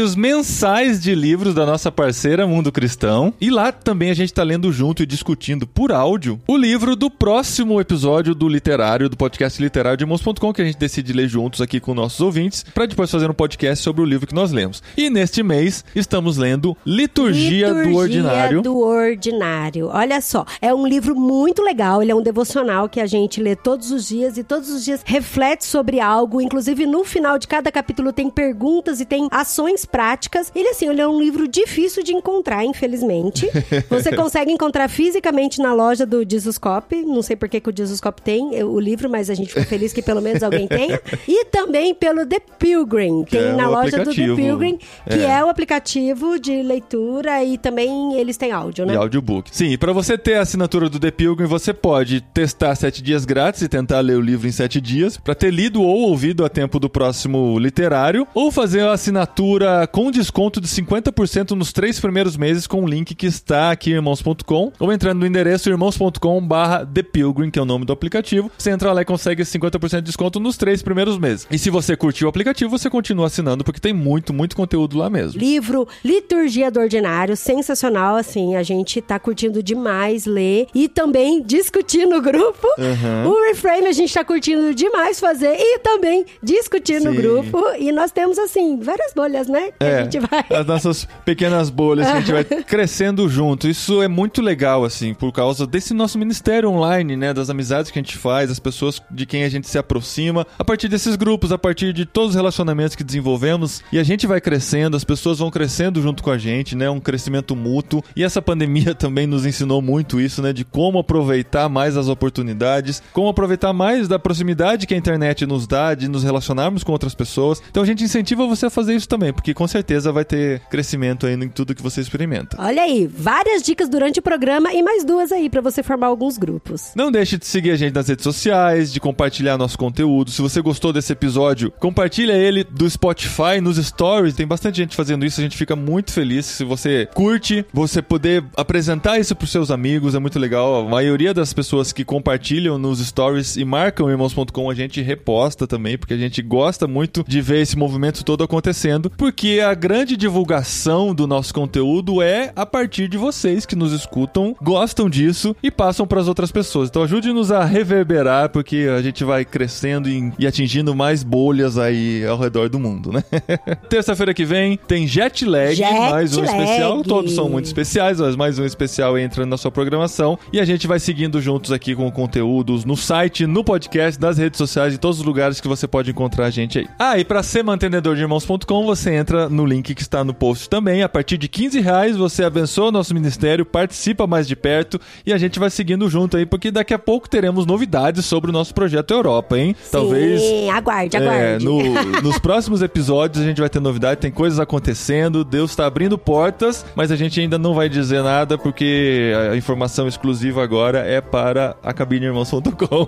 sorteios 0.00 0.16
mensais 0.16 1.00
de 1.00 1.14
livros 1.14 1.54
da 1.54 1.66
nossa 1.66 1.92
parceira 1.92 2.46
Mundo 2.46 2.72
Cristão. 2.72 3.34
E 3.40 3.50
lá 3.50 3.70
também 3.70 4.10
a 4.10 4.14
gente 4.14 4.32
tá 4.32 4.42
lendo 4.42 4.72
junto 4.72 5.02
e 5.02 5.06
discutindo 5.06 5.66
por 5.66 5.92
áudio 5.92 6.40
o 6.46 6.56
livro 6.56 6.96
do 6.96 7.10
próximo 7.10 7.80
episódio 7.80 8.34
do 8.34 8.48
literário, 8.48 9.08
do 9.08 9.16
podcast 9.16 9.60
literário 9.62 9.98
de 9.98 10.04
irmãos.com, 10.04 10.52
que 10.52 10.62
a 10.62 10.64
gente 10.64 10.78
decide 10.78 11.12
ler 11.12 11.28
juntos 11.28 11.60
aqui 11.60 11.80
com 11.80 11.92
nossos 11.92 12.20
ouvintes, 12.20 12.64
para 12.74 12.86
depois 12.86 13.10
fazer 13.10 13.28
um 13.28 13.34
podcast 13.34 13.84
sobre 13.84 14.00
o 14.00 14.04
livro 14.04 14.26
que 14.26 14.34
nós 14.34 14.52
lemos. 14.52 14.82
E 14.96 15.10
neste 15.10 15.42
mês 15.42 15.84
estamos 15.94 16.38
lendo 16.38 16.76
Liturgia, 16.86 17.74
do 17.74 17.94
Ordinário. 17.94 18.62
do 18.62 18.78
Ordinário. 18.78 19.88
Olha 19.88 20.20
só, 20.20 20.46
é 20.62 20.72
um 20.72 20.86
livro 20.86 21.14
muito 21.14 21.62
legal. 21.62 22.02
Ele 22.02 22.12
é 22.12 22.14
um 22.14 22.22
devocional 22.22 22.88
que 22.88 23.00
a 23.00 23.06
gente 23.06 23.40
lê 23.40 23.54
todos 23.54 23.90
os 23.90 24.08
dias 24.08 24.38
e 24.38 24.44
todos 24.44 24.70
os 24.70 24.84
dias 24.84 25.02
reflete 25.04 25.64
sobre 25.66 26.00
algo. 26.00 26.40
Inclusive, 26.40 26.86
no 26.86 27.04
final 27.04 27.38
de 27.38 27.46
cada 27.46 27.70
capítulo 27.70 28.12
tem 28.12 28.30
perguntas 28.30 29.00
e 29.00 29.04
tem 29.04 29.28
ações 29.30 29.84
práticas. 29.90 30.50
Ele, 30.54 30.68
assim, 30.68 30.88
ele 30.88 31.00
é 31.00 31.06
um 31.08 31.18
livro 31.18 31.46
difícil 31.48 32.02
de 32.02 32.12
encontrar, 32.12 32.64
infelizmente. 32.64 33.48
Você 33.90 34.14
consegue 34.14 34.52
encontrar 34.52 34.88
fisicamente 34.88 35.60
na 35.60 35.72
loja 35.74 36.04
do 36.06 36.24
Jesuscope. 36.28 37.02
Não 37.04 37.22
sei 37.22 37.36
por 37.36 37.48
que, 37.48 37.60
que 37.60 37.70
o 37.70 37.76
Jesuscope 37.76 38.22
tem 38.22 38.56
eh, 38.56 38.64
o 38.64 38.78
livro, 38.78 39.08
mas 39.08 39.28
a 39.30 39.34
gente 39.34 39.48
fica 39.48 39.64
feliz 39.64 39.92
que 39.92 40.02
pelo 40.02 40.20
menos 40.20 40.42
alguém 40.42 40.66
tenha. 40.66 41.00
E 41.28 41.44
também 41.46 41.94
pelo 41.94 42.26
The 42.26 42.40
Pilgrim. 42.58 43.24
Tem 43.24 43.40
é 43.40 43.52
na 43.52 43.68
loja 43.68 43.90
do 43.90 43.96
The 43.96 44.00
aplicativo. 44.10 44.36
Pilgrim, 44.36 44.78
que 45.08 45.18
É. 45.24 45.38
é. 45.38 45.44
o 45.44 45.48
aplicativo 45.48 46.38
de 46.38 46.62
leitura 46.62 47.42
e 47.44 47.56
também 47.58 48.14
eles 48.14 48.36
têm 48.36 48.52
áudio, 48.52 48.84
né? 48.86 48.94
E 48.94 48.96
audiobook. 48.96 49.48
Sim, 49.54 49.68
e 49.68 49.78
pra 49.78 49.92
você 49.92 50.16
ter 50.18 50.34
a 50.34 50.42
assinatura 50.42 50.88
do 50.88 50.98
The 50.98 51.10
Pilgrim, 51.10 51.46
você 51.46 51.72
pode 51.72 52.20
testar 52.20 52.74
sete 52.74 53.02
dias 53.02 53.24
grátis 53.24 53.62
e 53.62 53.68
tentar 53.68 54.00
ler 54.00 54.16
o 54.16 54.20
livro 54.20 54.46
em 54.48 54.52
sete 54.52 54.80
dias, 54.80 55.16
pra 55.16 55.34
ter 55.34 55.52
lido 55.52 55.82
ou 55.82 56.00
ouvido 56.08 56.44
a 56.44 56.48
tempo 56.48 56.78
do 56.78 56.88
próximo 56.88 57.58
literário, 57.58 58.26
ou 58.34 58.50
fazer 58.50 58.80
a 58.82 58.92
assinatura 58.92 59.79
com 59.86 60.10
desconto 60.10 60.60
de 60.60 60.68
50% 60.68 61.50
nos 61.52 61.72
três 61.72 62.00
primeiros 62.00 62.36
meses 62.36 62.66
com 62.66 62.84
o 62.84 62.86
link 62.86 63.14
que 63.14 63.26
está 63.26 63.70
aqui 63.70 63.90
irmãos.com, 63.90 64.72
ou 64.78 64.92
entrando 64.92 65.20
no 65.20 65.26
endereço 65.26 65.68
irmãos.com 65.68 66.40
barra 66.46 66.86
The 66.86 67.02
Pilgrim, 67.02 67.50
que 67.50 67.58
é 67.58 67.62
o 67.62 67.64
nome 67.64 67.84
do 67.84 67.92
aplicativo. 67.92 68.50
Você 68.56 68.70
entra 68.70 68.92
lá 68.92 69.02
e 69.02 69.04
consegue 69.04 69.42
esse 69.42 69.58
50% 69.58 69.96
de 69.96 70.02
desconto 70.02 70.40
nos 70.40 70.56
três 70.56 70.82
primeiros 70.82 71.18
meses. 71.18 71.46
E 71.50 71.58
se 71.58 71.70
você 71.70 71.96
curtiu 71.96 72.26
o 72.26 72.30
aplicativo, 72.30 72.70
você 72.70 72.88
continua 72.88 73.26
assinando, 73.26 73.64
porque 73.64 73.80
tem 73.80 73.92
muito, 73.92 74.32
muito 74.32 74.56
conteúdo 74.56 74.98
lá 74.98 75.10
mesmo. 75.10 75.40
Livro 75.40 75.86
Liturgia 76.04 76.70
do 76.70 76.80
Ordinário, 76.80 77.36
sensacional, 77.36 78.16
assim, 78.16 78.56
a 78.56 78.62
gente 78.62 79.00
tá 79.00 79.18
curtindo 79.18 79.62
demais 79.62 80.26
ler 80.26 80.66
e 80.74 80.88
também 80.88 81.42
discutir 81.42 82.06
no 82.06 82.20
grupo. 82.20 82.66
Uhum. 82.78 83.30
O 83.30 83.42
Reframe 83.48 83.86
a 83.86 83.92
gente 83.92 84.12
tá 84.12 84.24
curtindo 84.24 84.74
demais 84.74 85.20
fazer 85.20 85.56
e 85.58 85.78
também 85.80 86.24
discutir 86.42 87.00
no 87.00 87.10
Sim. 87.12 87.16
grupo. 87.16 87.62
E 87.78 87.92
nós 87.92 88.10
temos, 88.10 88.38
assim, 88.38 88.78
várias 88.80 89.12
bolhas, 89.12 89.48
né? 89.48 89.59
Que 89.78 89.84
a 89.84 89.86
É, 89.86 90.02
gente 90.04 90.18
vai... 90.20 90.44
as 90.50 90.66
nossas 90.66 91.08
pequenas 91.24 91.70
bolhas 91.70 92.06
que 92.06 92.12
a 92.12 92.20
gente 92.20 92.32
vai 92.32 92.44
crescendo 92.44 93.28
junto. 93.28 93.68
Isso 93.68 94.02
é 94.02 94.08
muito 94.08 94.40
legal, 94.42 94.84
assim, 94.84 95.14
por 95.14 95.32
causa 95.32 95.66
desse 95.66 95.92
nosso 95.94 96.18
ministério 96.18 96.70
online, 96.70 97.16
né? 97.16 97.32
Das 97.34 97.50
amizades 97.50 97.90
que 97.90 97.98
a 97.98 98.02
gente 98.02 98.16
faz, 98.16 98.50
as 98.50 98.58
pessoas 98.58 99.02
de 99.10 99.26
quem 99.26 99.44
a 99.44 99.48
gente 99.48 99.68
se 99.68 99.78
aproxima, 99.78 100.46
a 100.58 100.64
partir 100.64 100.88
desses 100.88 101.16
grupos, 101.16 101.52
a 101.52 101.58
partir 101.58 101.92
de 101.92 102.04
todos 102.06 102.30
os 102.30 102.36
relacionamentos 102.36 102.96
que 102.96 103.04
desenvolvemos. 103.04 103.82
E 103.92 103.98
a 103.98 104.02
gente 104.02 104.26
vai 104.26 104.40
crescendo, 104.40 104.96
as 104.96 105.04
pessoas 105.04 105.38
vão 105.38 105.50
crescendo 105.50 106.00
junto 106.00 106.22
com 106.22 106.30
a 106.30 106.38
gente, 106.38 106.74
né? 106.76 106.88
Um 106.90 107.00
crescimento 107.00 107.54
mútuo. 107.54 108.02
E 108.16 108.22
essa 108.24 108.40
pandemia 108.40 108.94
também 108.96 109.26
nos 109.26 109.44
ensinou 109.46 109.80
muito 109.82 110.20
isso, 110.20 110.42
né? 110.42 110.52
De 110.52 110.64
como 110.64 110.98
aproveitar 110.98 111.68
mais 111.68 111.96
as 111.96 112.08
oportunidades, 112.08 113.02
como 113.12 113.28
aproveitar 113.28 113.72
mais 113.72 114.08
da 114.08 114.18
proximidade 114.18 114.86
que 114.86 114.94
a 114.94 114.96
internet 114.96 115.46
nos 115.46 115.66
dá, 115.66 115.94
de 115.94 116.08
nos 116.08 116.22
relacionarmos 116.24 116.82
com 116.82 116.92
outras 116.92 117.14
pessoas. 117.14 117.62
Então 117.70 117.82
a 117.82 117.86
gente 117.86 118.04
incentiva 118.04 118.46
você 118.46 118.66
a 118.66 118.70
fazer 118.70 118.94
isso 118.94 119.08
também, 119.08 119.32
porque 119.32 119.49
com 119.54 119.66
certeza 119.66 120.12
vai 120.12 120.24
ter 120.24 120.60
crescimento 120.70 121.26
aí 121.26 121.34
em 121.34 121.48
tudo 121.48 121.74
que 121.74 121.82
você 121.82 122.00
experimenta. 122.00 122.56
Olha 122.60 122.82
aí, 122.82 123.06
várias 123.06 123.62
dicas 123.62 123.88
durante 123.88 124.18
o 124.18 124.22
programa 124.22 124.72
e 124.72 124.82
mais 124.82 125.04
duas 125.04 125.32
aí 125.32 125.48
pra 125.50 125.60
você 125.60 125.82
formar 125.82 126.06
alguns 126.06 126.38
grupos. 126.38 126.92
Não 126.94 127.10
deixe 127.10 127.36
de 127.36 127.46
seguir 127.46 127.70
a 127.70 127.76
gente 127.76 127.94
nas 127.94 128.08
redes 128.08 128.22
sociais, 128.22 128.92
de 128.92 129.00
compartilhar 129.00 129.58
nosso 129.58 129.78
conteúdo. 129.78 130.30
Se 130.30 130.40
você 130.42 130.60
gostou 130.60 130.92
desse 130.92 131.12
episódio, 131.12 131.72
compartilha 131.78 132.32
ele 132.32 132.64
do 132.64 132.88
Spotify 132.88 133.60
nos 133.60 133.76
stories. 133.76 134.34
Tem 134.34 134.46
bastante 134.46 134.76
gente 134.76 134.96
fazendo 134.96 135.24
isso, 135.24 135.40
a 135.40 135.42
gente 135.42 135.56
fica 135.56 135.74
muito 135.74 136.12
feliz. 136.12 136.46
Se 136.46 136.64
você 136.64 137.08
curte, 137.14 137.64
você 137.72 138.00
poder 138.02 138.44
apresentar 138.56 139.18
isso 139.18 139.34
pros 139.34 139.50
seus 139.50 139.70
amigos, 139.70 140.14
é 140.14 140.18
muito 140.18 140.38
legal. 140.38 140.86
A 140.86 140.88
maioria 140.88 141.34
das 141.34 141.52
pessoas 141.52 141.92
que 141.92 142.04
compartilham 142.04 142.78
nos 142.78 142.98
stories 143.00 143.56
e 143.56 143.64
marcam 143.64 144.10
irmãos.com, 144.10 144.70
a 144.70 144.74
gente 144.74 145.00
reposta 145.00 145.66
também, 145.66 145.98
porque 145.98 146.14
a 146.14 146.18
gente 146.18 146.42
gosta 146.42 146.86
muito 146.86 147.24
de 147.26 147.40
ver 147.40 147.62
esse 147.62 147.76
movimento 147.76 148.24
todo 148.24 148.44
acontecendo. 148.44 148.60
acontecendo, 148.60 149.10
porque 149.40 149.58
a 149.58 149.72
grande 149.72 150.18
divulgação 150.18 151.14
do 151.14 151.26
nosso 151.26 151.54
conteúdo 151.54 152.20
é 152.20 152.52
a 152.54 152.66
partir 152.66 153.08
de 153.08 153.16
vocês 153.16 153.64
que 153.64 153.74
nos 153.74 153.90
escutam, 153.90 154.54
gostam 154.60 155.08
disso 155.08 155.56
e 155.62 155.70
passam 155.70 156.06
para 156.06 156.20
as 156.20 156.28
outras 156.28 156.52
pessoas. 156.52 156.90
Então 156.90 157.02
ajude-nos 157.02 157.50
a 157.50 157.64
reverberar, 157.64 158.50
porque 158.50 158.86
a 158.94 159.00
gente 159.00 159.24
vai 159.24 159.46
crescendo 159.46 160.10
e, 160.10 160.30
e 160.38 160.46
atingindo 160.46 160.94
mais 160.94 161.22
bolhas 161.22 161.78
aí 161.78 162.22
ao 162.26 162.36
redor 162.36 162.68
do 162.68 162.78
mundo, 162.78 163.10
né? 163.10 163.24
Terça-feira 163.88 164.34
que 164.34 164.44
vem 164.44 164.76
tem 164.76 165.08
Jet 165.08 165.46
Lag, 165.46 165.74
Jet 165.74 165.90
mais 165.90 166.36
um 166.36 166.42
lag. 166.42 166.60
especial. 166.60 167.02
Todos 167.02 167.32
são 167.32 167.48
muito 167.48 167.64
especiais, 167.64 168.20
mas 168.20 168.36
mais 168.36 168.58
um 168.58 168.66
especial 168.66 169.16
entra 169.16 169.46
na 169.46 169.56
sua 169.56 169.70
programação. 169.70 170.38
E 170.52 170.60
a 170.60 170.66
gente 170.66 170.86
vai 170.86 171.00
seguindo 171.00 171.40
juntos 171.40 171.72
aqui 171.72 171.94
com 171.94 172.10
conteúdos 172.10 172.84
no 172.84 172.94
site, 172.94 173.46
no 173.46 173.64
podcast, 173.64 174.20
nas 174.20 174.36
redes 174.36 174.58
sociais, 174.58 174.92
em 174.92 174.98
todos 174.98 175.20
os 175.20 175.24
lugares 175.24 175.62
que 175.62 175.68
você 175.68 175.88
pode 175.88 176.10
encontrar 176.10 176.44
a 176.44 176.50
gente 176.50 176.78
aí. 176.78 176.86
Ah, 176.98 177.18
e 177.18 177.24
para 177.24 177.42
ser 177.42 177.64
mantenedor 177.64 178.14
de 178.14 178.20
irmãos.com, 178.20 178.84
você 178.84 179.14
entra 179.14 179.29
no 179.50 179.64
link 179.66 179.94
que 179.94 180.02
está 180.02 180.22
no 180.24 180.32
post 180.34 180.68
também. 180.68 181.02
A 181.02 181.08
partir 181.08 181.36
de 181.38 181.48
15 181.48 181.80
reais 181.80 182.16
você 182.16 182.44
abençoa 182.44 182.88
o 182.88 182.92
nosso 182.92 183.14
ministério, 183.14 183.64
participa 183.64 184.26
mais 184.26 184.46
de 184.46 184.56
perto 184.56 185.00
e 185.24 185.32
a 185.32 185.38
gente 185.38 185.58
vai 185.58 185.70
seguindo 185.70 186.08
junto 186.08 186.36
aí, 186.36 186.44
porque 186.46 186.70
daqui 186.70 186.92
a 186.94 186.98
pouco 186.98 187.28
teremos 187.28 187.66
novidades 187.66 188.24
sobre 188.26 188.50
o 188.50 188.52
nosso 188.52 188.74
projeto 188.74 189.12
Europa, 189.12 189.58
hein? 189.58 189.74
Talvez. 189.90 190.40
Sim, 190.40 190.70
aguarde, 190.70 191.16
É, 191.16 191.20
aguarde. 191.20 191.64
no- 191.64 191.80
nos 192.22 192.38
próximos 192.38 192.82
episódios 192.82 193.42
a 193.44 193.46
gente 193.46 193.60
vai 193.60 193.68
ter 193.70 193.80
novidade, 193.80 194.20
tem 194.20 194.30
coisas 194.30 194.58
acontecendo, 194.60 195.44
Deus 195.44 195.70
está 195.70 195.86
abrindo 195.86 196.16
portas, 196.18 196.84
mas 196.94 197.10
a 197.10 197.16
gente 197.16 197.40
ainda 197.40 197.58
não 197.58 197.74
vai 197.74 197.88
dizer 197.88 198.22
nada 198.22 198.56
porque 198.58 199.32
a 199.52 199.56
informação 199.56 200.06
exclusiva 200.08 200.62
agora 200.62 200.98
é 201.00 201.20
para 201.20 201.76
a 201.82 201.92
cabineirmãos.com. 201.92 203.06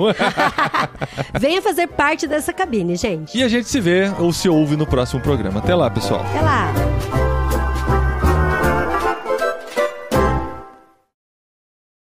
Venha 1.38 1.60
fazer 1.62 1.86
parte 1.88 2.26
dessa 2.26 2.52
cabine, 2.52 2.96
gente. 2.96 3.36
e 3.36 3.42
a 3.42 3.48
gente 3.48 3.68
se 3.68 3.80
vê 3.80 4.10
ou 4.18 4.32
se 4.32 4.48
ouve 4.48 4.76
no 4.76 4.86
próximo 4.86 5.20
programa. 5.20 5.58
Até 5.60 5.74
lá, 5.74 5.90
pessoal. 6.12 6.26
Até 6.28 6.40
lá. 6.40 7.41